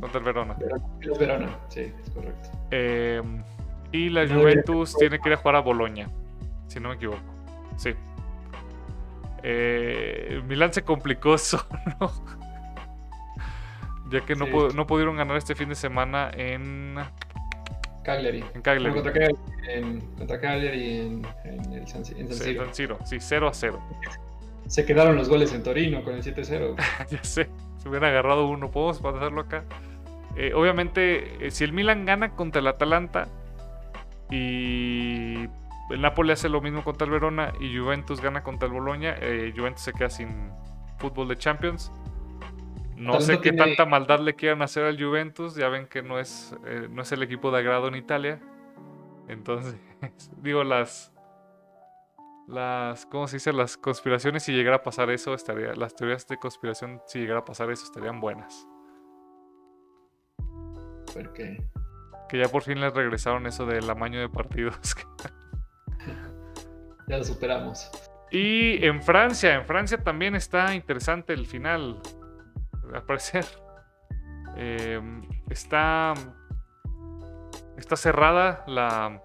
Contra 0.00 0.18
el 0.18 0.24
Verona. 0.24 0.54
Verona. 0.54 0.84
Es 1.00 1.18
Verona, 1.18 1.58
sí, 1.68 1.80
es 2.02 2.10
correcto. 2.10 2.48
Eh, 2.70 3.22
y 3.92 4.10
la 4.10 4.24
No 4.26 4.40
Juventus 4.40 4.96
tiene 4.96 5.18
que 5.20 5.28
ir 5.28 5.34
a 5.34 5.38
jugar 5.38 5.56
a 5.56 5.60
Boloña, 5.60 6.08
si 6.68 6.80
no 6.80 6.88
me 6.90 6.96
equivoco. 6.96 7.20
Sí. 7.76 7.94
Eh, 9.42 10.42
Milán 10.46 10.72
se 10.72 10.82
complicó 10.82 11.36
solo. 11.38 11.64
ya 14.10 14.20
que 14.24 14.34
no, 14.34 14.46
Sí. 14.46 14.52
pu- 14.52 14.74
no 14.74 14.86
pudieron 14.86 15.16
ganar 15.16 15.36
este 15.36 15.54
fin 15.54 15.68
de 15.68 15.74
semana 15.74 16.30
en, 16.34 16.96
Cagliari. 18.02 18.44
en 18.54 18.62
Cagliari. 18.62 18.94
Contra 18.94 19.12
Cagliari 19.12 19.36
en, 19.68 20.00
contra 20.16 20.40
Cagliari 20.40 21.00
en, 21.00 21.26
en 21.44 21.72
el 21.72 21.88
San, 21.88 22.02
en 22.16 22.28
San 22.28 22.36
Sí. 22.46 22.54
San 22.56 22.74
Siro. 22.74 22.98
Sí, 23.06 23.16
0 23.20 23.48
a 23.48 23.54
0. 23.54 23.80
Se 24.66 24.84
quedaron 24.86 25.16
los 25.16 25.28
goles 25.28 25.52
en 25.52 25.62
Torino 25.62 26.02
con 26.02 26.14
el 26.14 26.22
7-0. 26.22 26.76
ya 27.10 27.22
sé. 27.24 27.48
Se 27.84 27.88
hubiera 27.88 28.08
agarrado 28.08 28.48
uno. 28.48 28.72
¿Podemos 28.72 28.98
pasarlo 28.98 29.42
acá? 29.42 29.62
Eh, 30.36 30.52
obviamente, 30.54 31.46
eh, 31.46 31.50
si 31.52 31.62
el 31.62 31.72
Milan 31.72 32.04
gana 32.06 32.30
contra 32.34 32.60
el 32.60 32.66
Atalanta 32.66 33.28
y 34.30 35.44
el 35.90 36.00
Napoli 36.00 36.32
hace 36.32 36.48
lo 36.48 36.60
mismo 36.60 36.82
contra 36.82 37.04
el 37.04 37.12
Verona 37.12 37.52
y 37.60 37.76
Juventus 37.76 38.20
gana 38.20 38.42
contra 38.42 38.66
el 38.66 38.74
Bologna, 38.74 39.14
eh, 39.20 39.52
Juventus 39.56 39.82
se 39.84 39.92
queda 39.92 40.10
sin 40.10 40.50
fútbol 40.98 41.28
de 41.28 41.36
Champions. 41.36 41.92
No 42.96 43.20
sé 43.20 43.34
qué 43.36 43.50
tiene- 43.52 43.58
tanta 43.58 43.86
maldad 43.86 44.20
le 44.20 44.34
quieran 44.34 44.62
hacer 44.62 44.84
al 44.84 45.00
Juventus. 45.02 45.54
Ya 45.56 45.68
ven 45.68 45.86
que 45.86 46.02
no 46.02 46.18
es, 46.18 46.56
no 46.90 47.02
es 47.02 47.12
el 47.12 47.22
equipo 47.22 47.50
de 47.50 47.58
agrado 47.58 47.88
en 47.88 47.96
Italia. 47.96 48.40
Entonces, 49.28 49.76
digo, 50.42 50.64
las. 50.64 51.12
Las. 52.46 53.06
¿Cómo 53.06 53.26
se 53.26 53.36
dice? 53.36 53.52
Las 53.52 53.76
conspiraciones, 53.76 54.42
si 54.42 54.52
llegara 54.52 54.76
a 54.76 54.82
pasar 54.82 55.10
eso, 55.10 55.34
estaría. 55.34 55.74
Las 55.74 55.94
teorías 55.94 56.26
de 56.26 56.36
conspiración, 56.36 57.00
si 57.06 57.20
llegara 57.20 57.40
a 57.40 57.44
pasar 57.44 57.70
eso, 57.70 57.84
estarían 57.84 58.20
buenas. 58.20 58.66
Porque 61.12 61.62
Que 62.28 62.38
ya 62.38 62.48
por 62.48 62.62
fin 62.62 62.80
les 62.80 62.92
regresaron 62.92 63.46
eso 63.46 63.66
del 63.66 63.88
amaño 63.88 64.20
de 64.20 64.28
partidos. 64.28 64.76
ya 67.08 67.18
lo 67.18 67.24
superamos. 67.24 67.90
y 68.30 68.84
en 68.84 69.02
Francia, 69.02 69.54
en 69.54 69.64
Francia 69.64 70.02
también 70.02 70.34
está 70.34 70.74
interesante 70.74 71.32
el 71.32 71.46
final. 71.46 72.00
Al 72.92 73.02
parecer. 73.04 73.44
Eh, 74.56 75.00
está. 75.50 76.14
Está 77.76 77.96
cerrada 77.96 78.64
la. 78.66 79.22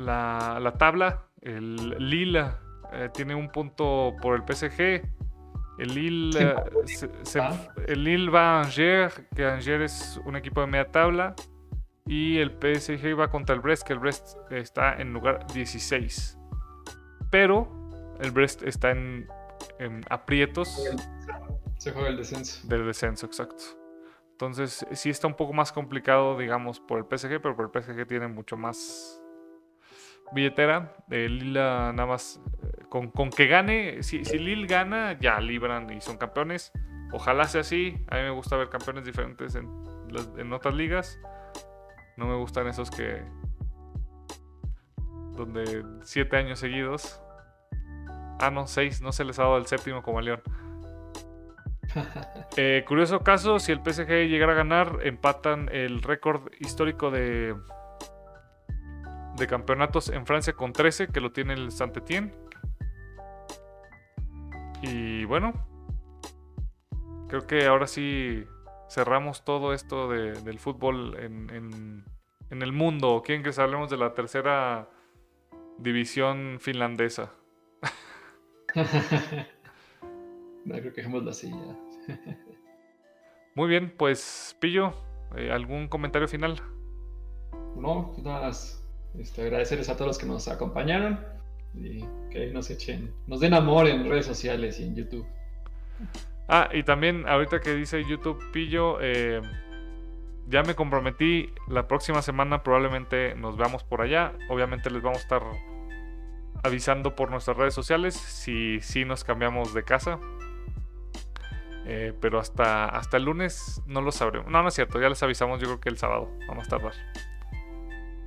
La, 0.00 0.58
la 0.60 0.72
tabla. 0.72 1.24
El 1.42 1.76
Lille 1.98 2.44
eh, 2.92 3.08
tiene 3.12 3.34
un 3.34 3.50
punto 3.50 4.14
por 4.20 4.34
el 4.36 4.42
PSG. 4.42 5.02
El 5.78 5.94
Lille, 5.94 6.32
Sí, 6.32 6.38
eh, 6.44 6.86
se- 6.86 7.24
se- 7.24 7.40
ah. 7.40 7.72
el 7.86 8.04
Lille 8.04 8.30
va 8.30 8.58
a 8.60 8.62
Angers, 8.64 9.22
que 9.34 9.46
Angers 9.46 9.82
es 10.16 10.20
un 10.24 10.36
equipo 10.36 10.60
de 10.60 10.66
media 10.66 10.90
tabla. 10.90 11.34
Y 12.06 12.38
el 12.38 12.50
PSG 12.50 13.18
va 13.18 13.30
contra 13.30 13.54
el 13.54 13.60
Brest, 13.60 13.86
que 13.86 13.92
el 13.92 13.98
Brest 14.00 14.36
está 14.50 14.94
en 15.00 15.12
lugar 15.12 15.46
16. 15.52 16.36
Pero 17.30 17.68
el 18.20 18.30
Brest 18.32 18.62
está 18.64 18.90
en, 18.90 19.28
en 19.78 20.00
aprietos 20.10 20.82
Se 21.78 21.92
juega 21.92 22.08
el 22.08 22.16
descenso. 22.16 22.66
del 22.66 22.84
descenso, 22.86 23.26
exacto. 23.26 23.62
Entonces, 24.32 24.84
sí 24.92 25.10
está 25.10 25.26
un 25.28 25.34
poco 25.34 25.52
más 25.52 25.70
complicado, 25.72 26.36
digamos, 26.36 26.80
por 26.80 26.98
el 26.98 27.04
PSG, 27.04 27.40
pero 27.40 27.54
por 27.54 27.66
el 27.66 27.82
PSG 27.82 28.06
tiene 28.06 28.26
mucho 28.26 28.56
más 28.56 29.22
billetera. 30.32 30.94
El 31.10 31.38
Lille 31.38 31.60
nada 31.60 32.06
más, 32.06 32.40
eh, 32.62 32.84
con, 32.88 33.10
con 33.10 33.30
que 33.30 33.46
gane, 33.46 34.02
si, 34.02 34.24
si 34.24 34.38
Lille 34.38 34.66
gana, 34.66 35.18
ya 35.18 35.40
libran 35.40 35.90
y 35.92 36.00
son 36.00 36.16
campeones. 36.18 36.72
Ojalá 37.12 37.44
sea 37.44 37.62
así. 37.62 37.96
A 38.10 38.16
mí 38.16 38.22
me 38.22 38.30
gusta 38.30 38.56
ver 38.56 38.68
campeones 38.68 39.04
diferentes 39.04 39.54
en, 39.54 39.68
las- 40.10 40.30
en 40.38 40.52
otras 40.52 40.74
ligas. 40.74 41.18
No 42.16 42.26
me 42.26 42.36
gustan 42.36 42.66
esos 42.68 42.90
que... 42.90 43.22
Donde 45.36 45.84
siete 46.02 46.36
años 46.36 46.58
seguidos. 46.58 47.20
Ah, 48.40 48.50
no, 48.50 48.66
seis. 48.66 49.00
No 49.00 49.12
se 49.12 49.24
les 49.24 49.38
ha 49.38 49.42
dado 49.44 49.56
el 49.56 49.66
séptimo 49.66 50.02
como 50.02 50.18
a 50.18 50.22
León. 50.22 50.42
Eh, 52.56 52.84
curioso 52.86 53.20
caso, 53.20 53.58
si 53.58 53.72
el 53.72 53.80
PSG 53.80 54.28
llegara 54.28 54.52
a 54.52 54.56
ganar, 54.56 54.98
empatan 55.02 55.68
el 55.72 56.02
récord 56.02 56.48
histórico 56.60 57.10
de, 57.10 57.56
de 59.40 59.48
campeonatos 59.48 60.10
en 60.10 60.26
Francia 60.26 60.52
con 60.52 60.72
13, 60.72 61.08
que 61.08 61.20
lo 61.20 61.32
tiene 61.32 61.54
el 61.54 61.72
Saint-Étienne. 61.72 62.32
Y 64.82 65.24
bueno, 65.24 65.52
creo 67.28 67.46
que 67.46 67.66
ahora 67.66 67.86
sí 67.88 68.44
cerramos 68.88 69.44
todo 69.44 69.74
esto 69.74 70.08
del 70.08 70.58
fútbol 70.58 71.16
en, 71.18 72.04
en, 72.50 72.62
el 72.62 72.72
mundo. 72.72 73.22
¿Quieren 73.24 73.42
que 73.42 73.60
hablemos 73.60 73.90
de 73.90 73.96
la 73.96 74.14
tercera 74.14 74.88
división 75.78 76.58
finlandesa? 76.60 77.32
no, 80.64 80.74
creo 80.74 80.92
que 80.92 81.02
dejémoslo 81.02 81.30
así 81.30 81.50
ya. 81.50 82.14
Muy 83.54 83.68
bien, 83.68 83.94
pues 83.96 84.56
Pillo, 84.60 84.92
eh, 85.36 85.50
¿algún 85.50 85.88
comentario 85.88 86.28
final? 86.28 86.60
No, 87.76 88.12
nada 88.22 88.42
más 88.42 88.79
este, 89.18 89.42
agradecerles 89.42 89.88
a 89.88 89.94
todos 89.94 90.06
los 90.06 90.18
que 90.18 90.26
nos 90.26 90.48
acompañaron 90.48 91.20
y 91.74 92.04
que 92.30 92.50
nos 92.52 92.70
echen, 92.70 93.12
nos 93.26 93.40
den 93.40 93.54
amor 93.54 93.88
en 93.88 94.08
redes 94.08 94.26
sociales 94.26 94.80
y 94.80 94.84
en 94.84 94.96
YouTube. 94.96 95.26
Ah, 96.48 96.68
y 96.72 96.82
también 96.82 97.28
ahorita 97.28 97.60
que 97.60 97.74
dice 97.74 98.04
YouTube 98.04 98.42
Pillo, 98.52 98.98
eh, 99.00 99.40
ya 100.48 100.62
me 100.62 100.74
comprometí, 100.74 101.52
la 101.68 101.86
próxima 101.86 102.22
semana 102.22 102.62
probablemente 102.62 103.36
nos 103.36 103.56
veamos 103.56 103.84
por 103.84 104.02
allá. 104.02 104.32
Obviamente 104.48 104.90
les 104.90 105.00
vamos 105.00 105.18
a 105.18 105.22
estar 105.22 105.42
avisando 106.64 107.14
por 107.14 107.30
nuestras 107.30 107.56
redes 107.56 107.72
sociales 107.72 108.14
si, 108.14 108.80
si 108.80 109.04
nos 109.04 109.22
cambiamos 109.22 109.72
de 109.74 109.84
casa. 109.84 110.18
Eh, 111.86 112.12
pero 112.20 112.38
hasta, 112.38 112.86
hasta 112.86 113.16
el 113.16 113.24
lunes 113.24 113.80
no 113.86 114.00
lo 114.00 114.12
sabremos. 114.12 114.50
No, 114.50 114.62
no 114.62 114.68
es 114.68 114.74
cierto, 114.74 115.00
ya 115.00 115.08
les 115.08 115.22
avisamos 115.22 115.60
yo 115.60 115.66
creo 115.66 115.80
que 115.80 115.88
el 115.88 115.98
sábado, 115.98 116.30
vamos 116.48 116.66
a 116.66 116.70
tardar. 116.70 116.92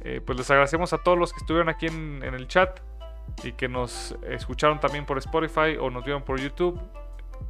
Eh, 0.03 0.21
pues 0.25 0.37
les 0.37 0.49
agradecemos 0.51 0.91
a 0.93 0.97
todos 0.97 1.17
los 1.17 1.31
que 1.31 1.39
estuvieron 1.39 1.69
aquí 1.69 1.87
en, 1.87 2.21
el 2.23 2.47
chat 2.47 2.79
y 3.43 3.53
que 3.53 3.69
nos 3.69 4.15
escucharon 4.27 4.79
también 4.79 5.05
por 5.05 5.17
Spotify 5.17 5.77
o 5.79 5.89
nos 5.89 6.03
vieron 6.03 6.23
por 6.23 6.39
YouTube. 6.39 6.79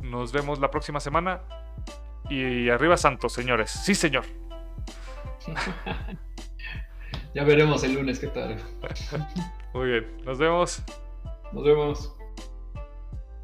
Nos 0.02 0.32
vemos 0.32 0.60
la 0.60 0.70
próxima 0.70 1.00
semana. 1.00 1.42
Y 2.30 2.70
arriba 2.70 2.96
Santos, 2.96 3.34
señores. 3.34 3.72
Sí, 3.72 3.96
señor. 3.96 4.24
ya 7.34 7.44
veremos 7.44 7.84
el 7.84 7.96
lunes 7.96 8.20
qué 8.20 8.28
tal. 8.28 8.58
Muy 9.74 9.88
bien, 9.88 10.18
nos 10.26 10.38
vemos. 10.38 10.84
Nos 11.52 11.64
vemos. 11.64 12.16